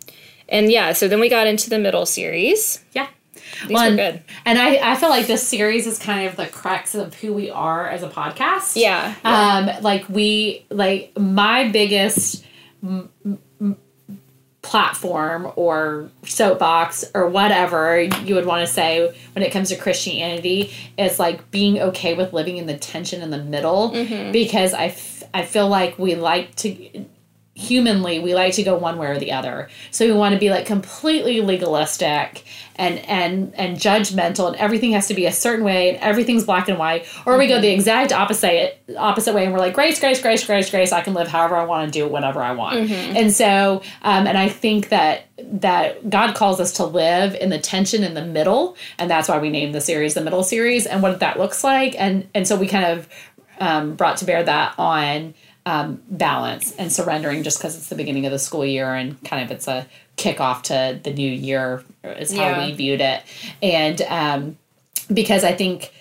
And 0.49 0.71
yeah, 0.71 0.93
so 0.93 1.09
then 1.09 1.19
we 1.21 1.29
got 1.29 1.47
into 1.47 1.69
the 1.69 1.79
middle 1.79 2.07
series. 2.07 2.81
yeah. 2.95 3.09
These 3.67 3.77
were 3.77 3.85
and, 3.85 3.97
good. 3.97 4.23
and 4.45 4.59
I, 4.59 4.93
I 4.93 4.95
feel 4.97 5.09
like 5.09 5.27
this 5.27 5.47
series 5.47 5.87
is 5.87 5.99
kind 5.99 6.29
of 6.29 6.37
the 6.37 6.47
crux 6.47 6.95
of 6.95 7.15
who 7.15 7.33
we 7.33 7.51
are 7.51 7.89
as 7.89 8.03
a 8.03 8.09
podcast. 8.09 8.73
Yeah. 8.77 9.15
Um, 9.25 9.71
like 9.83 10.05
we 10.09 10.65
like 10.71 11.13
my 11.19 11.69
biggest 11.69 12.45
m- 12.83 13.09
platform 14.63 15.51
or 15.57 16.11
soapbox 16.25 17.05
or 17.15 17.29
whatever 17.29 18.01
you 18.03 18.35
would 18.35 18.45
want 18.47 18.67
to 18.67 18.73
say 18.73 19.15
when 19.35 19.43
it 19.45 19.53
comes 19.53 19.69
to 19.69 19.77
Christianity 19.77 20.73
is 20.99 21.19
like 21.19 21.51
being 21.51 21.79
okay 21.81 22.15
with 22.15 22.33
living 22.33 22.57
in 22.57 22.67
the 22.67 22.77
tension 22.77 23.23
in 23.23 23.31
the 23.31 23.43
middle 23.43 23.91
Mm-hmm. 23.93 24.33
because 24.33 24.75
I, 24.75 24.87
f- 24.87 25.23
I 25.33 25.45
feel 25.45 25.69
like 25.69 25.99
we 25.99 26.15
like 26.17 26.55
to 26.57 27.05
humanly 27.59 28.21
we 28.21 28.35
like 28.37 28.55
to 28.55 28.63
go 28.63 28.77
one 28.77 28.99
way 28.99 29.09
or 29.09 29.19
the 29.19 29.33
other. 29.33 29.69
So 29.91 30.07
we 30.07 30.13
want 30.13 30.33
to 30.33 30.39
be 30.39 30.49
like 30.49 30.65
completely 30.65 31.41
legalistic 31.41 32.45
and 32.77 32.99
and 33.01 33.53
and 33.57 33.77
judgmental 33.77 34.47
and 34.47 34.55
everything 34.57 34.93
has 34.93 35.09
to 35.09 35.15
be 35.15 35.27
a 35.27 35.33
certain 35.33 35.65
way 35.65 35.89
and 35.89 35.99
everything's 35.99 36.45
black 36.45 36.69
and 36.69 36.79
white. 36.79 37.05
Or 37.27 37.37
we 37.37 37.49
go 37.49 37.61
the 37.61 37.69
exact 37.69 38.13
opposite 38.13 38.81
opposite 38.97 39.35
way 39.35 39.45
and 39.45 39.53
we're 39.53 39.59
like 39.59 39.75
grace 39.75 39.99
grace 39.99 40.23
grace 40.23 40.47
grace 40.47 40.71
grace 40.71 40.93
i 40.93 41.01
can 41.01 41.15
live 41.15 41.27
however 41.27 41.57
i 41.57 41.65
want 41.65 41.93
to 41.93 41.99
do 41.99 42.07
whatever 42.07 42.41
i 42.41 42.53
want. 42.53 42.77
And 43.17 43.33
so 43.33 43.83
um, 44.03 44.29
and 44.29 44.39
i 44.39 44.49
think 44.49 44.91
that 44.91 45.27
that 45.39 46.09
god 46.09 46.37
calls 46.37 46.61
us 46.61 46.73
to 46.75 46.85
live 46.85 47.35
in 47.35 47.49
the 47.51 47.59
tension 47.59 48.05
in 48.05 48.15
the 48.15 48.25
middle 48.25 48.77
and 48.99 49.11
that's 49.11 49.29
why 49.29 49.39
we 49.39 49.51
named 49.51 49.75
the 49.75 49.81
series 49.81 50.15
the 50.15 50.21
middle 50.21 50.45
series 50.45 50.87
and 50.87 51.03
what 51.03 51.19
that 51.21 51.39
looks 51.39 51.65
like 51.65 51.97
and 51.99 52.29
and 52.35 52.47
so 52.47 52.57
we 52.57 52.69
kind 52.69 52.85
of 52.85 53.09
um, 53.61 53.95
brought 53.97 54.19
to 54.19 54.25
bear 54.25 54.43
that 54.45 54.75
on 54.79 55.35
um, 55.69 56.01
balance 56.09 56.75
and 56.79 56.91
surrendering 56.93 57.43
just 57.43 57.59
because 57.59 57.77
it's 57.77 57.89
the 57.89 57.95
beginning 58.03 58.25
of 58.27 58.33
the 58.33 58.39
school 58.39 58.65
year 58.65 58.95
and 58.95 59.23
kind 59.25 59.41
of 59.45 59.51
it's 59.51 59.69
a 59.69 59.87
kickoff 60.17 60.63
to 60.63 60.99
the 61.05 61.13
new 61.13 61.31
year 61.31 61.83
is 62.05 62.31
how 62.35 62.49
Yeah. 62.51 62.67
we 62.67 62.73
viewed 62.73 63.01
it. 63.01 63.23
And 63.63 64.01
um, 64.03 64.57
because 65.13 65.43
i 65.45 65.53
think 65.61 65.93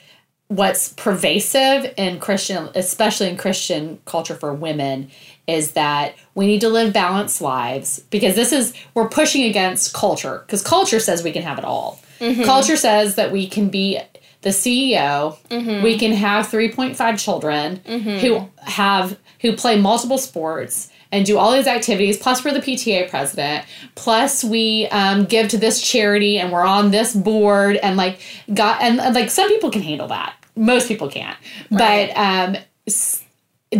what's 0.50 0.90
pervasive 0.94 1.94
in 1.98 2.20
christian 2.20 2.70
especially 2.76 3.28
in 3.30 3.36
christian 3.38 4.00
culture 4.06 4.36
for 4.36 4.54
women 4.54 5.10
is 5.46 5.72
that 5.74 6.14
we 6.36 6.46
need 6.48 6.62
to 6.62 6.70
live 6.70 6.92
balanced 6.94 7.42
lives 7.42 8.00
because 8.10 8.36
this 8.36 8.52
is 8.52 8.74
we're 8.94 9.08
pushing 9.10 9.44
against 9.44 9.94
culture 9.94 10.44
because 10.46 10.62
culture 10.62 11.00
says 11.00 11.24
we 11.24 11.32
can 11.32 11.42
have 11.44 11.58
it 11.58 11.66
all. 11.66 12.00
Culture 12.46 12.76
says 12.78 13.16
that 13.16 13.32
we 13.32 13.48
can 13.48 13.70
be 13.70 14.00
the 14.42 14.50
ceo 14.62 15.38
we 15.84 15.98
can 15.98 16.12
have 16.14 16.48
3.5 16.48 17.18
children 17.26 17.78
who 18.22 18.48
have 18.64 19.18
who 19.42 19.56
play 19.56 19.80
multiple 19.80 20.18
sports 20.18 20.90
and 21.12 21.26
do 21.26 21.38
all 21.38 21.54
these 21.54 21.68
activities 21.68 22.18
plus 22.18 22.44
we're 22.44 22.54
the 22.54 22.60
pta 22.60 23.10
president 23.10 23.66
plus 23.96 24.44
we 24.44 24.88
um, 24.88 25.26
give 25.26 25.48
to 25.48 25.58
this 25.58 25.82
charity 25.82 26.38
and 26.38 26.52
we're 26.52 26.66
on 26.66 26.92
this 26.92 27.16
board 27.16 27.78
and 27.78 27.98
like 27.98 28.20
got 28.54 28.82
and, 28.82 29.00
and, 29.00 29.16
like 29.16 29.30
some 29.30 29.48
people 29.48 29.72
can 29.72 29.82
handle 29.82 30.08
that 30.08 30.36
most 30.56 30.88
people 30.88 31.10
can't 31.10 31.38
Right. 31.72 32.12
but 32.14 32.18
um 32.18 32.58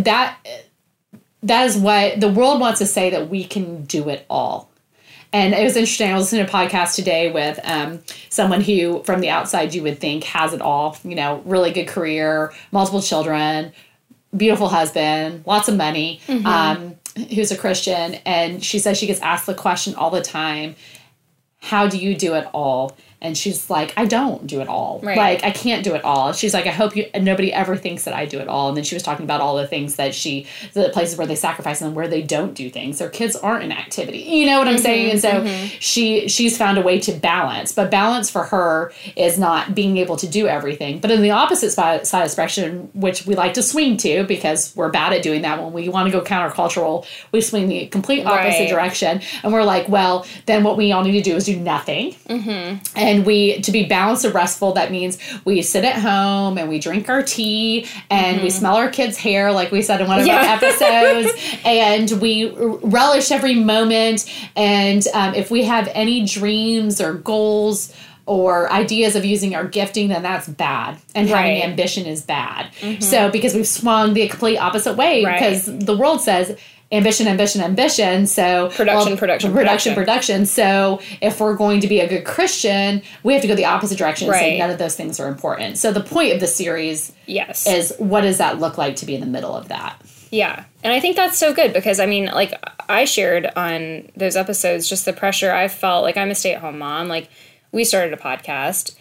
that 0.02 0.38
that 1.42 1.66
is 1.66 1.76
what 1.76 2.20
the 2.20 2.28
world 2.28 2.60
wants 2.60 2.78
to 2.78 2.86
say 2.86 3.10
that 3.10 3.28
we 3.28 3.44
can 3.44 3.84
do 3.84 4.08
it 4.08 4.24
all 4.28 4.68
and 5.32 5.52
it 5.52 5.62
was 5.62 5.76
interesting. 5.76 6.10
I 6.10 6.14
was 6.14 6.24
listening 6.24 6.46
to 6.46 6.50
a 6.50 6.54
podcast 6.54 6.94
today 6.94 7.30
with 7.30 7.60
um, 7.64 8.00
someone 8.30 8.62
who, 8.62 9.02
from 9.02 9.20
the 9.20 9.28
outside, 9.28 9.74
you 9.74 9.82
would 9.82 9.98
think 9.98 10.24
has 10.24 10.54
it 10.54 10.62
all. 10.62 10.96
You 11.04 11.14
know, 11.14 11.42
really 11.44 11.70
good 11.70 11.86
career, 11.86 12.54
multiple 12.72 13.02
children, 13.02 13.72
beautiful 14.36 14.68
husband, 14.68 15.44
lots 15.46 15.68
of 15.68 15.76
money, 15.76 16.20
um, 16.44 16.96
who's 17.34 17.50
a 17.50 17.56
Christian. 17.56 18.14
And 18.26 18.62
she 18.62 18.78
says 18.78 18.98
she 18.98 19.06
gets 19.06 19.20
asked 19.20 19.46
the 19.46 19.54
question 19.54 19.94
all 19.94 20.10
the 20.10 20.22
time 20.22 20.76
How 21.60 21.86
do 21.88 21.98
you 21.98 22.14
do 22.16 22.34
it 22.34 22.46
all? 22.52 22.96
And 23.20 23.36
she's 23.36 23.68
like, 23.68 23.92
I 23.96 24.04
don't 24.04 24.46
do 24.46 24.60
it 24.60 24.68
all. 24.68 25.00
Right. 25.02 25.16
Like, 25.16 25.44
I 25.44 25.50
can't 25.50 25.82
do 25.82 25.94
it 25.94 26.04
all. 26.04 26.32
She's 26.32 26.54
like, 26.54 26.66
I 26.66 26.70
hope 26.70 26.94
you, 26.94 27.06
nobody 27.18 27.52
ever 27.52 27.76
thinks 27.76 28.04
that 28.04 28.14
I 28.14 28.26
do 28.26 28.38
it 28.38 28.46
all. 28.46 28.68
And 28.68 28.76
then 28.76 28.84
she 28.84 28.94
was 28.94 29.02
talking 29.02 29.24
about 29.24 29.40
all 29.40 29.56
the 29.56 29.66
things 29.66 29.96
that 29.96 30.14
she, 30.14 30.46
the 30.72 30.90
places 30.90 31.18
where 31.18 31.26
they 31.26 31.34
sacrifice 31.34 31.80
and 31.80 31.96
where 31.96 32.06
they 32.06 32.22
don't 32.22 32.54
do 32.54 32.70
things. 32.70 32.98
Their 32.98 33.08
kids 33.08 33.34
aren't 33.34 33.64
in 33.64 33.72
activity. 33.72 34.18
You 34.18 34.46
know 34.46 34.58
what 34.58 34.68
I'm 34.68 34.74
mm-hmm, 34.74 34.82
saying? 34.82 35.10
And 35.10 35.20
so 35.20 35.30
mm-hmm. 35.30 35.76
she, 35.80 36.28
she's 36.28 36.56
found 36.56 36.78
a 36.78 36.82
way 36.82 37.00
to 37.00 37.12
balance. 37.12 37.72
But 37.72 37.90
balance 37.90 38.30
for 38.30 38.44
her 38.44 38.92
is 39.16 39.38
not 39.38 39.74
being 39.74 39.96
able 39.96 40.16
to 40.16 40.28
do 40.28 40.46
everything. 40.46 41.00
But 41.00 41.10
in 41.10 41.22
the 41.22 41.32
opposite 41.32 41.70
side, 41.72 42.06
side 42.06 42.24
of 42.24 42.30
spectrum, 42.30 42.88
which 42.94 43.26
we 43.26 43.34
like 43.34 43.54
to 43.54 43.62
swing 43.62 43.96
to 43.98 44.24
because 44.24 44.74
we're 44.76 44.90
bad 44.90 45.12
at 45.12 45.22
doing 45.22 45.42
that 45.42 45.60
when 45.60 45.72
we 45.72 45.88
want 45.88 46.06
to 46.06 46.12
go 46.12 46.24
countercultural, 46.24 47.04
we 47.32 47.40
swing 47.40 47.68
the 47.68 47.86
complete 47.86 48.24
opposite 48.24 48.58
Right. 48.58 48.68
direction. 48.68 49.20
And 49.42 49.52
we're 49.52 49.64
like, 49.64 49.88
well, 49.88 50.26
then 50.46 50.64
what 50.64 50.76
we 50.76 50.92
all 50.92 51.02
need 51.02 51.12
to 51.12 51.22
do 51.22 51.36
is 51.36 51.46
do 51.46 51.56
nothing. 51.56 52.12
Mm-hmm. 52.28 52.98
And 53.08 53.24
we, 53.26 53.60
to 53.62 53.72
be 53.72 53.84
balanced 53.86 54.24
and 54.24 54.34
restful, 54.34 54.72
that 54.74 54.90
means 54.90 55.18
we 55.44 55.62
sit 55.62 55.84
at 55.84 55.96
home 55.96 56.58
and 56.58 56.68
we 56.68 56.78
drink 56.78 57.08
our 57.08 57.22
tea 57.22 57.86
and 58.10 58.42
we 58.42 58.50
smell 58.50 58.76
our 58.76 58.90
kids' 58.90 59.16
hair, 59.16 59.50
like 59.52 59.72
we 59.72 59.82
said 59.82 60.00
in 60.00 60.08
one 60.08 60.20
of 60.20 60.28
our 60.28 60.40
episodes, 60.40 61.30
and 61.64 62.10
we 62.20 62.50
relish 62.82 63.30
every 63.30 63.54
moment. 63.54 64.30
And 64.56 65.06
um, 65.14 65.34
if 65.34 65.50
we 65.50 65.64
have 65.64 65.88
any 65.94 66.24
dreams 66.24 67.00
or 67.00 67.14
goals, 67.14 67.92
or 68.26 68.70
ideas 68.70 69.16
of 69.16 69.24
using 69.24 69.54
our 69.54 69.66
gifting, 69.66 70.08
then 70.08 70.22
that's 70.22 70.46
bad. 70.46 70.98
And 71.14 71.26
having 71.30 71.62
ambition 71.62 72.04
is 72.04 72.20
bad. 72.20 72.68
So, 73.00 73.30
because 73.30 73.54
we've 73.54 73.66
swung 73.66 74.12
the 74.12 74.28
complete 74.28 74.58
opposite 74.58 74.98
way, 74.98 75.24
Right. 75.24 75.38
because 75.38 75.64
the 75.64 75.96
world 75.96 76.20
says 76.20 76.54
ambition, 76.90 77.26
ambition, 77.28 77.60
ambition. 77.60 78.26
So 78.26 78.70
Production, 78.70 79.16
production, 79.16 79.52
production, 79.52 79.52
production. 79.52 79.94
production. 79.94 80.46
So 80.46 81.00
if 81.20 81.40
we're 81.40 81.54
going 81.56 81.80
to 81.80 81.88
be 81.88 82.00
a 82.00 82.08
good 82.08 82.24
Christian, 82.24 83.02
we 83.22 83.32
have 83.34 83.42
to 83.42 83.48
go 83.48 83.54
the 83.54 83.66
opposite 83.66 83.98
direction 83.98 84.28
and 84.28 84.36
say 84.36 84.58
none 84.58 84.70
of 84.70 84.78
those 84.78 84.94
things 84.96 85.20
are 85.20 85.28
important. 85.28 85.78
So 85.78 85.92
the 85.92 86.00
point 86.02 86.32
of 86.34 86.40
the 86.40 86.46
series 86.46 87.12
Yes. 87.26 87.66
is 87.66 87.94
what 87.98 88.22
does 88.22 88.38
that 88.38 88.58
look 88.58 88.78
like 88.78 88.96
to 88.96 89.06
be 89.06 89.14
in 89.14 89.20
the 89.20 89.26
middle 89.26 89.54
of 89.54 89.68
that? 89.68 90.00
Yeah. 90.30 90.64
And 90.84 90.92
I 90.92 91.00
think 91.00 91.16
that's 91.16 91.38
so 91.38 91.52
good 91.54 91.72
because 91.72 92.00
I 92.00 92.06
mean, 92.06 92.26
like 92.26 92.52
I 92.88 93.04
shared 93.04 93.46
on 93.56 94.10
those 94.16 94.36
episodes 94.36 94.88
just 94.88 95.04
the 95.04 95.12
pressure 95.12 95.50
I 95.52 95.68
felt 95.68 96.04
like 96.04 96.16
I'm 96.16 96.30
a 96.30 96.34
stay 96.34 96.54
at 96.54 96.60
home 96.60 96.78
mom. 96.78 97.08
Like 97.08 97.28
we 97.72 97.84
started 97.84 98.12
a 98.12 98.16
podcast. 98.16 98.94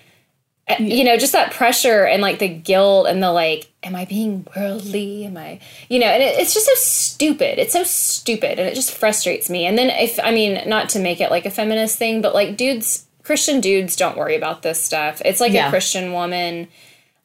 Uh, 0.69 0.75
You 0.79 1.03
know, 1.03 1.17
just 1.17 1.31
that 1.33 1.51
pressure 1.53 2.05
and 2.05 2.21
like 2.21 2.39
the 2.39 2.47
guilt 2.47 3.07
and 3.07 3.21
the 3.23 3.31
like, 3.31 3.71
am 3.83 3.95
I 3.95 4.05
being 4.05 4.45
worldly? 4.55 5.25
Am 5.25 5.37
I, 5.37 5.59
you 5.89 5.99
know, 5.99 6.07
and 6.07 6.21
it, 6.21 6.39
it's 6.39 6.53
just 6.53 6.65
so 6.65 6.73
stupid. 6.75 7.57
It's 7.59 7.73
so 7.73 7.83
stupid 7.83 8.59
and 8.59 8.67
it 8.67 8.75
just 8.75 8.91
frustrates 8.93 9.49
me. 9.49 9.65
And 9.65 9.77
then 9.77 9.89
if, 9.89 10.19
I 10.21 10.31
mean, 10.31 10.67
not 10.67 10.89
to 10.89 10.99
make 10.99 11.21
it 11.21 11.31
like 11.31 11.45
a 11.45 11.51
feminist 11.51 11.97
thing, 11.97 12.21
but 12.21 12.33
like 12.33 12.57
dudes, 12.57 13.05
Christian 13.23 13.61
dudes 13.61 13.95
don't 13.95 14.17
worry 14.17 14.35
about 14.35 14.61
this 14.61 14.81
stuff. 14.81 15.21
It's 15.25 15.39
like 15.39 15.53
Yeah. 15.53 15.67
a 15.67 15.69
Christian 15.69 16.11
woman 16.13 16.67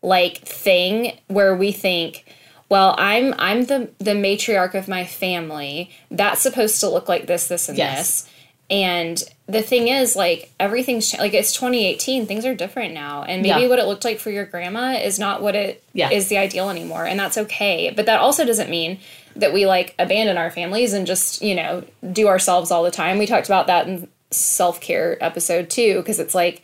like 0.05 0.38
thing 0.38 1.16
where 1.28 1.55
we 1.55 1.70
think 1.70 2.24
well 2.68 2.92
i'm 2.98 3.33
i'm 3.38 3.66
the 3.66 3.88
the 3.98 4.11
matriarch 4.11 4.74
of 4.74 4.88
my 4.88 5.05
family 5.05 5.90
that's 6.11 6.40
supposed 6.40 6.81
to 6.81 6.88
look 6.88 7.09
like 7.09 7.28
this 7.28 7.46
this 7.46 7.68
and 7.68 7.78
Yes. 7.78 8.22
this 8.22 8.31
and 8.68 9.22
the 9.52 9.62
thing 9.62 9.88
is 9.88 10.16
like 10.16 10.50
everything's 10.58 11.16
like 11.18 11.34
it's 11.34 11.52
2018 11.52 12.26
things 12.26 12.44
are 12.46 12.54
different 12.54 12.94
now 12.94 13.22
and 13.22 13.42
maybe 13.42 13.62
Yeah. 13.62 13.68
what 13.68 13.78
it 13.78 13.86
looked 13.86 14.04
like 14.04 14.18
for 14.18 14.30
your 14.30 14.44
grandma 14.46 14.92
is 14.92 15.18
not 15.18 15.42
what 15.42 15.54
it 15.54 15.76
is 15.76 15.82
Yeah. 15.94 16.08
the 16.20 16.38
ideal 16.38 16.70
anymore 16.70 17.04
and 17.04 17.18
that's 17.20 17.36
okay 17.38 17.92
but 17.94 18.06
that 18.06 18.20
also 18.20 18.44
doesn't 18.44 18.70
mean 18.70 18.98
that 19.36 19.52
we 19.52 19.66
like 19.66 19.94
abandon 19.98 20.36
our 20.38 20.50
families 20.50 20.92
and 20.92 21.06
just 21.06 21.42
you 21.42 21.54
know 21.54 21.84
do 22.12 22.28
ourselves 22.28 22.70
all 22.70 22.82
the 22.82 22.90
time 22.90 23.18
we 23.18 23.26
talked 23.26 23.46
about 23.46 23.66
that 23.66 23.86
in 23.88 24.08
self-care 24.30 25.18
episode 25.22 25.68
too 25.70 25.96
because 25.98 26.18
it's 26.18 26.34
like 26.34 26.62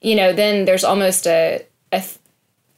you 0.00 0.14
know 0.14 0.32
then 0.32 0.64
there's 0.64 0.84
almost 0.84 1.26
a, 1.26 1.64
a 1.92 2.02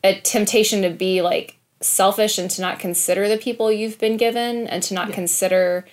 a 0.04 0.14
temptation 0.20 0.82
to 0.82 0.90
be 0.90 1.22
like 1.22 1.56
selfish 1.80 2.38
and 2.38 2.50
to 2.50 2.60
not 2.62 2.78
consider 2.78 3.28
the 3.28 3.36
people 3.36 3.70
you've 3.70 3.98
been 3.98 4.16
given 4.16 4.66
and 4.66 4.82
to 4.82 4.94
not 4.94 5.12
consider 5.12 5.84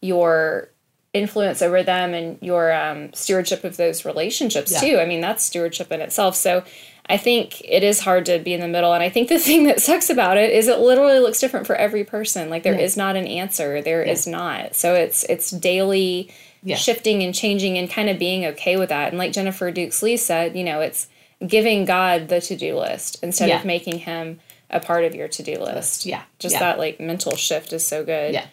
your 0.00 0.68
influence 1.14 1.62
over 1.62 1.82
them 1.82 2.12
and 2.12 2.36
your 2.42 2.72
um, 2.72 3.12
stewardship 3.14 3.64
of 3.64 3.76
those 3.78 4.04
relationships 4.04 4.72
Yeah. 4.72 4.80
too. 4.80 4.98
I 4.98 5.06
mean, 5.06 5.20
that's 5.20 5.44
stewardship 5.44 5.90
in 5.92 6.00
itself. 6.02 6.34
So 6.36 6.64
I 7.08 7.16
think 7.16 7.60
it 7.64 7.82
is 7.84 8.00
hard 8.00 8.26
to 8.26 8.38
be 8.40 8.52
in 8.52 8.60
the 8.60 8.68
middle. 8.68 8.92
And 8.92 9.02
I 9.02 9.08
think 9.08 9.28
the 9.28 9.38
thing 9.48 9.64
that 9.64 9.80
sucks 9.80 10.10
about 10.10 10.36
it 10.36 10.50
is 10.50 10.68
it 10.68 10.80
literally 10.80 11.20
looks 11.20 11.38
different 11.40 11.66
for 11.66 11.76
every 11.76 12.04
person. 12.04 12.50
Like 12.50 12.64
there 12.64 12.78
is 12.78 12.96
Yeah. 12.96 13.04
not 13.04 13.16
an 13.16 13.26
answer. 13.26 13.80
There 13.80 14.02
is 14.02 14.26
not. 14.26 14.74
So 14.74 14.94
it's 14.94 15.24
it's 15.24 15.50
daily 15.50 16.30
Yeah. 16.64 16.76
shifting 16.76 17.22
and 17.22 17.34
changing 17.34 17.78
and 17.78 17.88
kind 17.88 18.10
of 18.10 18.18
being 18.18 18.44
okay 18.46 18.76
with 18.76 18.88
that. 18.88 19.08
And 19.10 19.18
like 19.18 19.32
Jennifer 19.32 19.70
Dukes 19.70 20.02
Lee 20.02 20.16
said, 20.16 20.56
you 20.56 20.64
know, 20.64 20.80
it's 20.80 21.06
giving 21.46 21.84
God 21.84 22.28
the 22.28 22.40
to 22.40 22.56
do 22.56 22.76
list 22.78 23.22
instead 23.22 23.50
Yeah. 23.50 23.58
of 23.60 23.64
making 23.64 24.00
him 24.00 24.40
a 24.70 24.80
part 24.80 25.04
of 25.04 25.14
your 25.14 25.28
to 25.28 25.42
do 25.42 25.58
list. 25.58 26.06
Yeah. 26.06 26.22
Just 26.40 26.54
Yeah. 26.54 26.60
that 26.60 26.78
like 26.78 26.98
mental 26.98 27.36
shift 27.36 27.72
is 27.72 27.86
so 27.86 28.02
good. 28.02 28.32
Yeah. 28.34 28.46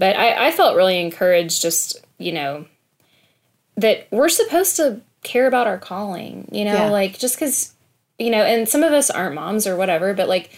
But 0.00 0.16
I, 0.16 0.48
I 0.48 0.50
felt 0.50 0.76
really 0.76 0.98
encouraged 0.98 1.60
just, 1.60 1.98
you 2.18 2.32
know, 2.32 2.64
that 3.76 4.08
we're 4.10 4.30
supposed 4.30 4.76
to 4.76 5.02
care 5.22 5.46
about 5.46 5.66
our 5.66 5.76
calling, 5.78 6.48
you 6.50 6.64
know, 6.64 6.72
Yeah. 6.74 6.90
like 6.90 7.18
just 7.18 7.36
because, 7.36 7.74
you 8.18 8.30
know, 8.30 8.42
and 8.42 8.66
some 8.68 8.82
of 8.82 8.92
us 8.92 9.10
aren't 9.10 9.34
moms 9.34 9.66
or 9.66 9.76
whatever, 9.76 10.14
but 10.14 10.26
like 10.28 10.50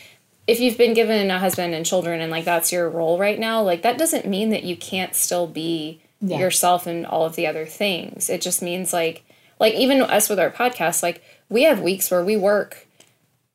if 0.46 0.60
you've 0.60 0.78
been 0.78 0.94
given 0.94 1.30
a 1.30 1.38
husband 1.40 1.74
and 1.74 1.84
children 1.84 2.20
and 2.20 2.30
like 2.30 2.44
that's 2.44 2.70
your 2.72 2.88
role 2.88 3.18
right 3.18 3.38
now, 3.38 3.60
like 3.62 3.82
that 3.82 3.98
doesn't 3.98 4.26
mean 4.26 4.50
that 4.50 4.62
you 4.64 4.76
can't 4.76 5.14
still 5.16 5.48
be 5.48 6.00
Yeah. 6.20 6.38
yourself 6.38 6.86
and 6.86 7.04
all 7.04 7.24
of 7.26 7.34
the 7.34 7.48
other 7.48 7.66
things. 7.66 8.30
It 8.30 8.40
just 8.40 8.62
means 8.62 8.92
like, 8.92 9.24
like 9.58 9.74
even 9.74 10.00
us 10.02 10.28
with 10.28 10.38
our 10.38 10.50
podcast, 10.50 11.02
like 11.02 11.20
we 11.48 11.64
have 11.64 11.80
weeks 11.80 12.10
where 12.12 12.24
we 12.24 12.36
work 12.36 12.86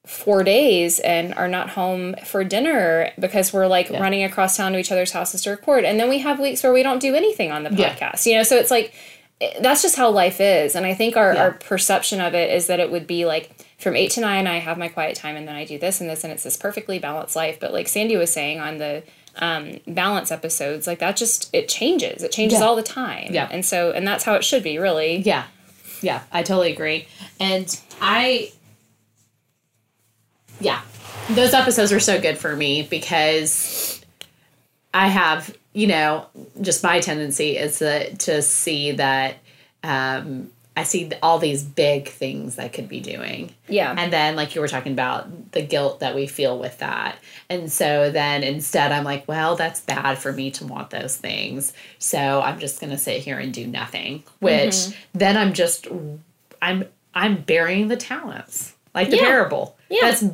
four 0.07 0.43
days 0.43 0.99
and 0.99 1.33
are 1.35 1.47
not 1.47 1.69
home 1.71 2.15
for 2.25 2.43
dinner 2.43 3.11
because 3.19 3.51
we're 3.53 3.67
like 3.67 3.89
Yeah. 3.89 3.99
running 3.99 4.23
across 4.23 4.55
town 4.57 4.71
to 4.73 4.79
each 4.79 4.91
other's 4.91 5.11
houses 5.11 5.41
to 5.43 5.49
record. 5.51 5.83
And 5.83 5.99
then 5.99 6.09
we 6.09 6.19
have 6.19 6.39
weeks 6.39 6.63
where 6.63 6.71
we 6.73 6.81
don't 6.81 6.99
do 6.99 7.13
anything 7.13 7.51
on 7.51 7.63
the 7.63 7.73
Yeah. 7.73 7.93
podcast, 7.93 8.25
you 8.25 8.33
know? 8.35 8.43
So 8.43 8.55
it's 8.57 8.71
like, 8.71 8.93
that's 9.61 9.81
just 9.81 9.95
how 9.97 10.09
life 10.09 10.39
is. 10.41 10.75
And 10.75 10.85
I 10.85 10.93
think 10.93 11.15
our, 11.17 11.33
Yeah. 11.33 11.41
our 11.43 11.51
perception 11.51 12.21
of 12.21 12.33
it 12.33 12.51
is 12.51 12.67
that 12.67 12.79
it 12.79 12.89
would 12.89 13.05
be 13.05 13.25
like 13.25 13.51
from 13.77 13.95
eight 13.95 14.09
to 14.11 14.21
nine, 14.21 14.47
I 14.47 14.57
have 14.59 14.77
my 14.77 14.87
quiet 14.87 15.15
time 15.15 15.35
and 15.35 15.47
then 15.47 15.55
I 15.55 15.63
do 15.65 15.77
this 15.77 16.01
and 16.01 16.09
this 16.09 16.23
and 16.23 16.33
it's 16.33 16.43
this 16.43 16.57
perfectly 16.57 16.97
balanced 16.99 17.35
life. 17.35 17.59
But 17.59 17.73
like 17.73 17.87
Sandy 17.87 18.15
was 18.17 18.31
saying 18.33 18.59
on 18.59 18.77
the 18.79 19.03
um, 19.39 19.79
balance 19.85 20.31
episodes 20.31 20.87
like 20.87 20.97
that 20.97 21.15
just 21.15 21.47
it 21.53 21.69
changes 21.69 22.23
it 22.23 22.31
changes 22.31 22.57
Yeah. 22.59 22.65
all 22.65 22.75
the 22.75 22.81
time 22.81 23.27
Yeah. 23.29 23.47
and 23.51 23.63
so 23.63 23.91
and 23.91 24.07
that's 24.07 24.23
how 24.23 24.33
it 24.33 24.43
should 24.43 24.63
be 24.63 24.79
really 24.79 25.17
Yeah. 25.17 25.43
Yeah, 26.01 26.21
I 26.31 26.41
totally 26.41 26.71
agree. 26.71 27.07
And 27.39 27.67
I 28.01 28.51
Yeah. 30.59 30.81
Those 31.29 31.53
episodes 31.53 31.91
are 31.91 31.99
so 31.99 32.19
good 32.21 32.37
for 32.37 32.55
me 32.55 32.83
because 32.83 34.01
I 34.93 35.07
have, 35.07 35.55
you 35.73 35.87
know, 35.87 36.25
just 36.61 36.83
my 36.83 36.99
tendency 36.99 37.57
is 37.57 37.79
to 37.79 38.15
to 38.15 38.41
see 38.41 38.93
that 38.93 39.37
um 39.83 40.51
I 40.75 40.83
see 40.83 41.11
all 41.23 41.39
these 41.39 41.63
big 41.63 42.07
things 42.07 42.59
I 42.59 42.67
could 42.67 42.87
be 42.87 42.99
doing. 42.99 43.51
Yeah. 43.67 43.95
And 43.97 44.13
then, 44.13 44.35
like 44.35 44.53
you 44.53 44.61
were 44.61 44.67
talking 44.67 44.91
about, 44.91 45.51
the 45.51 45.63
guilt 45.63 46.01
that 46.01 46.13
we 46.13 46.27
feel 46.27 46.59
with 46.59 46.77
that. 46.77 47.17
And 47.49 47.71
so 47.71 48.11
then 48.11 48.43
instead, 48.43 48.91
I'm 48.91 49.03
like, 49.03 49.27
well, 49.27 49.55
that's 49.55 49.81
bad 49.81 50.19
for 50.19 50.31
me 50.31 50.51
to 50.51 50.67
want 50.67 50.91
those 50.91 51.17
things. 51.17 51.73
So 51.97 52.41
I'm 52.43 52.59
just 52.59 52.79
going 52.79 52.91
to 52.91 52.97
sit 52.99 53.23
here 53.23 53.39
and 53.39 53.51
do 53.51 53.65
nothing, 53.65 54.21
which 54.39 54.73
Mm-hmm. 54.75 55.17
then 55.17 55.35
I'm 55.35 55.53
just, 55.53 55.87
I'm, 56.61 56.85
I'm 57.15 57.41
burying 57.41 57.87
the 57.87 57.97
talents, 57.97 58.75
like 58.93 59.09
the 59.09 59.15
Yeah. 59.15 59.23
parable. 59.23 59.75
Yeah. 59.89 60.11
That's 60.11 60.25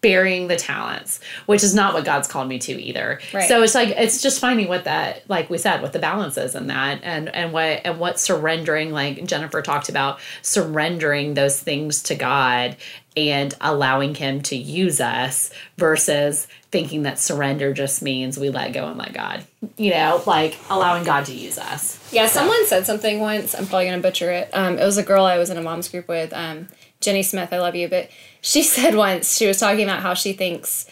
burying 0.00 0.46
the 0.46 0.56
talents, 0.56 1.20
which 1.46 1.64
is 1.64 1.74
not 1.74 1.94
what 1.94 2.04
God's 2.04 2.28
called 2.28 2.48
me 2.48 2.58
to 2.60 2.80
either. 2.80 3.20
Right. 3.32 3.48
So 3.48 3.62
it's 3.62 3.74
like 3.74 3.88
it's 3.88 4.22
just 4.22 4.40
finding 4.40 4.68
what 4.68 4.84
that, 4.84 5.28
like 5.28 5.50
we 5.50 5.58
said, 5.58 5.82
what 5.82 5.92
the 5.92 5.98
balance 5.98 6.36
is 6.36 6.54
in 6.54 6.68
that, 6.68 7.00
and 7.02 7.28
and 7.34 7.52
what 7.52 7.80
and 7.84 7.98
what 7.98 8.20
surrendering, 8.20 8.92
like 8.92 9.24
Jennifer 9.26 9.62
talked 9.62 9.88
about, 9.88 10.20
surrendering 10.42 11.34
those 11.34 11.60
things 11.60 12.02
to 12.04 12.14
God 12.14 12.76
and 13.16 13.54
allowing 13.60 14.14
Him 14.14 14.42
to 14.42 14.56
use 14.56 15.00
us 15.00 15.50
versus 15.78 16.46
thinking 16.70 17.04
that 17.04 17.18
surrender 17.18 17.72
just 17.72 18.02
means 18.02 18.38
we 18.38 18.50
let 18.50 18.72
go 18.74 18.86
and 18.86 18.98
let 18.98 19.14
God. 19.14 19.44
You 19.78 19.92
know, 19.92 20.22
like 20.26 20.58
allowing 20.68 21.04
God 21.04 21.24
to 21.26 21.34
use 21.34 21.58
us. 21.58 21.98
Yeah, 22.12 22.26
someone 22.26 22.66
said 22.66 22.86
something 22.86 23.18
once. 23.20 23.54
I'm 23.54 23.66
probably 23.66 23.86
gonna 23.86 24.02
butcher 24.02 24.30
it. 24.30 24.50
Um, 24.52 24.78
it 24.78 24.84
was 24.84 24.98
a 24.98 25.02
girl 25.02 25.24
I 25.24 25.38
was 25.38 25.50
in 25.50 25.56
a 25.56 25.62
mom's 25.62 25.88
group 25.88 26.06
with, 26.06 26.32
um, 26.34 26.68
Jenny 27.06 27.22
Smith. 27.22 27.52
I 27.52 27.58
love 27.58 27.74
you, 27.74 27.88
but 27.88 28.10
she 28.42 28.62
said 28.74 28.94
once 28.94 29.36
she 29.36 29.46
was 29.46 29.58
talking 29.58 29.84
about 29.84 30.00
how 30.00 30.12
she 30.12 30.34
thinks 30.34 30.90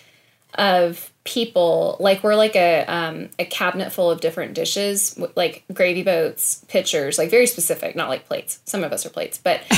of 0.55 1.11
people 1.25 1.97
like 1.99 2.23
we're 2.23 2.37
like 2.37 2.55
a 2.55 2.85
um, 2.87 3.29
a 3.39 3.45
cabinet 3.45 3.93
full 3.93 4.11
of 4.11 4.21
different 4.21 4.55
dishes, 4.55 5.19
like 5.37 5.65
gravy 5.73 6.03
boats, 6.03 6.65
pitchers, 6.69 7.19
like 7.19 7.31
very 7.31 7.47
specific, 7.47 7.95
not 7.97 8.09
like 8.09 8.27
plates. 8.27 8.61
Some 8.65 8.83
of 8.83 8.93
us 8.93 9.05
are 9.05 9.11
plates, 9.11 9.37
but 9.37 9.61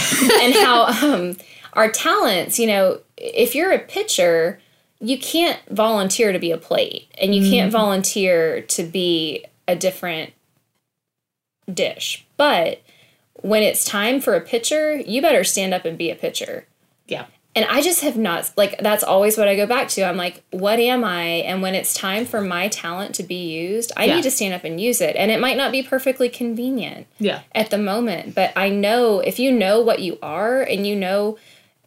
and 0.43 0.55
how 0.55 0.87
um, 0.87 1.37
our 1.73 1.91
talents. 1.91 2.61
You 2.61 2.69
know, 2.69 3.01
if 3.17 3.55
you're 3.57 3.73
a 3.73 3.81
pitcher. 3.81 4.61
You 4.99 5.19
can't 5.19 5.61
volunteer 5.69 6.33
to 6.33 6.39
be 6.39 6.53
a 6.53 6.57
plate, 6.57 7.15
and 7.21 7.35
you 7.35 7.51
can't 7.51 7.71
volunteer 7.71 8.63
to 8.63 8.83
be 8.83 9.45
a 9.69 9.77
different 9.77 10.33
dish. 11.71 12.27
But 12.39 12.81
when 13.43 13.63
it's 13.63 13.85
time 13.85 14.21
for 14.21 14.35
a 14.35 14.41
pitcher, 14.41 14.97
you 14.97 15.21
better 15.23 15.45
stand 15.45 15.75
up 15.75 15.85
and 15.85 15.97
be 15.99 16.11
a 16.11 16.15
pitcher. 16.17 16.67
Yeah. 17.07 17.27
And 17.55 17.65
I 17.71 17.81
just 17.81 18.03
have 18.03 18.19
not 18.19 18.51
like 18.59 18.79
that's 18.81 19.03
always 19.03 19.39
what 19.39 19.49
I 19.49 19.57
go 19.57 19.65
back 19.67 19.89
to. 19.91 20.03
I'm 20.03 20.19
like, 20.19 20.43
what 20.51 20.79
am 20.79 21.05
I? 21.05 21.23
And 21.25 21.63
when 21.63 21.75
it's 21.75 21.95
time 21.95 22.27
for 22.27 22.43
my 22.43 22.69
talent 22.69 23.15
to 23.15 23.23
be 23.23 23.47
used, 23.51 23.93
I 23.97 24.05
Yeah. 24.05 24.17
need 24.17 24.23
to 24.25 24.31
stand 24.31 24.53
up 24.53 24.65
and 24.65 24.79
use 24.79 25.01
it. 25.01 25.17
And 25.17 25.31
it 25.31 25.41
might 25.41 25.57
not 25.57 25.73
be 25.73 25.83
perfectly 25.83 26.29
convenient 26.29 27.07
Yeah. 27.19 27.41
at 27.55 27.71
the 27.71 27.79
moment, 27.79 28.35
but 28.35 28.53
I 28.57 28.69
know 28.69 29.21
if 29.21 29.39
you 29.39 29.51
know 29.53 29.81
what 29.81 30.01
you 30.01 30.19
are 30.23 30.61
and 30.61 30.87
you 30.87 30.95
know 30.97 31.39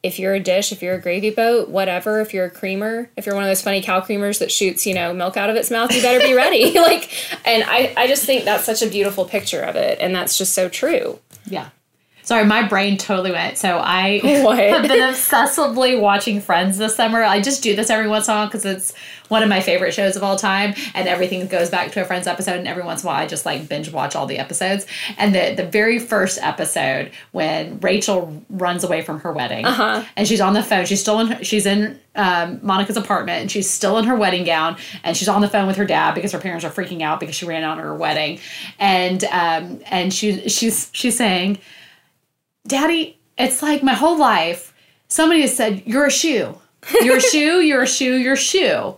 if 0.02 0.18
you're 0.18 0.34
a 0.34 0.40
dish, 0.40 0.72
if 0.72 0.82
you're 0.82 0.96
a 0.96 1.02
gravy 1.02 1.30
boat, 1.30 1.68
whatever, 1.70 2.22
if 2.22 2.34
you're 2.34 2.46
a 2.46 2.50
creamer, 2.50 3.10
if 3.18 3.26
you're 3.26 3.36
one 3.36 3.44
of 3.44 3.50
those 3.50 3.62
funny 3.62 3.82
cow 3.82 4.00
creamers 4.00 4.40
that 4.40 4.50
shoots, 4.50 4.88
you 4.88 4.94
know, 4.96 5.14
milk 5.14 5.36
out 5.38 5.50
of 5.50 5.56
its 5.58 5.70
mouth, 5.70 5.94
you 5.94 6.02
better 6.02 6.26
be 6.26 6.34
ready. 6.34 6.72
like 6.80 7.12
and 7.46 7.64
I, 7.68 7.94
I 7.96 8.08
just 8.08 8.24
think 8.26 8.46
that's 8.46 8.64
such 8.64 8.82
a 8.82 8.88
beautiful 8.88 9.26
picture 9.26 9.62
of 9.62 9.76
it. 9.76 10.00
And 10.02 10.16
that's 10.16 10.36
just 10.38 10.54
so 10.54 10.68
true. 10.70 11.20
Yeah. 11.46 11.70
Sorry, 12.30 12.46
my 12.46 12.62
brain 12.62 12.96
totally 12.96 13.32
went. 13.32 13.58
So 13.58 13.80
I 13.84 14.20
What? 14.44 14.60
have 14.60 14.84
been 14.84 15.00
obsessively 15.00 16.00
watching 16.00 16.42
Friends 16.42 16.78
this 16.78 16.96
summer. 16.96 17.24
I 17.24 17.42
just 17.42 17.64
do 17.64 17.76
this 17.76 17.90
every 17.90 18.08
once 18.08 18.28
in 18.28 18.36
a 18.36 18.38
while 18.38 18.46
because 18.46 18.66
it's 18.66 18.94
one 19.30 19.42
of 19.42 19.50
my 19.50 19.62
favorite 19.62 19.96
shows 19.96 20.16
of 20.16 20.22
all 20.22 20.36
time, 20.36 20.76
and 20.94 21.08
everything 21.08 21.48
goes 21.48 21.72
back 21.72 21.92
to 21.94 22.02
a 22.04 22.06
Friends 22.06 22.28
episode. 22.28 22.60
And 22.60 22.68
every 22.68 22.84
once 22.84 23.02
in 23.02 23.08
a 23.08 23.12
while, 23.12 23.20
I 23.24 23.26
just 23.26 23.48
like 23.48 23.68
binge 23.68 23.92
watch 23.92 24.16
all 24.16 24.28
the 24.28 24.38
episodes. 24.38 24.86
And 25.18 25.34
the 25.34 25.56
the 25.56 25.66
very 25.66 25.98
first 25.98 26.38
episode 26.40 27.10
when 27.32 27.80
Rachel 27.80 28.44
runs 28.48 28.84
away 28.84 29.02
from 29.02 29.22
her 29.22 29.34
wedding, 29.34 29.66
and 30.16 30.28
she's 30.28 30.40
on 30.40 30.54
the 30.54 30.62
phone. 30.62 30.86
She's 30.86 31.02
still 31.02 31.20
in. 31.22 31.28
Her, 31.30 31.44
she's 31.44 31.66
in 31.66 32.00
um, 32.16 32.60
Monica's 32.62 32.98
apartment, 32.98 33.42
and 33.42 33.50
she's 33.52 33.68
still 33.68 33.98
in 33.98 34.06
her 34.06 34.16
wedding 34.16 34.44
gown, 34.44 34.78
and 35.04 35.18
she's 35.18 35.30
on 35.30 35.42
the 35.42 35.50
phone 35.50 35.66
with 35.66 35.78
her 35.78 35.86
dad 35.86 36.14
because 36.14 36.32
her 36.34 36.40
parents 36.40 36.64
are 36.64 36.70
freaking 36.70 37.02
out 37.02 37.20
because 37.20 37.36
she 37.36 37.48
ran 37.48 37.64
out 37.64 37.80
on 37.80 37.84
her 37.84 37.96
wedding, 37.96 38.40
and 38.78 39.24
um, 39.26 39.82
and 39.90 40.14
she 40.14 40.48
she's 40.48 40.92
she's 40.94 41.18
saying. 41.18 41.58
Daddy, 42.68 43.20
it's 43.38 43.62
like 43.62 43.84
my 43.84 43.94
whole 43.94 44.18
life 44.18 44.74
somebody 45.08 45.42
has 45.42 45.56
said, 45.56 45.84
You're 45.86 46.06
a 46.06 46.12
shoe. 46.12 46.56
You're 47.02 47.18
a 47.18 47.22
shoe, 47.32 47.60
you're 47.60 47.84
a 47.84 47.88
shoe, 47.88 48.16
you're 48.16 48.34
a 48.34 48.38
shoe. 48.38 48.96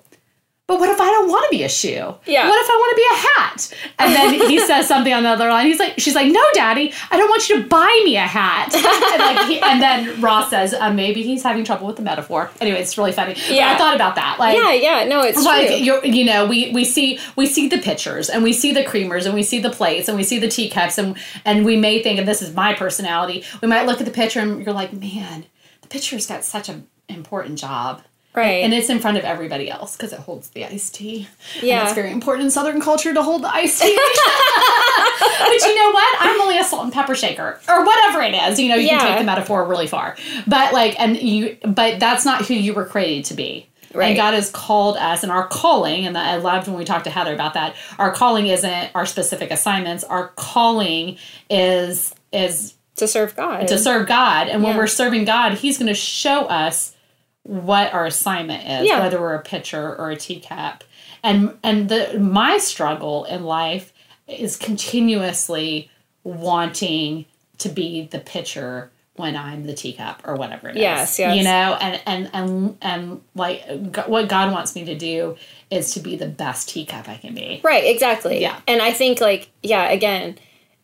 But 0.72 0.80
what 0.80 0.88
if 0.90 1.02
I 1.02 1.06
don't 1.08 1.28
want 1.30 1.44
to 1.52 1.58
be 1.58 1.64
a 1.64 1.70
shoe? 1.70 2.16
Yeah. 2.26 2.48
What 2.48 2.64
if 2.64 2.70
I 2.70 2.76
want 2.76 2.92
to 2.92 2.96
be 2.96 3.08
a 3.12 3.18
hat? 3.28 3.74
And 4.00 4.16
then 4.16 4.50
he 4.50 4.58
says 4.66 4.88
something 4.88 5.12
on 5.12 5.24
the 5.24 5.30
other 5.30 5.50
line. 5.50 5.66
He's 5.66 5.80
like, 5.80 5.96
she's 6.00 6.16
like, 6.16 6.32
no, 6.32 6.42
daddy, 6.54 6.94
I 7.12 7.18
don't 7.18 7.28
want 7.30 7.50
you 7.50 7.62
to 7.62 7.68
buy 7.68 8.02
me 8.06 8.16
a 8.16 8.22
hat. 8.22 8.74
and, 8.74 9.20
like, 9.22 9.48
he, 9.48 9.60
and 9.60 9.82
then 9.82 10.22
Ross 10.22 10.50
says, 10.50 10.74
uh, 10.74 10.94
maybe 10.94 11.24
he's 11.24 11.44
having 11.44 11.66
trouble 11.66 11.88
with 11.88 11.98
the 11.98 12.02
metaphor. 12.04 12.50
Anyway, 12.62 12.80
it's 12.80 12.98
really 12.98 13.12
funny. 13.12 13.34
But 13.34 13.52
Yeah. 13.52 13.74
I 13.74 13.78
thought 13.78 13.96
about 13.96 14.16
that. 14.16 14.40
Like, 14.40 14.56
Yeah, 14.58 14.72
yeah, 14.72 15.04
no, 15.10 15.24
it's 15.24 15.44
like 15.44 15.68
true. 15.68 15.76
you 15.76 16.02
you 16.04 16.24
know 16.24 16.46
we 16.46 16.72
we 16.72 16.86
see 16.86 17.20
we 17.36 17.48
see 17.48 17.68
the 17.68 17.80
pictures 17.80 18.30
and 18.30 18.42
we 18.42 18.54
see 18.54 18.72
the 18.72 18.84
creamers 18.86 19.26
and 19.26 19.36
we 19.36 19.44
see 19.44 19.60
the 19.60 19.72
plates 19.72 20.08
and 20.08 20.16
we 20.18 20.24
see 20.24 20.40
the 20.40 20.48
teacups 20.48 20.98
and 20.98 21.18
and 21.44 21.66
we 21.66 21.76
may 21.76 22.02
think 22.02 22.18
and 22.18 22.26
this 22.26 22.42
is 22.42 22.54
my 22.56 22.74
personality 22.74 23.44
we 23.62 23.68
might 23.68 23.86
look 23.86 24.00
at 24.00 24.06
the 24.06 24.12
picture 24.12 24.40
and 24.40 24.64
you're 24.66 24.74
like 24.74 24.94
man 24.94 25.44
the 25.82 25.88
picture's 25.90 26.28
got 26.28 26.46
such 26.46 26.70
an 26.70 26.88
important 27.10 27.60
job 27.60 28.02
Right. 28.34 28.64
and 28.64 28.74
it's 28.74 28.90
in 28.90 29.00
front 29.00 29.18
of 29.18 29.24
everybody 29.26 29.70
else 29.70 29.98
because 29.98 30.14
it 30.14 30.20
holds 30.20 30.50
the 30.52 30.66
iced 30.66 30.96
tea 30.96 31.28
Yeah. 31.62 31.80
and 31.80 31.88
it's 31.88 31.96
very 31.96 32.12
important 32.12 32.46
in 32.46 32.52
southern 32.52 32.80
culture 32.80 33.14
to 33.14 33.22
hold 33.22 33.44
the 33.44 33.54
iced 33.54 33.82
tea 33.82 33.94
but 35.20 35.52
you 35.66 35.76
know 35.76 35.92
what 35.92 36.16
i'm 36.20 36.40
only 36.42 36.58
a 36.58 36.64
salt 36.64 36.84
and 36.84 36.94
pepper 36.94 37.16
shaker 37.16 37.60
or 37.68 37.86
whatever 37.86 38.22
it 38.22 38.34
is 38.34 38.60
you 38.60 38.70
know 38.70 38.76
you 38.76 38.88
Yeah. 38.88 39.00
can 39.00 39.08
take 39.10 39.18
the 39.20 39.24
metaphor 39.26 39.66
really 39.66 39.88
far 39.88 40.16
but 40.48 40.74
like 40.74 41.00
and 41.00 41.18
you 41.18 41.58
but 41.66 42.00
that's 42.00 42.26
not 42.26 42.46
who 42.46 42.54
you 42.54 42.74
were 42.74 42.86
created 42.86 43.26
to 43.26 43.34
be 43.34 43.68
Right. 43.94 44.08
and 44.12 44.16
God 44.16 44.34
has 44.36 44.50
called 44.50 44.96
us, 44.96 45.22
and 45.22 45.34
our 45.34 45.46
calling, 45.48 46.06
and 46.08 46.18
I 46.18 46.38
loved 46.38 46.70
when 46.70 46.78
we 46.78 46.86
talked 46.86 47.04
to 47.04 47.10
Heather 47.10 47.34
about 47.34 47.56
that. 47.56 47.76
Our 48.00 48.10
calling 48.14 48.48
isn't 48.48 48.90
our 48.96 49.06
specific 49.06 49.52
assignments. 49.52 50.06
Our 50.06 50.30
calling 50.38 51.18
is 51.50 52.16
is 52.32 52.76
to 52.96 53.06
serve 53.06 53.36
God. 53.36 53.68
to 53.68 53.78
serve 53.78 54.08
God, 54.08 54.48
and 54.48 54.64
when 54.64 54.78
we're 54.78 54.88
serving 54.88 55.26
God, 55.26 55.56
He's 55.56 55.78
going 55.78 55.90
to 55.90 55.94
show 55.94 56.46
us 56.46 56.96
what 57.44 57.94
our 57.94 58.06
assignment 58.06 58.68
is, 58.68 58.88
Yeah. 58.88 59.00
whether 59.00 59.20
we're 59.20 59.34
a 59.36 59.42
pitcher 59.42 59.96
or 59.96 60.12
a 60.12 60.16
teacup. 60.16 60.84
And 61.24 61.58
and 61.64 61.90
the 61.90 62.20
my 62.20 62.58
struggle 62.58 63.26
in 63.26 63.44
life 63.44 63.94
is 64.28 64.56
continuously 64.58 65.90
wanting 66.24 67.26
to 67.60 67.70
be 67.70 68.08
the 68.08 68.20
pitcher 68.20 68.92
when 69.16 69.36
I'm 69.36 69.66
the 69.68 69.74
teacup 69.74 70.22
or 70.24 70.36
whatever 70.36 70.70
it 70.70 70.78
is. 70.78 70.82
Yes, 70.82 71.20
yes. 71.20 71.36
You 71.38 71.44
know, 71.44 71.78
and 71.80 72.02
and 72.06 72.30
and 72.34 72.78
and 72.82 73.22
like 73.36 73.64
what 74.08 74.28
God 74.30 74.52
wants 74.52 74.74
me 74.76 74.86
to 74.86 74.96
do 74.96 75.36
is 75.70 75.94
to 75.94 76.00
be 76.00 76.16
the 76.16 76.28
best 76.28 76.70
teacup 76.70 77.08
I 77.10 77.18
can 77.18 77.36
be. 77.36 77.60
Right, 77.64 77.84
exactly. 77.86 78.42
Yeah. 78.42 78.60
And 78.68 78.82
I 78.82 78.92
think 78.94 79.22
like, 79.22 79.50
yeah, 79.62 79.90
again, 79.90 80.38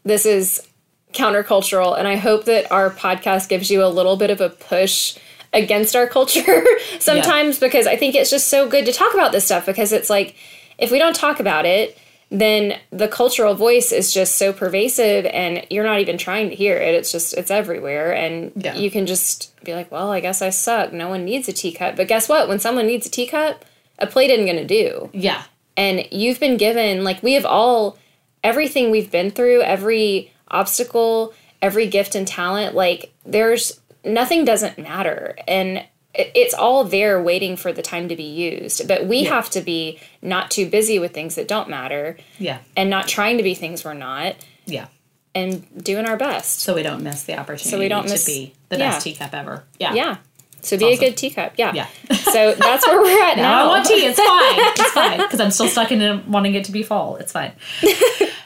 this 0.04 0.26
is 0.26 0.68
countercultural 1.14 1.98
and 1.98 2.08
I 2.08 2.16
hope 2.18 2.46
that 2.46 2.72
our 2.72 2.90
podcast 2.90 3.50
gives 3.50 3.72
you 3.72 3.84
a 3.84 3.88
little 3.88 4.18
bit 4.18 4.30
of 4.30 4.40
a 4.42 4.50
push 4.50 5.18
against 5.58 5.96
our 5.96 6.08
culture 6.08 6.64
sometimes 7.00 7.60
because 7.60 7.88
I 7.88 7.96
think 7.96 8.16
it's 8.16 8.30
just 8.30 8.48
so 8.48 8.68
good 8.70 8.86
to 8.86 8.94
talk 8.94 9.14
about 9.14 9.32
this 9.32 9.46
stuff 9.46 9.66
because 9.66 9.92
it's 9.92 10.10
like 10.10 10.36
if 10.78 10.92
we 10.92 11.00
don't 11.00 11.16
talk 11.16 11.40
about 11.40 11.66
it, 11.66 11.98
then 12.30 12.78
the 12.92 13.08
cultural 13.08 13.56
voice 13.56 13.92
is 13.92 14.14
just 14.14 14.36
so 14.36 14.52
pervasive 14.54 15.26
and 15.26 15.66
you're 15.70 15.84
not 15.86 16.00
even 16.00 16.18
trying 16.18 16.50
to 16.50 16.56
hear 16.56 16.78
it. 16.78 16.94
It's 16.94 17.12
just 17.12 17.34
it's 17.36 17.50
everywhere 17.50 18.14
and 18.14 18.52
Yeah. 18.56 18.76
you 18.76 18.92
can 18.92 19.06
just 19.08 19.54
be 19.64 19.74
like, 19.74 19.92
"Well, 19.92 20.12
I 20.12 20.20
guess 20.20 20.42
I 20.42 20.50
suck. 20.52 20.92
No 20.94 21.08
one 21.10 21.24
needs 21.26 21.48
a 21.48 21.54
teacup." 21.54 21.96
But 21.96 22.08
guess 22.08 22.28
what? 22.30 22.48
When 22.50 22.60
someone 22.60 22.86
needs 22.86 23.08
a 23.08 23.10
teacup, 23.10 23.64
a 23.98 24.06
plate 24.08 24.30
isn't 24.30 24.46
going 24.46 24.58
to 24.58 24.66
do 24.66 25.10
Yeah. 25.14 25.42
and 25.76 26.06
you've 26.12 26.40
been 26.40 26.58
given 26.58 27.04
like 27.04 27.24
we 27.24 27.34
have 27.34 27.46
all 27.46 27.98
everything 28.44 28.92
we've 28.92 29.10
been 29.12 29.32
through 29.32 29.62
every 29.64 30.32
obstacle 30.50 31.34
every 31.62 31.88
gift 31.88 32.14
and 32.14 32.28
talent 32.28 32.76
like 32.76 33.12
there's 33.26 33.80
nothing 34.08 34.46
doesn't 34.46 34.78
matter 34.78 35.36
and 35.48 35.84
it's 36.14 36.54
all 36.56 36.84
there 36.84 37.22
waiting 37.22 37.56
for 37.56 37.72
the 37.72 37.82
time 37.84 38.08
to 38.10 38.16
be 38.16 38.24
used 38.24 38.88
but 38.88 39.06
we 39.06 39.20
Yeah. 39.20 39.36
have 39.36 39.50
to 39.52 39.62
be 39.62 40.00
not 40.22 40.50
too 40.50 40.68
busy 40.70 40.98
with 41.00 41.14
things 41.14 41.36
that 41.36 41.48
don't 41.48 41.70
matter 41.70 42.18
Yeah. 42.40 42.60
and 42.76 42.90
not 42.90 43.08
trying 43.08 43.38
to 43.38 43.44
be 43.44 43.54
things 43.54 43.84
we're 43.86 43.94
not 43.94 44.36
Yeah. 44.66 44.88
and 45.36 45.66
doing 45.84 46.06
our 46.08 46.18
best 46.18 46.60
So 46.62 46.74
we 46.74 46.82
don't 46.84 47.04
miss 47.04 47.24
the 47.24 47.38
opportunity 47.38 47.70
So 47.70 47.78
we 47.80 47.88
don't 47.88 48.06
to 48.06 48.12
miss- 48.14 48.26
be 48.26 48.54
the 48.70 48.78
yeah. 48.78 48.92
best 48.92 49.04
teacup 49.04 49.34
ever. 49.34 49.64
Yeah. 49.80 49.94
yeah 49.94 50.18
So 50.62 50.76
be 50.78 50.86
awesome. 50.86 51.04
a 51.04 51.10
good 51.10 51.18
teacup. 51.18 51.54
Yeah. 51.58 51.72
Yeah. 51.74 51.88
so 52.34 52.54
that's 52.56 52.86
where 52.88 53.00
we're 53.00 53.24
at 53.24 53.38
No, 53.38 53.44
now. 53.50 53.66
I 53.66 53.68
want 53.68 53.86
tea. 53.86 53.94
It's 54.06 54.20
fine. 54.20 54.60
It's 54.86 54.92
fine 54.92 55.18
because 55.20 55.40
I'm 55.40 55.52
still 55.52 55.68
stuck 55.70 55.92
in 55.92 56.30
wanting 56.32 56.56
it 56.56 56.66
to 56.66 56.72
be 56.72 56.82
fall. 56.84 57.18
It's 57.18 57.32
fine. 57.32 57.52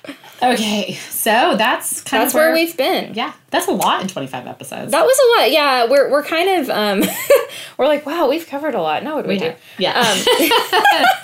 okay, 0.41 0.93
so 1.09 1.55
that's 1.57 2.01
kind 2.01 2.21
That's 2.21 2.33
of 2.33 2.39
where 2.39 2.53
we've 2.53 2.75
been. 2.75 3.13
Yeah, 3.13 3.33
that's 3.49 3.67
a 3.67 3.71
lot 3.71 4.01
in 4.01 4.07
25 4.07 4.47
episodes. 4.47 4.91
That 4.91 5.05
was 5.05 5.17
a 5.17 5.41
lot. 5.41 5.51
Yeah, 5.51 5.89
we're 5.89 6.09
we're 6.11 6.23
kind 6.23 6.61
of 6.61 6.69
um 6.69 7.03
we're 7.77 7.87
like, 7.87 8.05
wow, 8.05 8.27
we've 8.27 8.47
covered 8.47 8.75
a 8.75 8.81
lot. 8.81 9.03
No, 9.03 9.15
what 9.15 9.23
do 9.23 9.29
we, 9.29 9.37
do? 9.39 9.53
Yeah. 9.77 10.03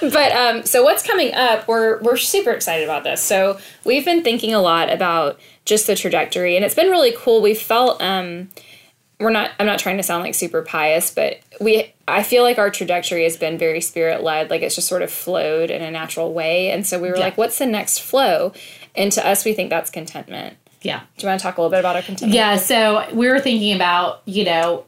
But 0.00 0.32
um 0.32 0.64
so 0.64 0.82
what's 0.82 1.02
coming 1.04 1.32
up, 1.34 1.66
we're 1.66 2.00
we're 2.02 2.16
super 2.16 2.50
excited 2.50 2.84
about 2.84 3.04
this. 3.04 3.22
So 3.22 3.58
we've 3.84 4.04
been 4.04 4.22
thinking 4.22 4.52
a 4.54 4.60
lot 4.60 4.92
about 4.92 5.40
just 5.64 5.86
the 5.86 5.94
trajectory 5.96 6.56
and 6.56 6.64
it's 6.64 6.74
been 6.74 6.90
really 6.90 7.14
cool. 7.16 7.40
We 7.40 7.54
felt 7.54 8.02
um 8.02 8.50
we're 9.20 9.30
not 9.30 9.50
I'm 9.58 9.66
not 9.66 9.78
trying 9.78 9.96
to 9.98 10.02
sound 10.02 10.22
like 10.24 10.34
super 10.34 10.62
pious, 10.62 11.10
but 11.12 11.40
we 11.60 11.92
I 12.08 12.22
feel 12.22 12.42
like 12.42 12.58
our 12.58 12.70
trajectory 12.70 13.24
has 13.24 13.36
been 13.36 13.56
very 13.58 13.80
spirit 13.80 14.22
led, 14.22 14.50
like 14.50 14.62
it's 14.62 14.74
just 14.74 14.88
sort 14.88 15.02
of 15.02 15.10
flowed 15.10 15.70
in 15.70 15.82
a 15.82 15.90
natural 15.90 16.32
way. 16.32 16.70
And 16.70 16.86
so 16.86 16.98
we 16.98 17.08
were 17.08 17.16
Yeah. 17.16 17.24
like, 17.24 17.38
what's 17.38 17.58
the 17.58 17.66
next 17.66 18.00
flow? 18.00 18.52
And 18.94 19.10
to 19.12 19.26
us 19.26 19.44
we 19.44 19.52
think 19.54 19.70
that's 19.70 19.90
contentment. 19.90 20.56
yeah. 20.82 21.00
Do 21.16 21.24
you 21.24 21.28
want 21.28 21.40
to 21.40 21.42
talk 21.42 21.56
a 21.56 21.60
little 21.62 21.70
bit 21.70 21.80
about 21.80 21.96
our 21.96 22.02
contentment? 22.02 22.34
Yeah, 22.34 22.56
so 22.56 23.06
we 23.14 23.28
were 23.28 23.40
thinking 23.40 23.74
about, 23.74 24.20
you 24.26 24.44
know, 24.44 24.84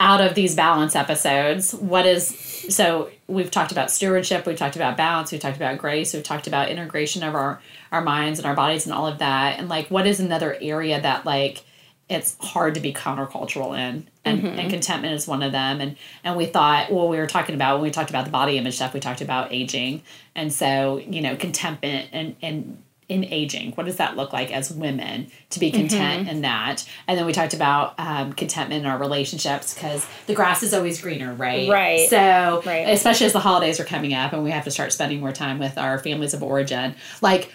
out 0.00 0.20
of 0.20 0.34
these 0.34 0.54
balance 0.54 0.94
episodes, 0.94 1.74
what 1.74 2.06
is 2.06 2.26
so 2.68 3.10
we've 3.28 3.50
talked 3.50 3.72
about 3.72 3.90
stewardship, 3.90 4.46
we've 4.46 4.58
talked 4.58 4.76
about 4.76 4.96
balance, 4.96 5.32
we've 5.32 5.40
talked 5.40 5.56
about 5.56 5.78
grace, 5.78 6.12
we've 6.14 6.22
talked 6.22 6.46
about 6.46 6.68
integration 6.68 7.22
of 7.22 7.34
our 7.34 7.60
our 7.92 8.00
minds 8.02 8.38
and 8.38 8.46
our 8.46 8.54
bodies 8.54 8.84
and 8.86 8.94
all 8.94 9.06
of 9.06 9.18
that. 9.18 9.58
And 9.58 9.68
like 9.68 9.88
what 9.88 10.06
is 10.06 10.20
another 10.20 10.56
area 10.60 11.00
that 11.00 11.24
like 11.26 11.64
it's 12.08 12.36
hard 12.40 12.74
to 12.74 12.80
be 12.80 12.92
countercultural 12.92 13.76
in 13.76 14.08
and, 14.24 14.44
and 14.44 14.70
contentment 14.70 15.14
is 15.14 15.26
one 15.26 15.42
of 15.42 15.52
them. 15.52 15.80
And 15.80 15.96
and 16.22 16.36
we 16.36 16.46
thought 16.46 16.90
well 16.92 17.08
we 17.08 17.16
were 17.16 17.26
talking 17.26 17.54
about 17.54 17.74
when 17.76 17.82
we 17.82 17.90
talked 17.90 18.10
about 18.10 18.24
the 18.24 18.30
body 18.30 18.58
image 18.58 18.76
stuff 18.76 18.94
we 18.94 19.00
talked 19.00 19.20
about 19.20 19.52
aging. 19.52 20.02
And 20.34 20.52
so 20.52 20.98
you 20.98 21.20
know 21.20 21.36
contentment 21.36 22.10
and 22.12 22.36
and 22.42 22.82
in 23.08 23.22
aging 23.24 23.70
what 23.72 23.86
does 23.86 23.96
that 23.96 24.16
look 24.16 24.32
like 24.32 24.50
as 24.52 24.68
women 24.72 25.30
to 25.50 25.60
be 25.60 25.70
content 25.70 26.28
in 26.28 26.42
that? 26.42 26.84
And 27.06 27.16
then 27.18 27.24
we 27.24 27.32
talked 27.32 27.54
about 27.54 27.94
um, 27.98 28.32
contentment 28.32 28.84
in 28.84 28.90
our 28.90 28.98
relationships 28.98 29.74
because 29.74 30.06
the 30.26 30.34
grass 30.34 30.62
is 30.64 30.74
always 30.74 31.00
greener 31.00 31.32
right? 31.34 31.68
Right. 31.68 32.08
so 32.08 32.62
Right. 32.66 32.88
especially 32.88 33.26
as 33.26 33.32
the 33.32 33.40
holidays 33.40 33.78
are 33.80 33.84
coming 33.84 34.12
up 34.12 34.32
and 34.32 34.42
we 34.42 34.50
have 34.50 34.64
to 34.64 34.70
start 34.72 34.92
spending 34.92 35.20
more 35.20 35.32
time 35.32 35.58
with 35.58 35.78
our 35.78 35.98
families 35.98 36.34
of 36.34 36.42
origin 36.42 36.94
like 37.20 37.52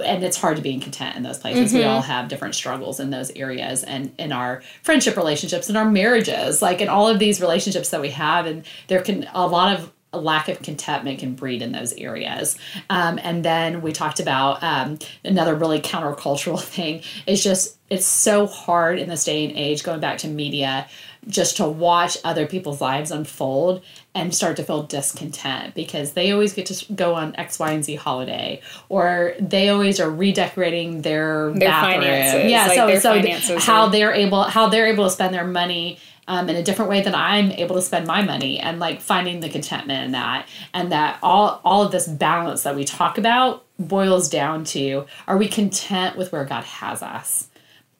and 0.00 0.24
it's 0.24 0.36
hard 0.36 0.56
to 0.56 0.62
be 0.62 0.78
content 0.78 1.16
in 1.16 1.22
those 1.22 1.38
places. 1.38 1.72
We 1.72 1.80
mm-hmm. 1.80 1.88
all 1.88 2.02
have 2.02 2.28
different 2.28 2.54
struggles 2.54 3.00
in 3.00 3.10
those 3.10 3.30
areas 3.32 3.84
and 3.84 4.12
in 4.18 4.32
our 4.32 4.62
friendship 4.82 5.16
relationships 5.16 5.68
and 5.68 5.76
our 5.76 5.90
marriages, 5.90 6.62
like 6.62 6.80
in 6.80 6.88
all 6.88 7.08
of 7.08 7.18
these 7.18 7.40
relationships 7.40 7.90
that 7.90 8.00
we 8.00 8.10
have. 8.10 8.46
And 8.46 8.64
there 8.88 9.02
can 9.02 9.28
a 9.32 9.46
lot 9.46 9.78
of 9.78 9.92
a 10.16 10.18
lack 10.18 10.48
of 10.48 10.60
contentment 10.62 11.18
can 11.20 11.34
breed 11.34 11.62
in 11.62 11.72
those 11.72 11.92
areas. 11.92 12.56
Um, 12.90 13.18
and 13.22 13.44
then 13.44 13.82
we 13.82 13.92
talked 13.92 14.18
about 14.20 14.62
um, 14.62 14.98
another 15.24 15.54
really 15.54 15.80
countercultural 15.80 16.60
thing 16.74 17.02
is 17.26 17.42
just 17.44 17.76
it's 17.88 18.06
so 18.06 18.46
hard 18.46 18.98
in 18.98 19.08
this 19.08 19.24
day 19.24 19.44
and 19.46 19.56
age, 19.56 19.84
going 19.84 20.00
back 20.00 20.18
to 20.18 20.28
media, 20.28 20.88
just 21.28 21.58
to 21.58 21.68
watch 21.68 22.18
other 22.24 22.44
people's 22.46 22.80
lives 22.80 23.12
unfold 23.12 23.82
and 24.14 24.34
start 24.34 24.56
to 24.56 24.64
feel 24.64 24.82
discontent 24.84 25.74
because 25.74 26.12
they 26.14 26.32
always 26.32 26.52
get 26.52 26.66
to 26.66 26.92
go 26.94 27.14
on 27.14 27.36
X, 27.36 27.58
Y, 27.60 27.70
and 27.70 27.84
Z 27.84 27.94
holiday, 27.96 28.60
or 28.88 29.34
they 29.38 29.68
always 29.68 30.00
are 30.00 30.10
redecorating 30.10 31.02
their, 31.02 31.50
Their 31.52 31.68
bathroom. 31.68 32.02
finances, 32.02 32.50
Yeah, 32.50 32.66
like 32.66 33.00
so 33.00 33.38
so 33.38 33.58
how 33.60 33.82
are- 33.84 33.90
they're 33.90 34.12
able 34.12 34.42
how 34.44 34.68
they're 34.68 34.86
able 34.86 35.04
to 35.04 35.10
spend 35.10 35.32
their 35.34 35.46
money 35.46 35.98
um, 36.28 36.48
in 36.48 36.56
a 36.56 36.62
different 36.62 36.90
way 36.90 37.02
than 37.02 37.14
I'm 37.14 37.52
able 37.52 37.76
to 37.76 37.82
spend 37.82 38.06
my 38.06 38.22
money, 38.22 38.58
and 38.58 38.78
like 38.78 39.00
finding 39.00 39.40
the 39.40 39.48
contentment 39.48 40.04
in 40.04 40.12
that, 40.12 40.48
and 40.74 40.92
that 40.92 41.18
all 41.22 41.60
all 41.64 41.82
of 41.82 41.92
this 41.92 42.06
balance 42.06 42.62
that 42.62 42.76
we 42.76 42.84
talk 42.84 43.18
about 43.18 43.64
boils 43.78 44.28
down 44.28 44.64
to: 44.64 45.06
Are 45.26 45.36
we 45.36 45.48
content 45.48 46.16
with 46.16 46.32
where 46.32 46.44
God 46.44 46.64
has 46.64 47.02
us? 47.02 47.48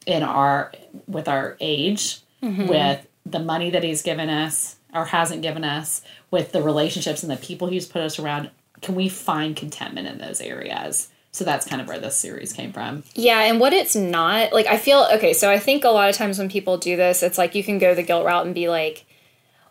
in 0.07 0.23
our 0.23 0.73
with 1.07 1.29
our 1.29 1.57
age 1.61 2.21
with 2.69 3.07
the 3.27 3.41
money 3.41 3.71
that 3.71 3.83
he's 3.83 4.03
given 4.03 4.31
us 4.31 4.77
or 4.95 5.05
hasn't 5.07 5.43
given 5.43 5.65
us 5.65 6.01
with 6.31 6.53
the 6.53 6.63
relationships 6.63 7.23
and 7.23 7.31
the 7.31 7.37
people 7.37 7.69
he's 7.69 7.87
put 7.87 8.03
us 8.03 8.19
around? 8.19 8.51
Can 8.81 8.95
we 8.95 9.09
find 9.09 9.57
contentment 9.57 10.07
in 10.07 10.19
those 10.19 10.41
areas 10.41 11.09
so 11.37 11.45
that's 11.45 11.67
kind 11.67 11.83
of 11.83 11.87
where 11.87 11.99
this 11.99 12.17
series 12.17 12.55
came 12.55 12.73
from 12.73 13.05
Yeah, 13.15 13.41
and 13.41 13.61
what 13.61 13.75
it's 13.75 13.95
not, 13.95 14.55
like 14.55 14.67
I 14.67 14.79
feel 14.79 15.07
okay, 15.13 15.35
so 15.35 15.51
I 15.51 15.59
think 15.59 15.85
a 15.85 15.91
lot 15.91 16.09
of 16.09 16.17
times 16.17 16.39
when 16.39 16.49
people 16.49 16.79
do 16.79 16.97
this, 16.97 17.23
it's 17.23 17.37
like 17.37 17.55
you 17.55 17.63
can 17.63 17.79
go 17.79 17.95
the 17.95 18.03
guilt 18.03 18.25
route 18.25 18.47
and 18.47 18.55
be 18.55 18.71
like, 18.71 19.05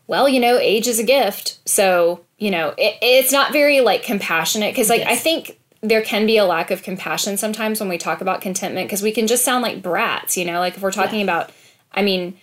well, 0.06 0.30
you 0.30 0.40
know, 0.40 0.60
age 0.60 0.88
is 0.88 1.00
a 1.00 1.04
gift. 1.04 1.58
So, 1.66 2.24
you 2.38 2.52
know, 2.52 2.76
it, 2.78 2.98
it's 3.02 3.32
not 3.32 3.52
very 3.52 3.82
like 3.82 4.04
compassionate 4.04 4.74
because 4.74 4.90
like 4.90 5.02
I 5.02 5.16
think 5.16 5.60
there 5.82 6.04
can 6.04 6.28
be 6.28 6.38
a 6.38 6.46
lack 6.46 6.70
of 6.70 6.84
compassion 6.84 7.36
sometimes 7.36 7.80
when 7.80 7.90
we 7.90 7.98
talk 7.98 8.22
about 8.22 8.42
contentment 8.42 8.88
because 8.88 9.02
we 9.02 9.12
can 9.12 9.26
just 9.26 9.44
sound 9.44 9.64
like 9.64 9.82
brats, 9.82 10.38
you 10.38 10.46
know, 10.46 10.60
like 10.60 10.76
if 10.76 10.84
we're 10.84 10.92
talking 10.92 11.24
about 11.24 11.52
I 11.92 12.04
mean, 12.04 12.38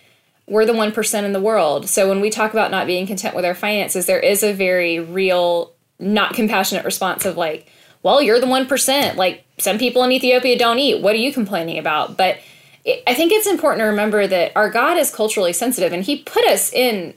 we're 0.47 0.65
the 0.65 0.73
1% 0.73 1.23
in 1.23 1.31
the 1.31 1.39
world. 1.39 1.87
So 1.87 2.09
when 2.09 2.19
we 2.19 2.29
talk 2.29 2.51
about 2.51 2.71
not 2.71 2.87
being 2.87 3.07
content 3.07 3.35
with 3.35 3.45
our 3.45 3.55
finances, 3.55 4.05
there 4.05 4.19
is 4.19 4.43
a 4.43 4.51
very 4.51 4.99
real 4.99 5.71
not 5.99 6.33
compassionate 6.33 6.83
response 6.83 7.23
of 7.25 7.37
like, 7.37 7.71
well, 8.03 8.21
you're 8.21 8.39
the 8.39 8.45
1%. 8.45 9.15
Like 9.15 9.45
some 9.59 9.77
people 9.77 10.03
in 10.03 10.11
Ethiopia 10.11 10.57
don't 10.57 10.79
eat. 10.79 11.01
What 11.01 11.13
are 11.13 11.19
you 11.19 11.33
complaining 11.33 11.77
about? 11.77 12.17
But 12.17 12.37
it, 12.85 13.01
I 13.07 13.13
think 13.13 13.31
it's 13.31 13.47
important 13.47 13.79
to 13.81 13.85
remember 13.85 14.27
that 14.27 14.51
our 14.55 14.69
God 14.69 14.97
is 14.97 15.09
culturally 15.13 15.53
sensitive 15.53 15.93
and 15.93 16.03
he 16.03 16.17
put 16.17 16.45
us 16.45 16.71
in 16.71 17.13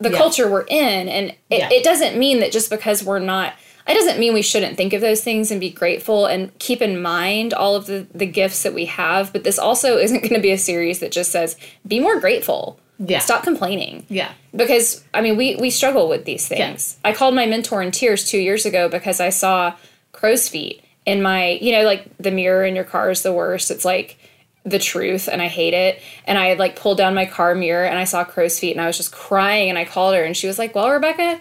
the 0.00 0.10
Yeah. 0.10 0.16
culture 0.18 0.50
we're 0.50 0.62
in. 0.68 1.08
And 1.08 1.30
it, 1.50 1.58
Yeah. 1.58 1.68
it 1.70 1.84
doesn't 1.84 2.16
mean 2.18 2.40
that 2.40 2.50
just 2.52 2.70
because 2.70 3.02
we're 3.04 3.18
not, 3.18 3.54
it 3.86 3.94
doesn't 3.94 4.18
mean 4.18 4.34
we 4.34 4.42
shouldn't 4.42 4.76
think 4.76 4.92
of 4.92 5.00
those 5.00 5.22
things 5.22 5.50
and 5.50 5.60
be 5.60 5.70
grateful 5.70 6.26
and 6.26 6.56
keep 6.58 6.80
in 6.82 7.00
mind 7.00 7.54
all 7.54 7.76
of 7.76 7.86
the, 7.86 8.06
the 8.14 8.26
gifts 8.26 8.62
that 8.62 8.74
we 8.74 8.86
have. 8.86 9.32
But 9.32 9.44
this 9.44 9.58
also 9.58 9.96
isn't 10.04 10.20
going 10.20 10.34
to 10.34 10.40
be 10.40 10.50
a 10.50 10.58
series 10.58 10.98
that 11.00 11.12
just 11.12 11.30
says, 11.30 11.56
be 11.86 12.00
more 12.00 12.18
grateful. 12.20 12.78
Yeah. 12.98 13.18
Stop 13.18 13.42
complaining 13.42 14.06
yeah 14.08 14.30
because 14.54 15.04
I 15.12 15.20
mean 15.20 15.36
we 15.36 15.54
we 15.56 15.68
struggle 15.68 16.08
with 16.08 16.24
these 16.24 16.48
things. 16.48 16.96
I 17.04 17.12
called 17.12 17.34
my 17.34 17.44
mentor 17.44 17.82
in 17.82 17.90
tears 17.90 18.24
two 18.26 18.38
years 18.38 18.64
ago 18.64 18.88
because 18.88 19.20
I 19.20 19.28
saw 19.28 19.74
crow's 20.16 20.48
feet 20.48 20.82
in 21.04 21.22
my 21.22 21.50
you 21.60 21.72
know 21.72 21.82
like 21.84 22.08
the 22.18 22.30
mirror 22.30 22.64
in 22.64 22.74
your 22.74 22.84
car 22.84 23.10
is 23.10 23.22
the 23.22 23.32
worst. 23.32 23.70
It's 23.70 23.84
like 23.84 24.18
the 24.64 24.78
truth 24.80 25.28
and 25.30 25.40
I 25.40 25.46
hate 25.46 25.74
it. 25.74 26.00
And 26.26 26.36
I 26.36 26.46
had 26.46 26.58
like 26.58 26.74
pulled 26.74 26.98
down 26.98 27.14
my 27.14 27.26
car 27.26 27.54
mirror 27.54 27.84
and 27.86 27.96
I 27.98 28.04
saw 28.04 28.24
crow's 28.24 28.58
feet 28.58 28.72
and 28.72 28.80
I 28.80 28.86
was 28.86 28.96
just 28.96 29.12
crying 29.12 29.68
and 29.68 29.78
I 29.78 29.84
called 29.84 30.14
her 30.16 30.24
and 30.24 30.36
she 30.36 30.48
was 30.48 30.58
like, 30.58 30.74
"Well, 30.74 30.90
Rebecca, 30.90 31.40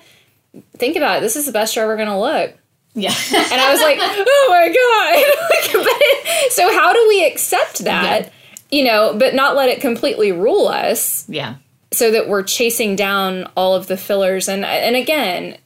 think 0.78 0.96
about 0.96 1.18
it. 1.18 1.22
This 1.22 1.36
is 1.36 1.46
the 1.48 1.52
best 1.52 1.76
you're 1.76 1.86
ever 1.86 1.98
gonna 1.98 2.20
look." 2.20 2.54
yeah 2.94 3.14
And 3.34 3.60
I 3.62 3.72
was 3.72 3.82
like, 3.82 3.98
"Oh 4.02 4.48
my 4.50 4.68
god!" 4.70 6.52
so 6.52 6.72
how 6.74 6.94
do 6.94 7.06
we 7.10 7.26
accept 7.26 7.80
that? 7.86 8.26
Yeah. 8.26 8.30
You 8.72 8.84
know, 8.86 9.16
but 9.18 9.34
not 9.36 9.56
let 9.56 9.70
it 9.70 9.82
completely 9.82 10.32
rule 10.32 10.68
us 10.68 11.26
yeah 11.28 11.56
so 11.92 12.12
that 12.12 12.28
we're 12.28 12.44
chasing 12.44 12.96
down 12.96 13.50
all 13.56 13.74
of 13.74 13.88
the 13.88 13.96
fillers 13.98 14.48
and 14.50 14.66
and 14.66 14.96
again 14.96 15.58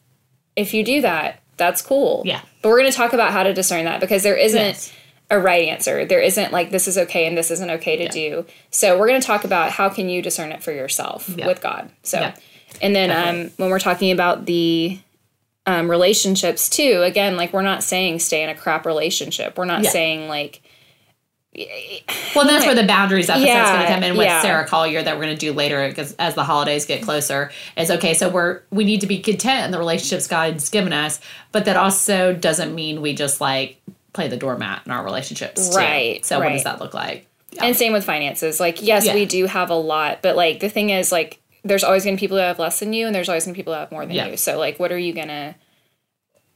if 0.55 0.73
you 0.73 0.83
do 0.83 1.01
that 1.01 1.41
that's 1.57 1.81
cool 1.81 2.21
Yeah. 2.25 2.41
But 2.61 2.69
we're 2.69 2.79
going 2.79 2.91
to 2.91 2.97
talk 2.97 3.13
about 3.13 3.31
how 3.31 3.43
to 3.43 3.53
discern 3.53 3.85
that 3.85 3.99
because 3.99 4.23
there 4.23 4.35
isn't 4.35 4.59
Yes. 4.59 4.91
a 5.29 5.39
right 5.39 5.67
answer 5.69 6.05
there 6.05 6.21
isn't 6.21 6.51
like 6.51 6.71
this 6.71 6.87
is 6.87 6.97
okay 6.97 7.25
and 7.27 7.37
this 7.37 7.51
isn't 7.51 7.69
okay 7.69 7.97
to 7.97 8.07
do 8.09 8.45
so 8.71 8.97
we're 8.97 9.07
going 9.07 9.21
to 9.21 9.25
talk 9.27 9.43
about 9.43 9.71
how 9.71 9.87
can 9.89 10.09
you 10.09 10.21
discern 10.21 10.51
it 10.51 10.63
for 10.63 10.71
yourself 10.71 11.29
Yeah. 11.35 11.47
with 11.47 11.61
god 11.61 11.89
so 12.03 12.19
Yeah. 12.19 12.35
and 12.81 12.95
then 12.95 13.11
um, 13.11 13.51
when 13.57 13.69
we're 13.69 13.79
talking 13.79 14.11
about 14.11 14.45
the 14.45 14.99
um, 15.65 15.89
relationships 15.89 16.67
too 16.69 17.01
again 17.03 17.37
like 17.37 17.53
we're 17.53 17.61
not 17.61 17.83
saying 17.83 18.19
stay 18.19 18.41
in 18.43 18.49
a 18.49 18.55
crap 18.55 18.85
relationship 18.85 19.57
we're 19.57 19.65
not 19.65 19.83
Yeah. 19.83 19.89
saying 19.91 20.27
like 20.27 20.61
well 22.35 22.45
that's 22.45 22.65
where 22.65 22.75
the 22.75 22.85
boundaries 22.85 23.27
episode's 23.29 23.47
Yeah, 23.47 23.73
going 23.73 23.87
to 23.87 23.93
come 23.93 24.03
in 24.03 24.15
with 24.17 24.27
yeah. 24.27 24.41
sarah 24.41 24.67
collier 24.67 25.01
that 25.01 25.17
we're 25.17 25.23
going 25.23 25.35
to 25.35 25.39
do 25.39 25.51
later 25.51 25.87
because 25.89 26.13
as 26.19 26.35
the 26.35 26.43
holidays 26.43 26.85
get 26.85 27.01
closer 27.01 27.51
is 27.75 27.89
okay 27.89 28.13
so 28.13 28.29
we're 28.29 28.61
we 28.69 28.83
need 28.83 29.01
to 29.01 29.07
be 29.07 29.17
content 29.19 29.65
in 29.65 29.71
the 29.71 29.79
relationships 29.79 30.27
god's 30.27 30.69
given 30.69 30.93
us 30.93 31.19
but 31.51 31.65
that 31.65 31.75
also 31.75 32.33
doesn't 32.33 32.75
mean 32.75 33.01
we 33.01 33.15
just 33.15 33.41
like 33.41 33.81
play 34.13 34.27
the 34.27 34.37
doormat 34.37 34.83
in 34.85 34.91
our 34.91 35.03
relationships 35.03 35.69
too. 35.69 35.75
Right, 35.77 36.23
so 36.25 36.39
what 36.39 36.49
does 36.49 36.63
that 36.65 36.79
look 36.79 36.93
like 36.93 37.27
And 37.59 37.75
same 37.75 37.93
with 37.93 38.05
finances. 38.05 38.59
Like, 38.59 38.81
yes, 38.81 39.05
Yeah. 39.05 39.13
we 39.15 39.25
do 39.25 39.45
have 39.47 39.69
a 39.71 39.75
lot, 39.75 40.21
but 40.21 40.35
like 40.35 40.59
the 40.59 40.69
thing 40.69 40.89
is, 40.91 41.11
like, 41.11 41.39
there's 41.63 41.83
always 41.83 42.03
gonna 42.05 42.15
be 42.15 42.19
people 42.19 42.37
who 42.37 42.43
have 42.43 42.57
less 42.59 42.79
than 42.79 42.93
you, 42.93 43.05
and 43.07 43.13
there's 43.13 43.27
always 43.29 43.45
gonna 43.45 43.53
be 43.53 43.59
people 43.59 43.73
who 43.73 43.79
have 43.79 43.91
more 43.91 44.05
than 44.05 44.15
Yeah. 44.15 44.27
you. 44.27 44.37
So, 44.37 44.57
like, 44.57 44.79
what 44.79 44.91
are 44.91 44.97
you 44.97 45.13
gonna? 45.13 45.55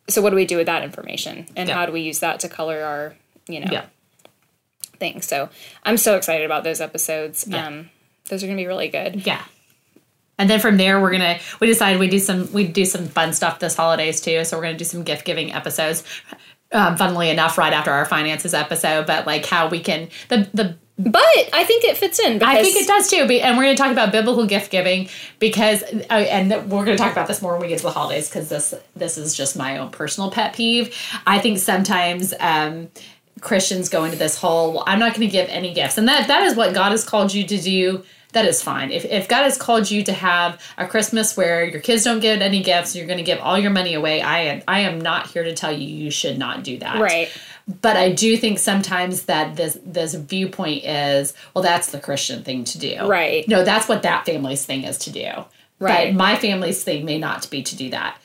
So, 0.07 0.21
what 0.21 0.29
do 0.31 0.35
we 0.35 0.45
do 0.45 0.57
with 0.57 0.65
that 0.67 0.83
information, 0.83 1.45
and 1.55 1.67
Yeah. 1.69 1.75
how 1.75 1.85
do 1.87 1.91
we 1.91 2.01
use 2.01 2.19
that 2.19 2.39
to 2.41 2.49
color 2.49 2.81
our, 2.83 3.15
you 3.47 3.59
know, 3.59 3.67
yeah 3.71 3.85
thing? 5.03 5.21
So, 5.21 5.49
I'm 5.83 5.97
so 5.97 6.15
excited 6.15 6.45
about 6.45 6.63
those 6.63 6.81
episodes. 6.81 7.45
Yeah. 7.47 7.67
Um, 7.67 7.89
those 8.29 8.43
are 8.43 8.47
gonna 8.47 8.57
be 8.57 8.67
really 8.67 8.87
good. 8.87 9.25
Yeah. 9.25 9.43
And 10.39 10.49
then 10.49 10.59
from 10.59 10.77
there, 10.77 10.99
we're 10.99 11.11
gonna 11.11 11.39
we 11.59 11.67
decided 11.67 11.99
we 11.99 12.07
do 12.07 12.19
some 12.19 12.51
we 12.53 12.65
do 12.65 12.85
some 12.85 13.07
fun 13.07 13.33
stuff 13.33 13.59
this 13.59 13.75
holidays 13.75 14.21
too. 14.21 14.43
So 14.45 14.57
we're 14.57 14.63
gonna 14.63 14.77
do 14.77 14.85
some 14.85 15.03
gift 15.03 15.25
giving 15.25 15.53
episodes. 15.53 16.03
Um, 16.71 16.97
funnily 16.97 17.29
enough, 17.29 17.59
right 17.59 17.71
after 17.71 17.91
our 17.91 18.05
finances 18.05 18.55
episode, 18.55 19.05
but 19.05 19.27
like 19.27 19.45
how 19.45 19.67
we 19.67 19.79
can 19.79 20.09
the 20.29 20.49
the 20.53 20.75
but 20.97 21.21
I 21.53 21.63
think 21.63 21.83
it 21.85 21.97
fits 21.97 22.19
in. 22.19 22.37
Because 22.37 22.55
I 22.55 22.61
think 22.61 22.75
it 22.75 22.87
does 22.87 23.09
too. 23.09 23.17
And 23.17 23.57
we're 23.57 23.63
going 23.63 23.75
to 23.75 23.81
talk 23.81 23.91
about 23.91 24.11
biblical 24.11 24.45
gift 24.45 24.69
giving 24.69 25.09
because, 25.39 25.81
uh, 25.81 26.13
and 26.13 26.51
we're 26.69 26.85
going 26.85 26.95
to 26.95 27.03
talk 27.03 27.11
about 27.11 27.27
this 27.27 27.41
more 27.41 27.53
when 27.53 27.61
we 27.61 27.67
get 27.67 27.79
to 27.79 27.85
the 27.85 27.91
holidays 27.91 28.29
because 28.29 28.47
this 28.49 28.75
this 28.95 29.17
is 29.17 29.33
just 29.33 29.57
my 29.57 29.79
own 29.79 29.89
personal 29.89 30.29
pet 30.29 30.53
peeve. 30.53 30.95
I 31.25 31.39
think 31.39 31.57
sometimes 31.57 32.33
um, 32.39 32.89
Christians 33.43 33.89
go 33.89 34.03
into 34.05 34.17
this 34.17 34.37
whole, 34.37 34.73
well, 34.73 34.83
I'm 34.87 34.99
not 34.99 35.13
going 35.13 35.27
to 35.27 35.31
give 35.31 35.49
any 35.49 35.73
gifts, 35.73 35.97
and 35.97 36.07
that 36.07 36.27
that 36.27 36.43
is 36.43 36.55
what 36.55 36.73
God 36.73 36.91
has 36.91 37.03
called 37.03 37.33
you 37.33 37.45
to 37.45 37.57
do. 37.59 38.03
That 38.31 38.45
is 38.45 38.63
fine. 38.63 38.91
If, 38.91 39.05
if 39.05 39.27
God 39.27 39.43
has 39.43 39.59
called 39.59 39.91
you 39.91 40.03
to 40.05 40.11
have 40.11 40.59
a 40.79 40.87
Christmas 40.87 41.37
where 41.37 41.63
your 41.63 41.79
kids 41.79 42.03
don't 42.03 42.19
get 42.19 42.41
any 42.41 42.63
gifts, 42.63 42.95
you're 42.95 43.05
going 43.05 43.19
to 43.19 43.23
give 43.23 43.39
all 43.39 43.59
your 43.59 43.69
money 43.69 43.93
away. 43.93 44.21
I 44.21 44.39
am 44.39 44.63
I 44.67 44.79
am 44.79 44.99
not 44.99 45.27
here 45.27 45.43
to 45.43 45.53
tell 45.53 45.71
you 45.71 45.87
you 45.87 46.09
should 46.09 46.39
not 46.39 46.63
do 46.63 46.79
that. 46.79 46.99
Right. 46.99 47.29
But 47.81 47.95
I 47.95 48.11
do 48.11 48.35
think 48.37 48.57
sometimes 48.57 49.25
that 49.25 49.55
this 49.55 49.77
this 49.85 50.15
viewpoint 50.15 50.83
is 50.83 51.35
well, 51.53 51.63
that's 51.63 51.91
the 51.91 51.99
Christian 51.99 52.43
thing 52.43 52.63
to 52.63 52.79
do. 52.79 53.05
Right. 53.05 53.47
No, 53.47 53.63
that's 53.63 53.87
what 53.87 54.01
that 54.01 54.25
family's 54.25 54.65
thing 54.65 54.83
is 54.83 54.97
to 54.99 55.11
do. 55.11 55.29
Right. 55.77 56.11
But 56.11 56.17
my 56.17 56.35
family's 56.35 56.83
thing 56.83 57.05
may 57.05 57.19
not 57.19 57.47
be 57.51 57.61
to 57.61 57.75
do 57.75 57.91
that. 57.91 58.17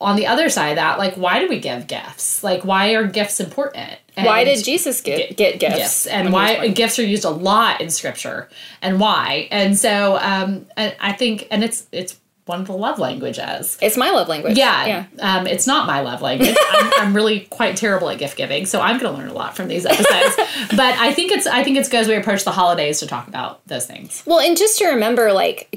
On 0.00 0.16
the 0.16 0.26
other 0.26 0.48
side 0.48 0.70
of 0.70 0.76
that, 0.76 0.98
like, 0.98 1.14
why 1.14 1.40
do 1.40 1.48
we 1.48 1.58
give 1.58 1.86
gifts? 1.86 2.42
Like, 2.42 2.64
why 2.64 2.94
are 2.94 3.06
gifts 3.06 3.38
important? 3.38 3.98
And 4.16 4.26
Why 4.26 4.44
did 4.44 4.64
Jesus 4.64 5.00
get, 5.00 5.36
get 5.36 5.60
gifts? 5.60 5.76
gifts 5.76 6.06
and 6.06 6.32
when 6.32 6.46
he 6.48 6.52
was 6.54 6.68
why 6.68 6.68
gifts 6.68 6.98
are 6.98 7.04
used 7.04 7.24
a 7.24 7.30
lot 7.30 7.80
in 7.80 7.90
scripture 7.90 8.48
and 8.82 8.98
why? 8.98 9.48
And 9.50 9.76
so, 9.76 10.16
um, 10.20 10.66
and 10.76 10.96
I 11.00 11.12
think, 11.12 11.48
and 11.50 11.62
it's 11.62 11.86
it's 11.92 12.18
one 12.46 12.60
of 12.60 12.66
the 12.66 12.72
love 12.72 12.98
languages. 12.98 13.78
It's 13.80 13.96
my 13.96 14.10
love 14.10 14.28
language. 14.28 14.56
Yeah, 14.56 14.86
Yeah. 14.86 15.36
Um, 15.36 15.46
it's 15.46 15.66
not 15.66 15.86
my 15.86 16.00
love 16.00 16.20
language. 16.20 16.56
I'm, 16.72 16.92
I'm 16.96 17.14
really 17.14 17.40
quite 17.40 17.76
terrible 17.76 18.08
at 18.10 18.18
gift 18.18 18.36
giving, 18.36 18.66
so 18.66 18.80
I'm 18.80 18.98
going 18.98 19.14
to 19.14 19.18
learn 19.18 19.28
a 19.30 19.34
lot 19.34 19.56
from 19.56 19.68
these 19.68 19.86
episodes. 19.86 20.36
but 20.76 20.98
I 20.98 21.12
think 21.12 21.30
it's 21.30 21.46
I 21.46 21.62
think 21.62 21.76
it's 21.76 21.88
good 21.88 22.00
as 22.00 22.08
we 22.08 22.16
approach 22.16 22.44
the 22.44 22.50
holidays 22.50 22.98
to 23.00 23.06
talk 23.06 23.28
about 23.28 23.64
those 23.66 23.86
things. 23.86 24.22
Well, 24.26 24.40
and 24.40 24.56
just 24.56 24.78
to 24.78 24.88
remember, 24.88 25.32
like, 25.32 25.68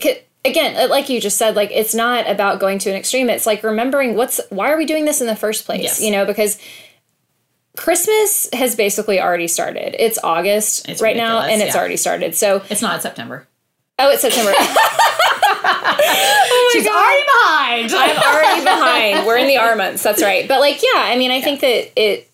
again, 0.45 0.75
uh, 0.75 0.89
like 0.89 1.09
you 1.09 1.19
just 1.21 1.37
said, 1.37 1.55
like, 1.55 1.71
it's 1.71 1.93
not 1.93 2.29
about 2.29 2.59
going 2.59 2.79
to 2.79 2.89
an 2.89 2.95
extreme. 2.95 3.29
It's 3.29 3.45
like 3.45 3.63
remembering 3.63 4.15
what's, 4.15 4.39
why 4.49 4.71
are 4.71 4.77
we 4.77 4.85
doing 4.85 5.05
this 5.05 5.21
in 5.21 5.27
the 5.27 5.35
first 5.35 5.65
place? 5.65 5.83
Yes. 5.83 6.01
You 6.01 6.11
know, 6.11 6.25
because 6.25 6.57
Christmas 7.77 8.49
has 8.53 8.75
basically 8.75 9.19
already 9.19 9.47
started. 9.47 9.95
It's 10.03 10.19
August 10.23 10.87
It's 10.87 11.01
right 11.01 11.17
now, 11.17 11.41
and 11.41 11.61
it's 11.61 11.73
yeah. 11.73 11.79
already 11.79 11.97
started. 11.97 12.35
So, 12.35 12.61
It's 12.69 12.81
not 12.81 13.01
September. 13.01 13.47
oh, 13.99 14.11
it's 14.11 14.21
September. 14.21 14.51
Oh 14.55 15.09
She's 16.73 16.87
already 16.87 17.23
behind. 17.23 17.93
I'm 17.95 18.17
already 18.17 18.63
behind. 18.63 19.25
We're 19.27 19.37
in 19.37 19.47
the 19.47 19.57
R 19.57 19.75
months. 19.75 20.03
That's 20.03 20.21
right. 20.21 20.47
But 20.47 20.59
like, 20.59 20.81
yeah, 20.83 20.99
I 20.99 21.15
mean, 21.17 21.31
I 21.31 21.41
think 21.41 21.61
that 21.61 21.99
it. 21.99 22.29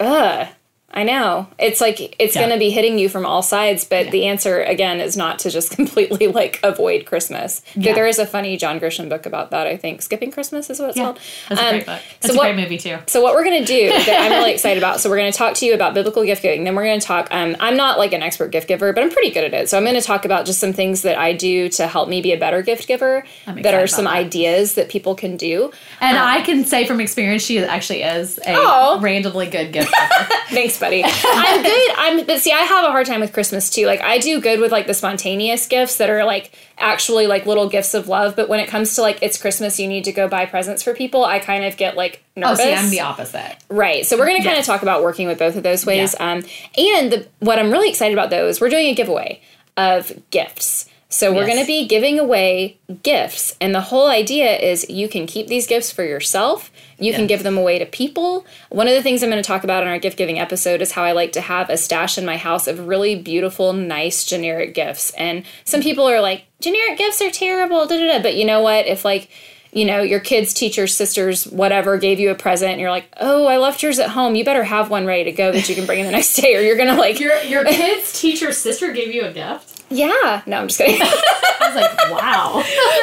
Ugh. 0.00 0.48
I 0.94 1.04
know. 1.04 1.46
It's 1.58 1.80
like 1.80 2.16
it's 2.18 2.34
Yeah. 2.34 2.42
going 2.42 2.52
to 2.52 2.58
be 2.58 2.70
hitting 2.70 2.98
you 2.98 3.08
from 3.08 3.24
all 3.24 3.42
sides, 3.42 3.84
but 3.84 4.10
the 4.10 4.26
answer 4.26 4.60
again 4.62 5.00
is 5.00 5.16
not 5.16 5.38
to 5.40 5.50
just 5.50 5.70
completely 5.76 6.26
like 6.28 6.60
avoid 6.62 7.06
Christmas. 7.06 7.62
Yeah. 7.74 7.94
There 7.94 8.06
is 8.06 8.18
a 8.18 8.26
funny 8.26 8.56
John 8.58 8.78
Grisham 8.78 9.08
book 9.08 9.24
about 9.24 9.50
that, 9.52 9.66
I 9.66 9.76
think. 9.76 10.02
Skipping 10.02 10.30
Christmas 10.30 10.68
is 10.68 10.78
what 10.80 10.90
it's 10.90 10.98
Yeah, 10.98 11.04
called. 11.04 11.18
that's 11.48 11.60
a 11.60 11.64
Um, 11.64 11.70
great 11.70 11.86
book. 11.86 12.00
That's 12.20 12.26
so 12.26 12.34
a 12.34 12.36
what- 12.36 12.52
great 12.52 12.62
movie 12.62 12.78
too. 12.78 12.98
So 13.06 13.22
what 13.22 13.34
we're 13.34 13.44
gonna 13.44 13.64
do 13.64 13.88
that 14.06 14.20
I'm 14.20 14.32
really 14.32 14.52
excited 14.52 14.78
about. 14.78 15.00
So 15.00 15.08
we're 15.08 15.16
gonna 15.16 15.32
talk 15.32 15.54
to 15.54 15.66
you 15.66 15.72
about 15.74 15.94
biblical 15.94 16.24
gift 16.24 16.42
giving. 16.42 16.64
Then 16.64 16.74
we're 16.74 16.84
gonna 16.84 17.00
talk. 17.00 17.28
Um, 17.30 17.56
I'm 17.58 17.76
not 17.76 17.98
like 17.98 18.12
an 18.12 18.22
expert 18.22 18.50
gift 18.52 18.68
giver, 18.68 18.92
but 18.92 19.02
I'm 19.02 19.10
pretty 19.10 19.30
good 19.30 19.44
at 19.44 19.54
it. 19.54 19.68
So 19.70 19.78
I'm 19.78 19.84
gonna 19.86 20.02
talk 20.02 20.24
about 20.26 20.44
just 20.44 20.60
some 20.60 20.72
things 20.74 21.02
that 21.02 21.16
I 21.18 21.32
do 21.32 21.68
to 21.70 21.86
help 21.86 22.08
me 22.10 22.20
be 22.20 22.32
a 22.32 22.38
better 22.38 22.60
gift 22.60 22.86
giver. 22.86 23.24
That 23.46 23.74
are 23.74 23.86
some 23.86 24.04
that. 24.04 24.14
ideas 24.14 24.74
that 24.74 24.88
people 24.90 25.14
can 25.14 25.36
do. 25.36 25.70
And 26.00 26.18
I 26.18 26.42
can 26.42 26.64
say 26.66 26.84
from 26.86 27.00
experience, 27.00 27.42
she 27.44 27.58
actually 27.60 28.02
is 28.02 28.38
a 28.38 28.54
Oh. 28.56 28.98
randomly 29.00 29.46
good 29.46 29.72
gift 29.72 29.90
giver. 29.92 30.28
Thanks, 30.50 30.78
buddy. 30.82 31.02
I'm 31.04 31.62
good. 31.62 31.90
I'm 31.96 32.26
but 32.26 32.40
see, 32.40 32.52
I 32.52 32.58
have 32.58 32.84
a 32.84 32.90
hard 32.90 33.06
time 33.06 33.20
with 33.20 33.32
Christmas 33.32 33.70
too. 33.70 33.86
Like 33.86 34.02
I 34.02 34.18
do 34.18 34.38
good 34.40 34.60
with 34.60 34.70
like 34.70 34.86
the 34.86 34.92
spontaneous 34.92 35.66
gifts 35.66 35.96
that 35.96 36.10
are 36.10 36.24
like 36.24 36.52
actually 36.76 37.26
like 37.26 37.46
little 37.46 37.68
gifts 37.70 37.94
of 37.94 38.08
love. 38.08 38.36
But 38.36 38.50
when 38.50 38.60
it 38.60 38.68
comes 38.68 38.94
to 38.96 39.00
like 39.02 39.18
it's 39.22 39.40
Christmas, 39.40 39.80
you 39.80 39.88
need 39.88 40.04
to 40.04 40.12
go 40.12 40.28
buy 40.28 40.44
presents 40.44 40.82
for 40.82 40.92
people. 40.92 41.24
I 41.24 41.38
kind 41.38 41.64
of 41.64 41.78
get 41.78 41.96
like 41.96 42.22
nervous. 42.36 42.60
oh, 42.60 42.64
see, 42.64 42.74
I'm 42.74 42.90
the 42.90 43.00
opposite. 43.00 43.56
Right. 43.70 44.04
So 44.04 44.18
we're 44.18 44.26
going 44.26 44.38
to 44.42 44.42
kind 44.44 44.56
of 44.58 44.58
Yes. 44.58 44.66
talk 44.66 44.82
about 44.82 45.02
working 45.02 45.26
with 45.28 45.38
both 45.38 45.56
of 45.56 45.62
those 45.62 45.86
ways. 45.86 46.14
Yeah. 46.18 46.32
Um, 46.32 46.44
and 46.76 47.12
the, 47.12 47.28
what 47.38 47.58
I'm 47.58 47.70
really 47.70 47.88
excited 47.88 48.12
about 48.12 48.30
though 48.30 48.48
is 48.48 48.60
we're 48.60 48.68
doing 48.68 48.88
a 48.88 48.94
giveaway 48.94 49.40
of 49.76 50.12
gifts. 50.30 50.88
So 51.08 51.30
we're 51.30 51.40
Yes. 51.46 51.48
going 51.54 51.60
to 51.60 51.66
be 51.66 51.86
giving 51.86 52.18
away 52.18 52.78
gifts. 53.02 53.54
And 53.60 53.74
the 53.74 53.82
whole 53.82 54.08
idea 54.08 54.56
is 54.58 54.88
you 54.88 55.08
can 55.08 55.26
keep 55.26 55.46
these 55.46 55.66
gifts 55.66 55.92
for 55.92 56.02
yourself. 56.04 56.71
You 57.02 57.12
can 57.12 57.26
give 57.26 57.42
them 57.42 57.58
away 57.58 57.78
to 57.78 57.86
people. 57.86 58.46
One 58.70 58.88
of 58.88 58.94
the 58.94 59.02
things 59.02 59.22
I'm 59.22 59.30
going 59.30 59.42
to 59.42 59.46
talk 59.46 59.64
about 59.64 59.82
in 59.82 59.88
our 59.88 59.98
gift 59.98 60.16
giving 60.16 60.38
episode 60.38 60.80
is 60.80 60.92
how 60.92 61.02
I 61.02 61.12
like 61.12 61.32
to 61.32 61.40
have 61.40 61.68
a 61.68 61.76
stash 61.76 62.16
in 62.16 62.24
my 62.24 62.36
house 62.36 62.66
of 62.66 62.86
really 62.86 63.14
beautiful, 63.14 63.72
nice, 63.72 64.24
generic 64.24 64.74
gifts. 64.74 65.10
And 65.12 65.44
some 65.64 65.82
people 65.82 66.08
are 66.08 66.20
like, 66.20 66.44
generic 66.60 66.98
gifts 66.98 67.20
are 67.20 67.30
terrible, 67.30 67.86
da 67.86 67.96
da 67.98 68.18
da. 68.18 68.22
But 68.22 68.36
you 68.36 68.44
know 68.44 68.60
what? 68.60 68.86
If 68.86 69.04
like, 69.04 69.30
you 69.72 69.84
know, 69.84 70.02
your 70.02 70.20
kids, 70.20 70.52
teachers, 70.52 70.94
sisters, 70.94 71.46
whatever, 71.46 71.96
gave 71.96 72.20
you 72.20 72.30
a 72.30 72.34
present 72.34 72.72
and 72.72 72.80
you're 72.80 72.90
like, 72.90 73.08
oh, 73.20 73.46
I 73.46 73.56
left 73.56 73.82
yours 73.82 73.98
at 73.98 74.10
home. 74.10 74.34
You 74.34 74.44
better 74.44 74.64
have 74.64 74.90
one 74.90 75.06
ready 75.06 75.24
to 75.24 75.32
go 75.32 75.50
that 75.50 75.68
you 75.68 75.74
can 75.74 75.86
bring 75.86 76.00
in 76.00 76.06
the 76.06 76.12
next 76.12 76.34
day 76.40 76.54
or 76.56 76.60
you're 76.60 76.76
going 76.76 76.94
to 76.94 77.00
like, 77.00 77.18
Your 77.18 77.36
your 77.42 77.64
kid's 77.66 78.18
teacher, 78.20 78.52
sister 78.52 78.92
gave 78.92 79.14
you 79.14 79.24
a 79.24 79.32
gift. 79.32 79.71
Yeah. 79.92 80.42
No, 80.46 80.58
I'm 80.58 80.68
just 80.68 80.78
kidding. 80.78 81.00
I 81.02 81.68
was 81.68 81.76
like, 81.76 82.10
wow. 82.10 82.54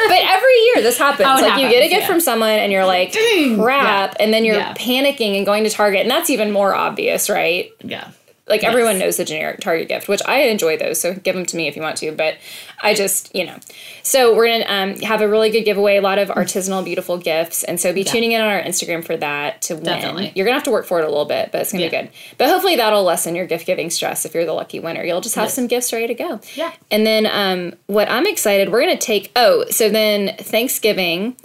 but 0.08 0.18
every 0.22 0.54
year 0.66 0.82
this 0.84 0.98
happens. 0.98 1.28
Oh, 1.30 1.42
like 1.42 1.62
you 1.62 1.70
get 1.70 1.84
a 1.84 1.90
gift 1.90 2.02
yeah. 2.02 2.08
from 2.08 2.20
someone 2.20 2.50
and 2.50 2.72
you're 2.72 2.86
like, 2.86 3.16
crap. 3.56 4.16
And 4.20 4.34
then 4.34 4.46
you're 4.46 4.58
Yeah. 4.58 4.74
panicking 4.74 5.38
and 5.38 5.46
going 5.46 5.64
to 5.64 5.70
Target. 5.70 6.02
And 6.02 6.12
that's 6.12 6.30
even 6.30 6.52
more 6.52 6.76
obvious, 6.76 7.30
right? 7.30 7.72
yeah. 7.84 8.10
Like 8.50 8.64
everyone 8.64 8.98
knows 9.00 9.18
the 9.18 9.26
generic 9.26 9.60
Target 9.60 9.88
gift, 9.88 10.08
which 10.08 10.22
I 10.26 10.42
enjoy 10.42 10.78
those. 10.78 11.00
So 11.00 11.14
give 11.14 11.36
them 11.36 11.46
to 11.46 11.56
me 11.56 11.68
if 11.68 11.76
you 11.76 11.82
want 11.82 11.98
to. 11.98 12.12
But 12.12 12.36
I 12.82 12.94
just, 12.94 13.34
you 13.36 13.46
know. 13.46 13.58
So 14.04 14.36
we're 14.36 14.48
going 14.48 14.62
to 14.64 14.74
um, 14.74 14.96
have 15.02 15.22
a 15.22 15.28
really 15.30 15.50
good 15.52 15.64
giveaway, 15.64 15.98
a 15.98 16.02
lot 16.02 16.18
of 16.18 16.30
artisanal, 16.30 16.84
beautiful 16.84 17.18
gifts. 17.18 17.64
And 17.64 17.80
so 17.80 17.94
be 17.94 18.04
tuning 18.04 18.32
in 18.32 18.42
on 18.42 18.48
our 18.48 18.62
Instagram 18.62 19.06
for 19.06 19.16
that 19.18 19.62
to 19.64 19.76
win. 19.76 19.84
Definitely. 19.84 20.32
You're 20.36 20.46
going 20.46 20.54
to 20.54 20.58
have 20.60 20.64
to 20.64 20.72
work 20.72 20.86
for 20.86 21.00
it 21.00 21.04
a 21.06 21.10
little 21.10 21.26
bit, 21.26 21.52
but 21.52 21.62
it's 21.62 21.72
going 21.72 21.88
to 21.88 21.96
Yeah. 21.96 22.02
be 22.02 22.08
good. 22.08 22.16
But 22.40 22.50
hopefully 22.50 22.76
that'll 22.76 23.04
lessen 23.04 23.36
your 23.36 23.46
gift 23.46 23.66
giving 23.68 23.90
stress 23.92 24.26
if 24.26 24.34
you're 24.34 24.46
the 24.46 24.54
lucky 24.54 24.80
winner. 24.80 25.04
You'll 25.04 25.22
just 25.22 25.36
have 25.36 25.46
Yes. 25.46 25.54
some 25.54 25.68
gifts 25.68 25.94
ready 25.94 26.08
to 26.08 26.16
go. 26.16 26.40
Yeah. 26.56 26.72
And 26.90 27.06
then 27.06 27.28
um, 27.28 27.78
what 27.86 28.10
I'm 28.10 28.26
excited, 28.26 28.72
we're 28.72 28.82
going 28.82 28.98
to 28.98 29.06
take, 29.06 29.32
oh, 29.36 29.66
so 29.70 29.90
then 29.90 30.36
Thanksgiving. 30.38 31.36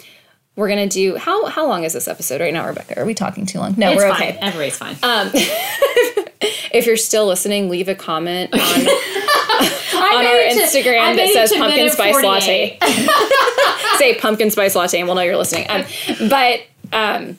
We're 0.56 0.68
gonna 0.68 0.86
do 0.86 1.16
how 1.16 1.46
how 1.46 1.66
long 1.66 1.82
is 1.82 1.94
this 1.94 2.06
episode 2.06 2.40
right 2.40 2.52
now, 2.54 2.64
Rebecca? 2.64 3.00
Are 3.00 3.04
we 3.04 3.12
talking 3.12 3.44
too 3.44 3.58
long? 3.58 3.74
No, 3.76 3.90
It's 3.90 3.96
we're 4.00 4.08
fine. 4.08 4.22
okay. 4.22 4.38
Everybody's 4.40 4.76
fine. 4.76 4.96
Um, 5.02 5.32
if 6.72 6.86
you're 6.86 6.96
still 6.96 7.26
listening, 7.26 7.68
leave 7.68 7.88
a 7.88 7.94
comment 7.94 8.52
on, 8.54 8.60
on 8.60 10.26
our 10.26 10.42
to- 10.42 10.60
Instagram 10.60 11.16
that 11.16 11.30
says 11.32 11.52
pumpkin 11.52 11.90
spice 11.90 12.12
48. 12.12 12.26
latte. 12.26 12.78
Say 13.98 14.14
pumpkin 14.18 14.50
spice 14.50 14.74
latte, 14.74 14.98
and 14.98 15.06
we'll 15.08 15.14
know 15.14 15.22
you're 15.22 15.36
listening. 15.36 15.66
Um, 15.70 15.84
but 16.28 16.62
um, 16.92 17.38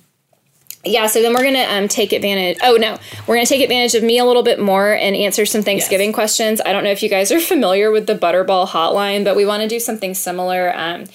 yeah, 0.83 1.07
so 1.07 1.21
then 1.21 1.33
we're 1.33 1.43
gonna 1.43 1.65
um, 1.69 1.87
take 1.87 2.13
advantage. 2.13 2.57
Oh 2.63 2.75
no, 2.75 2.97
we're 3.27 3.35
gonna 3.35 3.45
take 3.45 3.61
advantage 3.61 3.95
of 3.95 4.03
me 4.03 4.19
a 4.19 4.25
little 4.25 4.43
bit 4.43 4.59
more 4.59 4.93
and 4.93 5.15
answer 5.15 5.45
some 5.45 5.61
Thanksgiving 5.63 6.09
Yes. 6.09 6.15
questions. 6.15 6.61
I 6.65 6.71
don't 6.73 6.83
know 6.83 6.91
if 6.91 7.03
you 7.03 7.09
guys 7.09 7.31
are 7.31 7.39
familiar 7.39 7.91
with 7.91 8.07
the 8.07 8.15
Butterball 8.15 8.67
Hotline, 8.67 9.23
but 9.25 9.35
we 9.35 9.45
want 9.45 9.63
to 9.63 9.67
do 9.67 9.79
something 9.79 10.13
similar. 10.13 10.71
Um, 10.75 11.05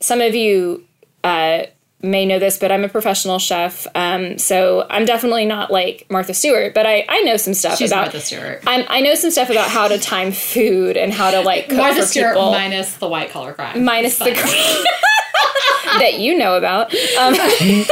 some 0.00 0.20
of 0.20 0.34
you. 0.34 0.84
Uh, 1.24 1.64
may 2.02 2.26
know 2.26 2.38
this, 2.38 2.58
but 2.58 2.70
I'm 2.70 2.84
a 2.84 2.88
professional 2.88 3.38
chef. 3.38 3.86
Um, 3.94 4.38
so 4.38 4.86
I'm 4.90 5.04
definitely 5.06 5.46
not 5.46 5.70
like 5.70 6.06
Martha 6.10 6.34
Stewart, 6.34 6.74
but 6.74 6.86
I, 6.86 7.04
I 7.08 7.22
know 7.22 7.36
some 7.36 7.54
stuff 7.54 7.78
She's 7.78 7.90
about 7.90 8.02
Martha 8.02 8.20
Stewart. 8.20 8.62
I'm, 8.66 8.84
I 8.88 9.00
know 9.00 9.14
some 9.14 9.30
stuff 9.30 9.48
about 9.50 9.68
how 9.70 9.88
to 9.88 9.98
time 9.98 10.30
food 10.32 10.96
and 10.96 11.12
how 11.12 11.30
to 11.30 11.40
like 11.40 11.68
cook 11.68 11.78
Martha 11.78 12.00
for 12.02 12.06
Stewart 12.06 12.34
people. 12.34 12.50
minus 12.52 12.94
the 12.98 13.08
white 13.08 13.30
collar 13.30 13.54
crime. 13.54 13.82
minus 13.84 14.18
the 14.18 14.26
It's 14.28 14.40
fine. 14.40 14.50
cream 14.50 14.84
that 16.00 16.18
you 16.20 16.36
know 16.36 16.56
about. 16.56 16.94
Um, 17.18 17.34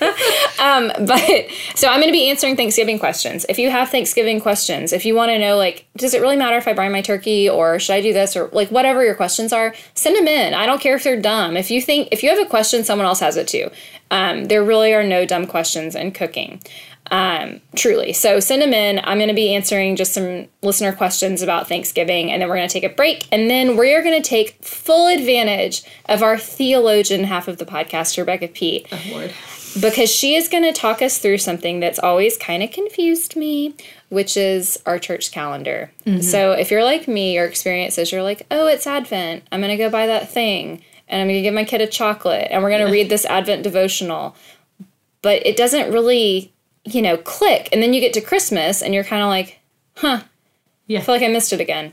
um, 0.60 0.92
but 1.06 1.46
so 1.74 1.88
I'm 1.88 2.00
going 2.00 2.08
to 2.08 2.12
be 2.12 2.28
answering 2.28 2.56
Thanksgiving 2.56 2.98
questions. 2.98 3.44
If 3.48 3.58
you 3.58 3.70
have 3.70 3.90
Thanksgiving 3.90 4.40
questions, 4.40 4.92
if 4.92 5.04
you 5.04 5.14
want 5.14 5.30
to 5.30 5.38
know, 5.38 5.56
like, 5.56 5.86
does 5.96 6.14
it 6.14 6.20
really 6.20 6.36
matter 6.36 6.56
if 6.56 6.68
I 6.68 6.72
brine 6.72 6.92
my 6.92 7.02
turkey 7.02 7.48
or 7.48 7.78
should 7.78 7.94
I 7.94 8.00
do 8.00 8.12
this 8.12 8.36
or 8.36 8.48
like 8.52 8.70
whatever 8.70 9.04
your 9.04 9.14
questions 9.14 9.52
are, 9.52 9.74
send 9.94 10.16
them 10.16 10.28
in. 10.28 10.54
I 10.54 10.66
don't 10.66 10.80
care 10.80 10.96
if 10.96 11.04
they're 11.04 11.20
dumb. 11.20 11.56
If 11.56 11.70
you 11.70 11.80
think, 11.82 12.08
if 12.12 12.22
you 12.22 12.30
have 12.30 12.38
a 12.38 12.48
question, 12.48 12.84
someone 12.84 13.06
else 13.06 13.20
has 13.20 13.36
it 13.36 13.48
too. 13.48 13.70
Um, 14.10 14.46
there 14.46 14.64
really 14.64 14.94
are 14.94 15.04
no 15.04 15.26
dumb 15.26 15.46
questions 15.46 15.94
in 15.94 16.12
cooking 16.12 16.62
um, 17.10 17.60
truly. 17.74 18.12
So 18.12 18.40
send 18.40 18.62
them 18.62 18.72
in. 18.72 19.00
I'm 19.04 19.18
going 19.18 19.28
to 19.28 19.34
be 19.34 19.54
answering 19.54 19.96
just 19.96 20.12
some 20.12 20.46
listener 20.62 20.92
questions 20.92 21.42
about 21.42 21.68
Thanksgiving, 21.68 22.30
and 22.30 22.40
then 22.40 22.48
we're 22.48 22.56
going 22.56 22.68
to 22.68 22.72
take 22.72 22.90
a 22.90 22.94
break, 22.94 23.26
and 23.32 23.50
then 23.50 23.76
we 23.76 23.94
are 23.94 24.02
going 24.02 24.20
to 24.20 24.28
take 24.28 24.62
full 24.64 25.06
advantage 25.06 25.82
of 26.06 26.22
our 26.22 26.38
theologian 26.38 27.24
half 27.24 27.48
of 27.48 27.58
the 27.58 27.66
podcast, 27.66 28.16
Rebecca 28.18 28.48
Pete, 28.48 28.86
Oh, 28.92 29.02
Lord. 29.10 29.32
Because 29.80 30.10
she 30.10 30.34
is 30.34 30.48
going 30.48 30.62
to 30.64 30.72
talk 30.72 31.02
us 31.02 31.18
through 31.18 31.38
something 31.38 31.80
that's 31.80 31.98
always 31.98 32.36
kind 32.36 32.62
of 32.62 32.70
confused 32.70 33.36
me, 33.36 33.74
which 34.08 34.36
is 34.36 34.80
our 34.86 34.98
church 34.98 35.30
calendar. 35.32 35.90
Mm-hmm. 36.06 36.20
So 36.22 36.52
if 36.52 36.70
you're 36.70 36.84
like 36.84 37.08
me, 37.08 37.34
your 37.34 37.44
experience 37.46 37.98
is 37.98 38.12
you're 38.12 38.22
like, 38.22 38.46
oh, 38.50 38.66
it's 38.66 38.86
Advent. 38.86 39.44
I'm 39.52 39.60
going 39.60 39.76
to 39.76 39.82
go 39.82 39.90
buy 39.90 40.06
that 40.06 40.30
thing, 40.30 40.82
and 41.08 41.20
I'm 41.20 41.26
going 41.28 41.38
to 41.38 41.42
give 41.42 41.54
my 41.54 41.64
kid 41.64 41.80
a 41.80 41.86
chocolate, 41.86 42.48
and 42.50 42.62
we're 42.62 42.70
going 42.70 42.86
to 42.86 42.92
read 42.92 43.08
this 43.10 43.24
Advent 43.26 43.62
devotional. 43.62 44.36
But 45.22 45.44
it 45.46 45.56
doesn't 45.56 45.92
really, 45.92 46.52
you 46.84 47.02
know, 47.02 47.16
click. 47.16 47.68
And 47.72 47.82
then 47.82 47.92
you 47.92 48.00
get 48.00 48.12
to 48.14 48.20
Christmas, 48.20 48.82
and 48.82 48.94
you're 48.94 49.04
kind 49.04 49.22
of 49.22 49.28
like, 49.28 49.58
I 50.02 50.22
Yeah. 50.86 51.00
feel 51.00 51.14
like 51.14 51.22
I 51.24 51.28
missed 51.28 51.52
it 51.52 51.60
again. 51.60 51.92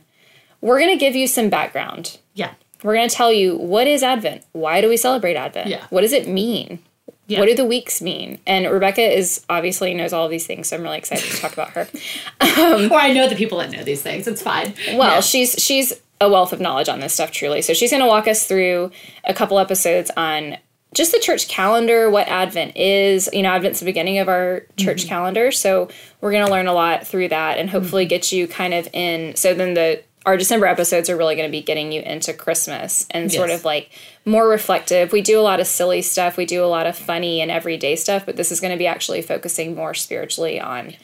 We're 0.61 0.79
going 0.79 0.91
to 0.91 0.99
give 0.99 1.15
you 1.15 1.27
some 1.27 1.49
background. 1.49 2.17
Yeah. 2.33 2.53
We're 2.83 2.95
going 2.95 3.09
to 3.09 3.15
tell 3.15 3.31
you 3.31 3.57
what 3.57 3.87
is 3.87 4.03
Advent? 4.03 4.43
Why 4.51 4.79
do 4.81 4.89
we 4.89 4.97
celebrate 4.97 5.35
Advent? 5.35 5.69
Yeah. 5.69 5.85
What 5.89 6.01
does 6.01 6.13
it 6.13 6.27
mean? 6.27 6.79
Yeah. 7.27 7.39
What 7.39 7.47
do 7.47 7.55
the 7.55 7.65
weeks 7.65 8.01
mean? 8.01 8.39
And 8.45 8.69
Rebecca 8.71 9.01
is 9.01 9.43
obviously 9.49 9.93
knows 9.95 10.13
all 10.13 10.25
of 10.25 10.31
these 10.31 10.45
things, 10.45 10.67
so 10.69 10.75
I'm 10.77 10.83
really 10.83 10.99
excited 10.99 11.23
to 11.31 11.37
talk 11.41 11.53
about 11.53 11.69
her. 11.71 11.87
Or 12.91 12.97
I 12.99 13.11
know 13.13 13.27
the 13.27 13.35
people 13.35 13.57
that 13.59 13.71
know 13.71 13.83
these 13.83 14.01
things. 14.03 14.27
It's 14.27 14.41
fine. 14.41 14.73
Well, 14.93 15.15
Yeah. 15.15 15.19
she's 15.21 15.53
she's 15.53 15.93
a 16.21 16.29
wealth 16.29 16.53
of 16.53 16.59
knowledge 16.61 16.87
on 16.87 16.99
this 16.99 17.13
stuff, 17.13 17.31
truly. 17.31 17.61
So 17.61 17.73
she's 17.73 17.89
going 17.91 18.01
to 18.03 18.07
walk 18.07 18.27
us 18.27 18.45
through 18.47 18.91
a 19.25 19.33
couple 19.33 19.57
episodes 19.59 20.11
on 20.15 20.57
just 20.93 21.11
the 21.11 21.19
church 21.19 21.47
calendar, 21.49 22.09
what 22.09 22.27
Advent 22.29 22.77
is. 22.77 23.29
You 23.33 23.41
know, 23.43 23.49
Advent's 23.49 23.79
the 23.79 23.85
beginning 23.85 24.19
of 24.19 24.29
our 24.29 24.61
church 24.77 25.01
Mm-hmm. 25.01 25.09
calendar, 25.09 25.51
so 25.51 25.89
we're 26.21 26.31
going 26.31 26.45
to 26.45 26.51
learn 26.51 26.67
a 26.67 26.73
lot 26.73 27.05
through 27.07 27.29
that, 27.29 27.57
and 27.57 27.69
hopefully 27.69 28.05
get 28.05 28.31
you 28.31 28.47
kind 28.47 28.73
of 28.73 28.87
in. 28.93 29.35
So 29.35 29.53
then 29.53 29.73
the 29.73 30.03
our 30.25 30.37
December 30.37 30.65
episodes 30.65 31.09
are 31.09 31.15
really 31.17 31.35
going 31.35 31.47
to 31.47 31.51
be 31.51 31.61
getting 31.61 31.91
you 31.91 32.01
into 32.01 32.33
Christmas 32.33 33.05
and 33.11 33.31
sort 33.31 33.49
Yes. 33.49 33.59
of 33.59 33.65
like 33.65 33.91
more 34.25 34.47
reflective. 34.47 35.11
We 35.11 35.21
do 35.21 35.39
a 35.39 35.43
lot 35.43 35.59
of 35.59 35.67
silly 35.67 36.01
stuff, 36.01 36.35
we 36.37 36.45
do 36.45 36.63
a 36.63 36.67
lot 36.67 36.87
of 36.87 36.97
funny 36.97 37.41
and 37.41 37.51
everyday 37.51 37.95
stuff, 37.95 38.25
but 38.25 38.35
this 38.35 38.51
is 38.51 38.59
going 38.59 38.71
to 38.71 38.77
be 38.77 38.87
actually 38.87 39.21
focusing 39.21 39.75
more 39.75 39.93
spiritually 39.93 40.59
on 40.59 40.95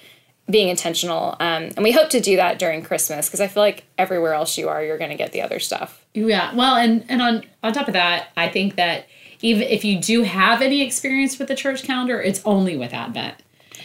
being 0.50 0.70
intentional. 0.70 1.36
Um, 1.40 1.70
and 1.78 1.84
we 1.84 1.92
hope 1.92 2.10
to 2.10 2.20
do 2.20 2.36
that 2.38 2.58
during 2.60 2.82
Christmas 2.82 3.28
because 3.28 3.40
I 3.40 3.48
feel 3.48 3.62
like 3.64 3.84
everywhere 3.98 4.34
else 4.34 4.58
you 4.58 4.70
are, 4.70 4.84
you're 4.84 4.98
going 4.98 5.12
to 5.12 5.16
get 5.18 5.32
the 5.32 5.42
other 5.42 5.60
stuff. 5.60 6.04
Yeah. 6.14 6.54
Well, 6.56 6.76
and 6.76 7.06
and 7.08 7.22
on 7.22 7.44
on 7.64 7.74
top 7.74 7.88
of 7.88 7.94
that, 7.94 8.30
I 8.36 8.50
think 8.50 8.76
that 8.76 9.06
even 9.42 9.64
if 9.64 9.86
you 9.86 10.00
do 10.00 10.24
have 10.24 10.62
any 10.62 10.82
experience 10.82 11.40
with 11.40 11.48
the 11.48 11.56
church 11.56 11.84
calendar, 11.84 12.22
it's 12.22 12.42
only 12.44 12.76
with 12.76 12.92
Advent. 12.94 13.36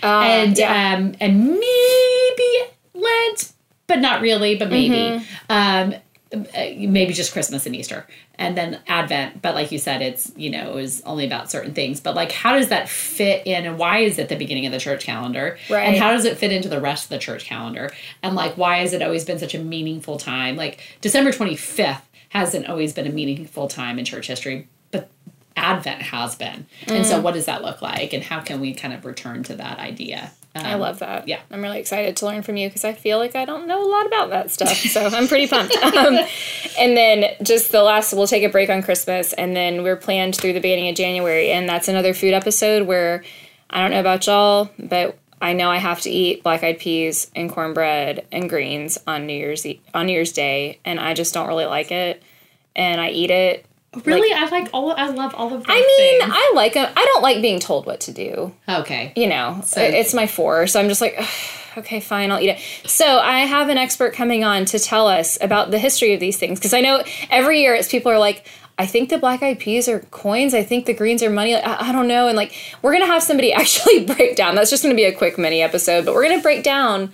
and 0.03 0.59
yeah. 0.59 0.95
um 0.97 1.15
and 1.21 1.45
maybe 1.51 2.71
Lent, 2.95 3.53
but 3.87 3.99
not 4.01 4.21
really, 4.21 4.55
but 4.57 4.71
maybe. 4.71 5.25
Um 5.49 5.95
uh, 6.35 6.39
maybe 6.77 7.13
just 7.13 7.33
Christmas 7.33 7.67
and 7.67 7.77
Easter 7.77 8.05
and 8.37 8.59
then 8.59 8.81
Advent. 8.89 9.41
But 9.43 9.55
like 9.55 9.71
you 9.71 9.79
said, 9.79 10.03
it's, 10.03 10.33
you 10.37 10.51
know, 10.51 10.71
it 10.71 10.75
was 10.75 11.01
only 11.03 11.25
about 11.25 11.53
certain 11.53 11.73
things. 11.73 12.01
But 12.01 12.17
like, 12.17 12.33
how 12.33 12.55
does 12.55 12.69
that 12.71 12.89
fit 12.89 13.47
in 13.47 13.65
and 13.65 13.79
why 13.79 13.99
is 14.01 14.19
it 14.19 14.29
the 14.29 14.35
beginning 14.35 14.67
of 14.67 14.73
the 14.73 14.81
church 14.81 15.05
calendar? 15.05 15.57
Right. 15.71 15.87
And 15.87 15.97
how 15.97 16.11
does 16.11 16.25
it 16.25 16.37
fit 16.37 16.51
into 16.51 16.69
the 16.69 16.81
rest 16.81 17.05
of 17.05 17.09
the 17.11 17.19
church 17.19 17.45
calendar? 17.45 17.93
And 18.25 18.35
like, 18.35 18.57
why 18.59 18.79
has 18.79 18.93
it 18.93 19.03
always 19.03 19.25
been 19.25 19.39
such 19.39 19.55
a 19.55 19.61
meaningful 19.61 20.19
time? 20.19 20.57
Like, 20.57 20.81
December 21.01 21.31
25th 21.31 22.03
hasn't 22.31 22.67
always 22.69 22.93
been 22.93 23.07
a 23.07 23.13
meaningful 23.13 23.69
time 23.69 23.97
in 23.97 24.05
church 24.05 24.27
history, 24.27 24.67
but 24.91 25.09
Advent 25.57 26.03
has 26.03 26.35
been. 26.35 26.67
And 26.89 27.05
Mm. 27.05 27.09
so, 27.09 27.21
what 27.21 27.35
does 27.35 27.47
that 27.47 27.63
look 27.63 27.81
like? 27.83 28.13
And 28.13 28.25
how 28.25 28.41
can 28.41 28.61
we 28.61 28.75
kind 28.75 28.93
of 28.93 29.05
return 29.05 29.45
to 29.45 29.55
that 29.55 29.79
idea? 29.79 30.33
I 30.65 30.73
Um, 30.75 30.81
love 30.81 30.99
that. 31.01 31.27
yeah. 31.29 31.41
I'm 31.51 31.61
really 31.63 31.79
excited 31.79 32.17
to 32.19 32.27
learn 32.27 32.43
from 32.43 32.57
you 32.57 32.69
because 32.69 32.85
I 32.85 32.93
feel 32.93 33.19
like 33.19 33.35
I 33.37 33.45
don't 33.45 33.67
know 33.67 33.83
a 33.85 33.91
lot 33.91 34.07
about 34.07 34.31
that 34.31 34.51
stuff. 34.51 34.77
So 34.77 35.07
I'm 35.07 35.29
pretty 35.29 35.47
pumped. 35.49 35.75
Um, 35.77 36.19
and 36.79 36.97
then 36.97 37.35
just 37.43 37.73
the 37.73 37.83
last, 37.83 38.13
we'll 38.13 38.27
take 38.27 38.45
a 38.45 38.49
break 38.49 38.71
on 38.71 38.83
Christmas 38.83 39.33
and 39.33 39.55
then 39.57 39.83
we're 39.83 39.97
planned 39.97 40.37
through 40.37 40.53
the 40.53 40.61
beginning 40.61 40.89
of 40.89 40.95
January. 40.95 41.51
And 41.51 41.69
that's 41.69 41.89
another 41.89 42.15
food 42.15 42.33
episode 42.35 42.87
where 42.87 43.23
I 43.69 43.81
don't 43.83 43.91
know 43.91 44.01
about 44.01 44.27
y'all, 44.27 44.71
but 44.79 45.19
I 45.43 45.53
know 45.53 45.71
I 45.71 45.77
have 45.77 46.01
to 46.03 46.11
eat 46.11 46.43
black 46.43 46.63
eyed 46.65 46.79
peas 46.79 47.31
and 47.37 47.51
cornbread 47.51 48.27
and 48.33 48.49
greens 48.49 48.97
on 49.07 49.27
New 49.27 49.35
Year's 49.35 49.67
e- 49.67 49.81
on 49.93 50.07
New 50.07 50.15
Year's 50.15 50.33
Day, 50.33 50.79
and 50.87 50.99
I 50.99 51.13
just 51.13 51.35
don't 51.35 51.47
really 51.47 51.67
like 51.67 51.91
it. 51.93 52.23
And 52.75 53.01
I 53.03 53.11
eat 53.11 53.31
it. 53.31 53.66
Really, 54.05 54.33
I 54.33 54.47
like 54.49 54.69
all. 54.75 54.93
I 54.93 55.09
love 55.09 55.35
all 55.35 55.55
of. 55.55 55.65
I 55.69 55.75
mean, 55.75 56.21
things. 56.21 56.33
I 56.35 56.53
like 56.55 56.75
them. 56.75 56.93
I 56.95 57.05
don't 57.05 57.23
like 57.23 57.41
being 57.41 57.61
told 57.61 57.87
what 57.87 58.01
to 58.01 58.13
do. 58.13 58.55
okay. 58.69 59.13
you 59.17 59.27
know, 59.27 59.63
it's 59.77 60.13
my 60.13 60.27
four. 60.27 60.67
So 60.67 60.79
I'm 60.81 60.89
just 60.89 61.01
like, 61.01 61.19
okay, 61.79 62.01
fine, 62.01 62.31
I'll 62.31 62.41
eat 62.41 62.51
it. 62.51 62.61
So 62.89 63.19
I 63.19 63.41
have 63.41 63.69
an 63.69 63.79
expert 63.79 64.15
coming 64.15 64.45
on 64.45 64.65
to 64.67 64.79
tell 64.79 65.09
us 65.09 65.39
about 65.41 65.71
the 65.71 65.79
history 65.79 66.15
of 66.15 66.21
these 66.21 66.39
things. 66.39 66.59
Because 66.59 66.75
I 66.75 66.81
know 66.81 67.03
every 67.31 67.61
year 67.61 67.75
it's 67.75 67.89
people 67.89 68.11
are 68.13 68.19
like, 68.19 68.47
I 68.79 68.87
think 68.87 69.09
the 69.09 69.19
black 69.19 69.43
eyed 69.43 69.59
peas 69.59 69.89
are 69.89 70.01
coins. 70.01 70.53
I 70.53 70.63
think 70.63 70.87
the 70.87 70.95
greens 70.95 71.23
are 71.23 71.31
money. 71.31 71.55
Like, 71.55 71.67
I, 71.67 71.89
I 71.89 71.93
don't 71.93 72.09
know. 72.09 72.29
And 72.29 72.37
like, 72.37 72.53
we're 72.83 72.93
going 72.93 73.05
to 73.05 73.11
have 73.11 73.23
somebody 73.23 73.53
actually 73.55 74.05
break 74.05 74.37
down. 74.37 74.55
That's 74.55 74.71
just 74.71 74.83
going 74.83 74.95
to 74.95 74.97
be 74.97 75.05
a 75.05 75.15
quick 75.15 75.39
mini 75.39 75.63
episode, 75.63 76.05
but 76.05 76.15
we're 76.15 76.25
going 76.25 76.39
to 76.39 76.43
break 76.43 76.63
down 76.63 77.13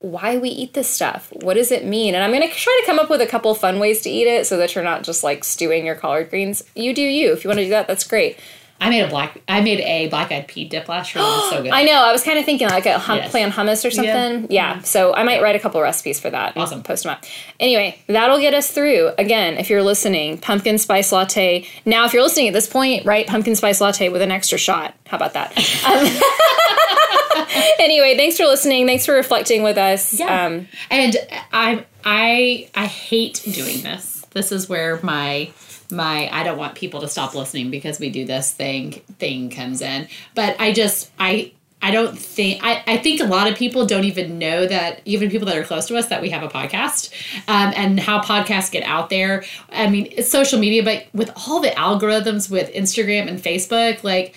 why 0.00 0.38
we 0.38 0.48
eat 0.48 0.72
this 0.72 0.88
stuff. 0.88 1.30
What 1.30 1.54
does 1.54 1.70
it 1.70 1.84
mean? 1.84 2.14
And 2.14 2.24
I'm 2.24 2.32
going 2.32 2.48
to 2.48 2.54
try 2.54 2.78
to 2.80 2.86
come 2.86 2.98
up 2.98 3.10
with 3.10 3.20
a 3.20 3.26
couple 3.26 3.54
fun 3.54 3.78
ways 3.78 4.00
to 4.02 4.10
eat 4.10 4.26
it 4.26 4.46
so 4.46 4.56
that 4.56 4.74
you're 4.74 4.82
not 4.82 5.04
just 5.04 5.22
like 5.22 5.44
stewing 5.44 5.84
your 5.84 5.94
collard 5.94 6.30
greens. 6.30 6.64
You 6.74 6.94
do 6.94 7.02
you. 7.02 7.32
If 7.32 7.44
you 7.44 7.48
want 7.48 7.58
to 7.58 7.64
do 7.64 7.70
that, 7.70 7.86
that's 7.86 8.04
great. 8.04 8.38
I 8.82 8.88
made 8.88 9.02
a 9.02 9.08
black. 9.08 9.38
I 9.46 9.60
made 9.60 9.80
a 9.80 10.08
black 10.08 10.32
eyed 10.32 10.48
pea 10.48 10.64
dip 10.64 10.88
last 10.88 11.14
year. 11.14 11.22
it 11.22 11.26
was 11.26 11.50
so 11.50 11.62
good. 11.62 11.70
I 11.72 11.82
know. 11.82 12.02
I 12.02 12.12
was 12.12 12.22
kind 12.24 12.38
of 12.38 12.46
thinking 12.46 12.68
like 12.68 12.86
a 12.86 12.98
hum- 12.98 13.18
Yes. 13.18 13.30
plan 13.30 13.50
hummus 13.52 13.84
or 13.86 13.90
something. 13.90 14.46
Yeah. 14.50 14.80
So 14.82 15.14
I 15.14 15.22
might 15.22 15.42
write 15.42 15.54
a 15.54 15.58
couple 15.58 15.80
recipes 15.82 16.18
for 16.18 16.30
that. 16.30 16.54
and 16.54 16.62
Awesome. 16.62 16.82
Post 16.82 17.02
them 17.02 17.12
up. 17.12 17.24
Anyway, 17.60 17.98
that'll 18.06 18.40
get 18.40 18.54
us 18.54 18.70
through. 18.70 19.10
Again, 19.18 19.58
if 19.58 19.68
you're 19.68 19.82
listening, 19.82 20.38
pumpkin 20.38 20.78
spice 20.78 21.12
latte. 21.12 21.66
Now, 21.84 22.06
if 22.06 22.14
you're 22.14 22.22
listening 22.22 22.48
at 22.48 22.54
this 22.54 22.66
point, 22.66 23.04
write 23.04 23.26
pumpkin 23.26 23.54
spice 23.54 23.82
latte 23.82 24.08
with 24.08 24.22
an 24.22 24.30
extra 24.30 24.56
shot. 24.56 24.94
How 25.06 25.18
about 25.18 25.34
that? 25.34 25.50
Um, 25.86 27.46
anyway, 27.78 28.16
thanks 28.16 28.36
for 28.36 28.44
listening. 28.44 28.86
Thanks 28.86 29.04
for 29.06 29.12
reflecting 29.14 29.62
with 29.62 29.76
us. 29.78 30.14
Yeah. 30.18 30.46
Um, 30.46 30.68
and 30.90 31.16
I 31.52 31.84
I 32.04 32.68
I 32.74 32.86
hate 32.86 33.42
doing 33.44 33.82
this. 33.82 34.24
This 34.30 34.52
is 34.52 34.68
where 34.68 35.00
my 35.02 35.50
my 35.92 36.28
I 36.30 36.42
don't 36.42 36.58
want 36.58 36.74
people 36.74 37.00
to 37.00 37.08
stop 37.08 37.34
listening 37.34 37.70
because 37.70 37.98
we 37.98 38.10
do 38.10 38.24
this 38.24 38.52
thing 38.52 38.92
thing 39.18 39.50
comes 39.50 39.80
in. 39.82 40.08
But 40.34 40.56
I 40.60 40.72
just 40.72 41.10
I 41.18 41.52
I 41.82 41.90
don't 41.92 42.18
think 42.18 42.62
I, 42.62 42.82
I 42.86 42.96
think 42.98 43.20
a 43.20 43.24
lot 43.24 43.48
of 43.50 43.56
people 43.56 43.86
don't 43.86 44.04
even 44.04 44.38
know 44.38 44.66
that 44.66 45.00
even 45.06 45.30
people 45.30 45.46
that 45.46 45.56
are 45.56 45.64
close 45.64 45.86
to 45.86 45.96
us 45.96 46.08
that 46.08 46.20
we 46.20 46.28
have 46.30 46.42
a 46.42 46.48
podcast 46.48 47.10
um, 47.48 47.72
and 47.74 47.98
how 47.98 48.20
podcasts 48.20 48.70
get 48.70 48.82
out 48.82 49.08
there. 49.08 49.44
I 49.72 49.88
mean, 49.88 50.08
it's 50.12 50.30
social 50.30 50.58
media, 50.58 50.82
but 50.82 51.06
with 51.14 51.30
all 51.48 51.60
the 51.60 51.70
algorithms 51.70 52.50
with 52.50 52.70
Instagram 52.74 53.28
and 53.28 53.42
Facebook, 53.42 54.04
like 54.04 54.34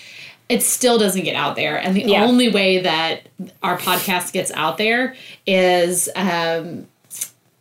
it 0.47 0.64
still 0.64 0.97
doesn't 0.97 1.24
get 1.24 1.36
out 1.36 1.56
there. 1.58 1.76
And 1.78 1.95
the 1.97 2.04
Yeah. 2.04 2.24
only 2.24 2.47
way 2.49 2.80
that 2.80 3.24
our 3.62 3.78
podcast 3.78 4.32
gets 4.32 4.51
out 4.51 4.78
there 4.78 5.16
is 5.45 6.08
um, 6.16 6.88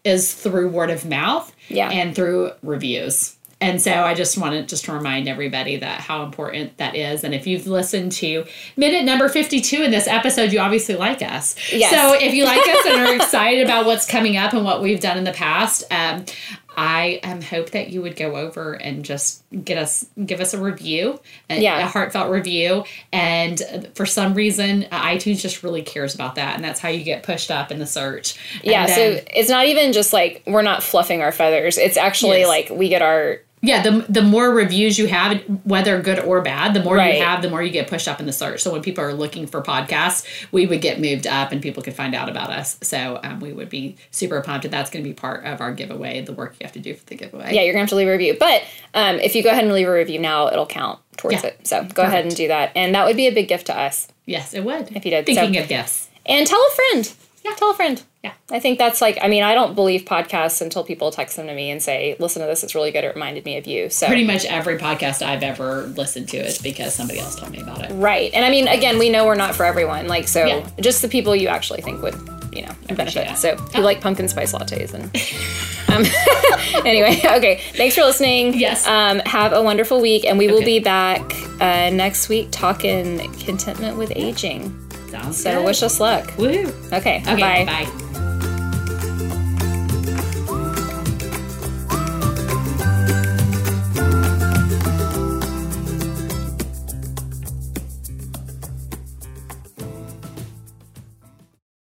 is 0.05 0.33
through 0.35 0.69
word 0.69 0.91
of 0.91 1.05
mouth 1.05 1.53
Yeah. 1.69 1.91
and 1.91 2.15
through 2.15 2.53
reviews. 2.63 3.37
And 3.63 3.81
so 3.81 3.93
I 3.93 4.15
just 4.15 4.37
wanted 4.37 4.69
just 4.69 4.85
to 4.87 4.93
remind 4.93 5.29
everybody 5.29 5.77
that 5.77 6.01
how 6.01 6.25
important 6.25 6.77
that 6.79 6.95
is. 6.97 7.25
And 7.25 7.35
if 7.35 7.47
you've 7.47 7.67
listened 7.67 8.13
to 8.13 8.45
minute 8.77 9.05
number 9.05 9.29
52 9.29 9.83
in 9.83 9.91
this 9.91 10.07
episode, 10.09 10.53
you 10.53 10.59
obviously 10.59 10.97
like 10.97 11.23
us. 11.23 11.55
Yes. 11.73 11.91
So 11.93 12.15
if 12.15 12.35
you 12.35 12.45
like 12.45 12.61
us 12.67 12.87
and 12.87 13.01
are 13.03 13.15
excited 13.15 13.65
about 13.65 13.87
what's 13.87 14.07
coming 14.07 14.37
up 14.37 14.53
and 14.53 14.65
what 14.65 14.83
we've 14.83 15.01
done 15.01 15.17
in 15.17 15.25
the 15.25 15.33
past, 15.33 15.85
um, 15.91 16.25
I 16.75 17.21
um, 17.23 17.43
hope 17.43 17.73
that 17.73 17.91
you 17.91 18.01
would 18.01 18.17
go 18.17 18.35
over 18.37 18.73
and 18.73 19.05
just 19.05 19.43
get 19.65 19.77
us 19.77 20.07
give 20.25 20.41
us 20.41 20.55
a 20.55 20.59
review, 20.59 21.21
a, 21.51 21.61
Yeah. 21.61 21.85
a 21.85 21.87
heartfelt 21.87 22.31
review. 22.31 22.85
And 23.13 23.61
for 23.95 24.07
some 24.07 24.33
reason, 24.33 24.87
uh, 24.91 25.03
iTunes 25.05 25.43
just 25.43 25.63
really 25.63 25.83
cares 25.83 26.15
about 26.15 26.37
that, 26.37 26.55
and 26.55 26.65
that's 26.65 26.81
how 26.81 26.89
you 26.89 27.05
get 27.05 27.25
pushed 27.25 27.51
up 27.51 27.71
in 27.71 27.79
the 27.79 27.85
search. 27.87 28.37
yeah. 28.63 28.87
Then- 28.87 28.97
so 28.97 29.25
it's 29.35 29.51
not 29.51 29.67
even 29.67 29.93
just 29.93 30.15
like 30.15 30.43
we're 30.47 30.63
not 30.63 30.83
fluffing 30.83 31.21
our 31.21 31.31
feathers. 31.31 31.77
It's 31.77 31.99
actually 31.99 32.39
Yes. 32.39 32.49
like 32.49 32.71
we 32.71 32.89
get 32.89 33.03
our 33.03 33.41
Yeah, 33.65 33.81
the 33.81 34.05
the 34.09 34.23
more 34.23 34.51
reviews 34.51 34.99
you 34.99 35.07
have, 35.07 35.41
whether 35.63 36.01
good 36.03 36.19
or 36.19 36.41
bad, 36.41 36.75
the 36.75 36.83
more 36.83 36.97
Right. 36.97 37.15
you 37.19 37.23
have, 37.25 37.43
the 37.43 37.49
more 37.49 37.63
you 37.63 37.71
get 37.71 37.87
pushed 37.87 38.09
up 38.09 38.19
in 38.19 38.27
the 38.27 38.33
search. 38.33 38.61
So 38.61 38.73
when 38.73 38.83
people 38.83 39.05
are 39.05 39.15
looking 39.15 39.47
for 39.47 39.63
podcasts, 39.63 40.27
we 40.51 40.67
would 40.67 40.81
get 40.81 41.01
moved 41.01 41.29
up, 41.29 41.53
and 41.53 41.63
people 41.63 41.81
could 41.81 41.95
find 41.95 42.13
out 42.13 42.29
about 42.29 42.51
us. 42.51 42.77
So 42.83 43.21
um, 43.23 43.39
we 43.39 43.53
would 43.53 43.69
be 43.69 43.95
super 44.11 44.41
pumped, 44.43 44.65
and 44.65 44.75
that's 44.75 44.91
going 44.91 45.05
to 45.05 45.09
be 45.09 45.15
part 45.15 45.45
of 45.45 45.61
our 45.61 45.73
giveaway. 45.73 46.21
The 46.23 46.33
work 46.33 46.57
you 46.59 46.65
have 46.65 46.73
to 46.73 46.81
do 46.81 46.93
for 46.95 47.05
the 47.07 47.15
giveaway. 47.15 47.55
yeah, 47.55 47.63
you're 47.63 47.73
gonna 47.73 47.83
have 47.85 47.89
to 47.91 47.95
leave 47.95 48.09
a 48.09 48.11
review. 48.11 48.37
But 48.39 48.65
um, 48.95 49.21
if 49.21 49.37
you 49.37 49.45
go 49.45 49.51
ahead 49.51 49.63
and 49.63 49.73
leave 49.73 49.87
a 49.89 49.93
review 49.93 50.19
now, 50.19 50.49
it'll 50.49 50.67
count 50.67 50.99
towards 51.17 51.43
Yeah. 51.45 51.51
it. 51.51 51.67
So 51.69 51.85
go 51.85 52.03
ahead 52.03 52.27
and 52.27 52.35
do 52.35 52.49
that, 52.49 52.73
and 52.75 52.93
that 52.97 53.07
would 53.07 53.17
be 53.17 53.29
a 53.29 53.33
big 53.33 53.47
gift 53.47 53.67
to 53.67 53.79
us. 53.79 54.09
Yes, 54.27 54.55
it 54.55 54.65
would. 54.65 54.91
If 54.97 55.05
you 55.05 55.13
did, 55.13 55.25
Thinking 55.25 55.55
so- 55.55 55.61
of 55.61 55.69
gifts. 55.69 56.09
And 56.27 56.45
tell 56.49 56.61
a 56.61 56.75
friend. 56.75 57.13
Yeah. 57.45 57.53
tell 57.57 57.71
a 57.71 57.75
friend. 57.75 58.03
Yeah. 58.25 58.35
I 58.53 58.61
think 58.61 58.79
that's 58.79 59.01
like. 59.01 59.19
I 59.21 59.27
mean, 59.29 59.43
I 59.43 59.55
don't 59.55 59.75
believe 59.75 60.05
podcasts 60.05 60.61
until 60.63 60.85
people 60.85 61.11
text 61.11 61.37
them 61.37 61.49
to 61.49 61.55
me 61.55 61.71
and 61.71 61.83
say, 61.83 62.15
"Listen 62.21 62.41
to 62.43 62.47
this; 62.47 62.63
it's 62.63 62.75
really 62.75 62.93
good. 62.93 63.03
It 63.03 63.15
reminded 63.15 63.45
me 63.45 63.57
of 63.57 63.67
you." 63.67 63.91
So 63.91 64.07
Pretty 64.07 64.25
much 64.25 64.45
every 64.45 64.79
podcast 64.79 65.23
I've 65.27 65.43
ever 65.43 65.83
listened 65.97 66.29
to 66.29 66.37
is 66.37 66.59
because 66.59 66.95
somebody 66.95 67.19
else 67.19 67.35
told 67.35 67.51
me 67.51 67.61
about 67.61 67.83
it. 67.83 67.91
right, 67.95 68.31
and 68.33 68.45
I 68.45 68.51
mean, 68.51 68.69
again, 68.69 68.99
we 68.99 69.11
know 69.11 69.27
we're 69.27 69.35
not 69.35 69.55
for 69.57 69.65
everyone. 69.65 70.07
Like, 70.07 70.29
so 70.29 70.45
Yeah. 70.47 70.69
just 70.81 71.03
the 71.03 71.09
people 71.09 71.35
you 71.35 71.49
actually 71.49 71.81
think 71.81 72.01
would, 72.03 72.15
you 72.53 72.63
know, 72.63 72.73
benefit. 72.95 73.27
that. 73.27 73.39
So 73.39 73.55
if 73.55 73.75
you 73.75 73.81
like 73.81 74.01
pumpkin 74.01 74.29
spice 74.29 74.53
lattes 74.53 74.95
and. 74.95 75.11
Um, 75.89 76.05
anyway, 76.87 77.21
okay. 77.23 77.61
Thanks 77.75 77.95
for 77.97 78.01
listening. 78.03 78.55
Yes. 78.55 78.87
Um, 78.87 79.19
have 79.27 79.53
a 79.53 79.63
wonderful 79.63 80.01
week, 80.01 80.25
and 80.25 80.39
we 80.39 80.49
will 80.49 80.63
be 80.65 80.79
back 80.79 81.21
uh, 81.61 81.91
next 81.91 82.31
week 82.31 82.49
talking 82.51 83.19
contentment 83.41 83.99
with 83.99 84.11
aging. 84.17 84.75
Sounds 85.13 85.43
So 85.43 85.57
good. 85.59 85.65
wish 85.67 85.83
us 85.83 86.01
luck. 86.01 86.33
Woo. 86.39 86.67
Okay. 86.93 87.23
Okay. 87.27 87.65
bye. 87.65 87.65
bye. 87.67 88.39